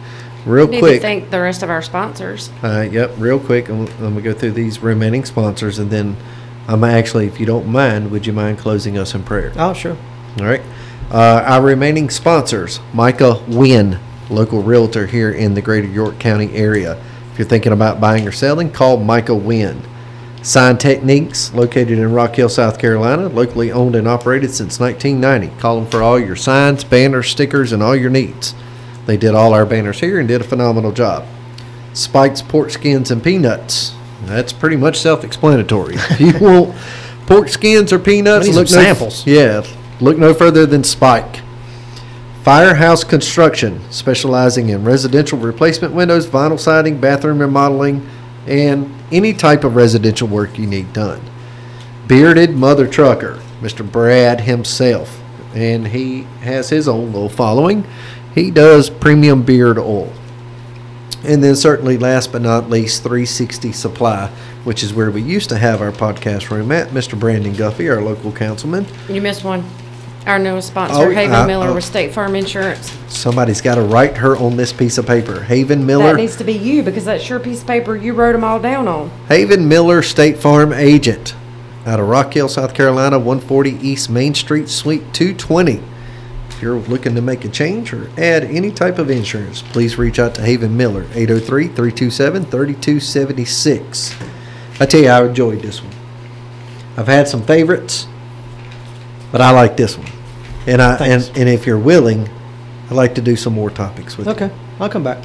Real 0.47 0.67
quick. 0.67 0.71
Need 0.71 0.77
to 0.81 0.81
quick. 0.87 1.03
thank 1.03 1.31
the 1.31 1.41
rest 1.41 1.63
of 1.63 1.71
our 1.71 1.83
sponsors. 1.83 2.51
Uh, 2.63 2.89
yep, 2.91 3.11
real 3.19 3.39
quick. 3.39 3.69
I'm, 3.69 3.83
I'm 3.83 3.99
gonna 3.99 4.21
go 4.23 4.33
through 4.33 4.53
these 4.53 4.81
remaining 4.81 5.25
sponsors, 5.25 5.79
and 5.79 5.91
then 5.91 6.17
I'm 6.67 6.85
actually, 6.85 7.27
if 7.27 7.39
you 7.39 7.47
don't 7.47 7.67
mind, 7.67 8.11
would 8.11 8.27
you 8.27 8.33
mind 8.33 8.59
closing 8.59 8.97
us 8.97 9.15
in 9.15 9.25
prayer? 9.25 9.53
Oh, 9.57 9.75
sure. 9.75 9.97
All 10.41 10.47
right. 10.47 10.63
Uh, 11.11 11.43
our 11.47 11.63
remaining 11.63 12.11
sponsors: 12.11 12.81
Micah 12.93 13.43
Wynn, 13.49 13.99
local 14.31 14.63
realtor 14.63 15.07
here 15.07 15.31
in 15.31 15.55
the 15.55 15.63
Greater 15.63 15.89
York 15.89 16.19
County 16.19 16.53
area. 16.55 17.01
If 17.33 17.39
you're 17.39 17.49
thinking 17.49 17.73
about 17.73 18.01
buying 18.01 18.27
or 18.27 18.33
selling, 18.33 18.71
call 18.71 18.99
Micah 18.99 19.35
Wynn. 19.35 19.83
Sign 20.43 20.79
Techniques, 20.79 21.53
located 21.53 21.99
in 21.99 22.13
Rock 22.13 22.37
Hill, 22.37 22.49
South 22.49 22.79
Carolina, 22.79 23.29
locally 23.29 23.73
owned 23.73 23.97
and 23.97 24.07
operated 24.07 24.51
since 24.51 24.79
1990. 24.79 25.61
Call 25.61 25.81
them 25.81 25.91
for 25.91 26.03
all 26.03 26.19
your 26.19 26.37
signs, 26.37 26.85
banners, 26.85 27.29
stickers, 27.29 27.73
and 27.73 27.83
all 27.83 27.97
your 27.97 28.11
needs. 28.11 28.55
They 29.07 29.17
did 29.17 29.35
all 29.35 29.53
our 29.53 29.67
banners 29.67 30.01
here 30.01 30.19
and 30.19 30.29
did 30.29 30.41
a 30.41 30.45
phenomenal 30.45 30.93
job. 30.93 31.27
Spike's 31.93 32.43
Pork 32.43 32.71
Skins 32.71 33.11
and 33.11 33.23
Peanuts. 33.23 33.95
That's 34.25 34.53
pretty 34.53 34.77
much 34.77 34.99
self-explanatory. 34.99 35.95
If 35.97 36.21
you 36.21 36.39
want 36.41 36.77
pork 37.27 37.49
skins 37.49 37.93
or 37.93 37.99
peanuts, 37.99 38.47
look 38.49 38.57
no, 38.57 38.65
samples. 38.65 39.27
Yeah, 39.27 39.63
look 40.01 40.19
no 40.19 40.35
further 40.35 40.67
than 40.67 40.85
Spike. 40.85 41.43
Firehouse 42.43 43.05
Construction, 43.05 43.81
specializing 43.91 44.71
in 44.71 44.85
residential 44.85 45.39
replacement 45.39 45.93
windows, 45.93 46.27
vinyl 46.27 46.59
siding, 46.59 46.99
bathroom 47.01 47.41
remodeling, 47.41 48.09
and 48.47 48.91
any 49.13 49.35
type 49.35 49.65
of 49.65 49.77
residential 49.77 50.29
work 50.29 50.59
you 50.59 50.67
need 50.67 50.93
done. 50.93 51.21
Bearded 52.07 52.53
Mother 52.53 52.87
Trucker, 52.87 53.39
Mr. 53.61 53.91
Brad 53.91 54.41
himself, 54.41 55.23
and 55.55 55.89
he 55.89 56.23
has 56.41 56.71
his 56.71 56.89
own 56.89 57.13
little 57.13 57.29
following. 57.29 57.87
He 58.35 58.51
does 58.51 58.89
premium 58.89 59.43
beard 59.43 59.79
oil. 59.79 60.13
And 61.25 61.43
then 61.43 61.57
certainly 61.57 61.99
last 61.99 62.33
but 62.33 62.43
not 62.43 62.71
least, 62.71 63.03
360 63.03 63.73
Supply, 63.73 64.29
which 64.65 64.83
is 64.83 64.95
where 64.95 65.11
we 65.11 65.21
used 65.21 65.49
to 65.51 65.59
have 65.59 65.83
our 65.83 65.93
podcast 65.93 66.51
room 66.51 66.71
at. 66.73 66.89
Mr. 66.89 67.19
Brandon 67.19 67.53
Guffey, 67.53 67.91
our 67.91 68.01
local 68.01 68.33
councilman. 68.33 68.87
You 69.09 69.21
missed 69.21 69.45
one. 69.45 69.65
Our 70.27 70.39
newest 70.39 70.69
Oh, 70.69 70.73
sponsor, 70.73 71.13
Haven 71.13 71.35
uh, 71.35 71.47
Miller 71.47 71.69
uh, 71.69 71.75
with 71.75 71.85
State 71.85 72.13
Farm 72.13 72.35
Insurance. 72.35 72.93
Somebody's 73.09 73.61
got 73.61 73.77
to 73.77 73.83
write 73.83 74.17
her 74.19 74.37
on 74.37 74.57
this 74.57 74.73
piece 74.73 74.99
of 74.99 75.07
paper. 75.07 75.43
Haven 75.43 75.87
Miller. 75.87 76.03
That 76.05 76.09
Miller, 76.11 76.19
needs 76.19 76.37
to 76.37 76.45
be 76.45 76.53
you 76.53 76.83
because 76.83 77.05
that's 77.05 77.29
your 77.29 77.41
piece 77.41 77.63
of 77.63 77.67
paper. 77.67 77.97
You 77.97 78.13
wrote 78.13 78.33
them 78.33 78.45
all 78.45 78.61
down 78.61 78.87
on. 78.89 79.11
Haven 79.29 79.69
Miller 79.69 80.03
State 80.03 80.39
Farm 80.39 80.73
agent 80.73 81.35
out 81.87 82.01
of 82.01 82.09
Rock 82.09 82.35
Hill, 82.35 82.49
South 82.49 82.75
Carolina, 82.75 83.19
140 83.19 83.71
East 83.71 84.11
Main 84.11 84.35
Street, 84.35 84.69
Suite 84.69 85.15
220. 85.15 85.83
If 86.51 86.63
you're 86.63 86.77
looking 86.77 87.15
to 87.15 87.23
make 87.23 87.45
a 87.45 87.49
change 87.49 87.95
or 87.95 88.11
add 88.19 88.45
any 88.45 88.71
type 88.71 88.99
of 88.99 89.09
insurance, 89.11 89.63
please 89.63 89.97
reach 89.97 90.19
out 90.19 90.35
to 90.35 90.43
Haven 90.43 90.77
Miller, 90.77 91.05
803 91.15 91.69
327 91.69 92.45
3276. 92.45 94.17
I 94.81 94.87
tell 94.87 95.01
you, 95.01 95.09
I 95.09 95.25
enjoyed 95.25 95.61
this 95.63 95.83
one. 95.83 95.93
I've 96.97 97.07
had 97.07 97.29
some 97.29 97.43
favorites, 97.43 98.07
but 99.33 99.41
I 99.41 99.51
like 99.51 99.77
this 99.77 99.97
one. 99.97 100.11
And 100.67 100.83
I 100.83 100.97
and, 101.07 101.31
and 101.35 101.49
if 101.49 101.67
you're 101.67 101.79
willing, 101.79 102.29
I'd 102.91 102.95
like 102.95 103.15
to 103.15 103.23
do 103.23 103.37
some 103.37 103.55
more 103.55 103.71
topics 103.71 104.17
with 104.17 104.27
you. 104.27 104.33
Okay, 104.33 104.51
I'll 104.81 104.89
come 104.89 105.05
back. 105.05 105.25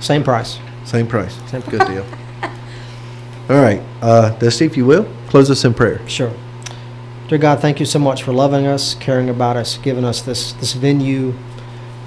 Same 0.00 0.24
price. 0.24 0.58
Same 0.84 1.06
price. 1.06 1.38
Same 1.50 1.60
Good 1.62 1.86
deal. 1.86 2.04
All 3.48 3.60
right, 3.60 3.80
uh, 4.00 4.30
Dusty, 4.38 4.64
if 4.64 4.76
you 4.76 4.86
will, 4.86 5.06
close 5.28 5.50
us 5.50 5.64
in 5.64 5.74
prayer. 5.74 6.06
Sure. 6.08 6.32
Dear 7.28 7.38
God, 7.38 7.60
thank 7.60 7.80
you 7.80 7.86
so 7.86 7.98
much 7.98 8.22
for 8.22 8.32
loving 8.32 8.66
us, 8.66 8.94
caring 8.96 9.30
about 9.30 9.56
us, 9.56 9.78
giving 9.78 10.04
us 10.04 10.20
this, 10.20 10.52
this 10.52 10.74
venue 10.74 11.34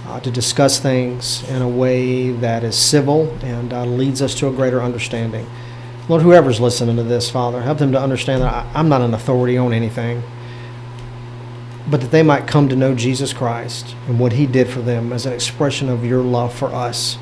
uh, 0.07 0.19
to 0.19 0.29
discuss 0.29 0.79
things 0.79 1.47
in 1.49 1.61
a 1.61 1.67
way 1.67 2.29
that 2.29 2.63
is 2.63 2.77
civil 2.77 3.29
and 3.41 3.73
uh, 3.73 3.85
leads 3.85 4.21
us 4.21 4.35
to 4.35 4.47
a 4.47 4.51
greater 4.51 4.81
understanding. 4.81 5.47
Lord, 6.07 6.21
whoever's 6.21 6.59
listening 6.59 6.97
to 6.97 7.03
this, 7.03 7.29
Father, 7.29 7.61
help 7.63 7.79
them 7.79 7.91
to 7.93 7.99
understand 7.99 8.43
that 8.43 8.53
I, 8.53 8.71
I'm 8.75 8.87
not 8.87 9.01
an 9.01 9.13
authority 9.15 9.57
on 9.57 9.73
anything, 9.73 10.21
but 11.87 12.01
that 12.01 12.11
they 12.11 12.23
might 12.23 12.47
come 12.47 12.67
to 12.69 12.75
know 12.75 12.95
Jesus 12.95 13.33
Christ 13.33 13.95
and 14.07 14.19
what 14.19 14.33
He 14.33 14.45
did 14.45 14.67
for 14.67 14.81
them 14.81 15.13
as 15.13 15.25
an 15.25 15.33
expression 15.33 15.89
of 15.89 16.05
your 16.05 16.21
love 16.21 16.53
for 16.53 16.67
us. 16.67 17.17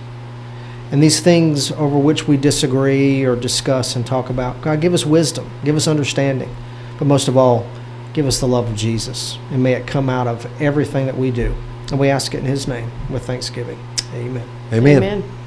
And 0.91 1.01
these 1.01 1.19
things 1.19 1.71
over 1.71 1.97
which 1.97 2.27
we 2.27 2.37
disagree 2.37 3.23
or 3.23 3.35
discuss 3.35 3.95
and 3.95 4.05
talk 4.05 4.29
about, 4.29 4.61
God, 4.61 4.79
give 4.79 4.93
us 4.93 5.05
wisdom, 5.05 5.49
give 5.63 5.75
us 5.75 5.87
understanding, 5.87 6.55
but 6.99 7.05
most 7.05 7.27
of 7.27 7.35
all, 7.35 7.67
give 8.13 8.27
us 8.27 8.39
the 8.39 8.47
love 8.47 8.69
of 8.69 8.75
Jesus. 8.75 9.37
And 9.51 9.63
may 9.63 9.73
it 9.73 9.87
come 9.87 10.09
out 10.09 10.27
of 10.27 10.45
everything 10.61 11.07
that 11.07 11.17
we 11.17 11.31
do. 11.31 11.55
And 11.89 11.99
we 11.99 12.09
ask 12.09 12.33
it 12.33 12.39
in 12.39 12.45
His 12.45 12.67
name 12.67 12.91
with 13.09 13.25
thanksgiving. 13.25 13.79
Amen. 14.13 14.47
Amen. 14.71 14.97
Amen. 14.97 15.42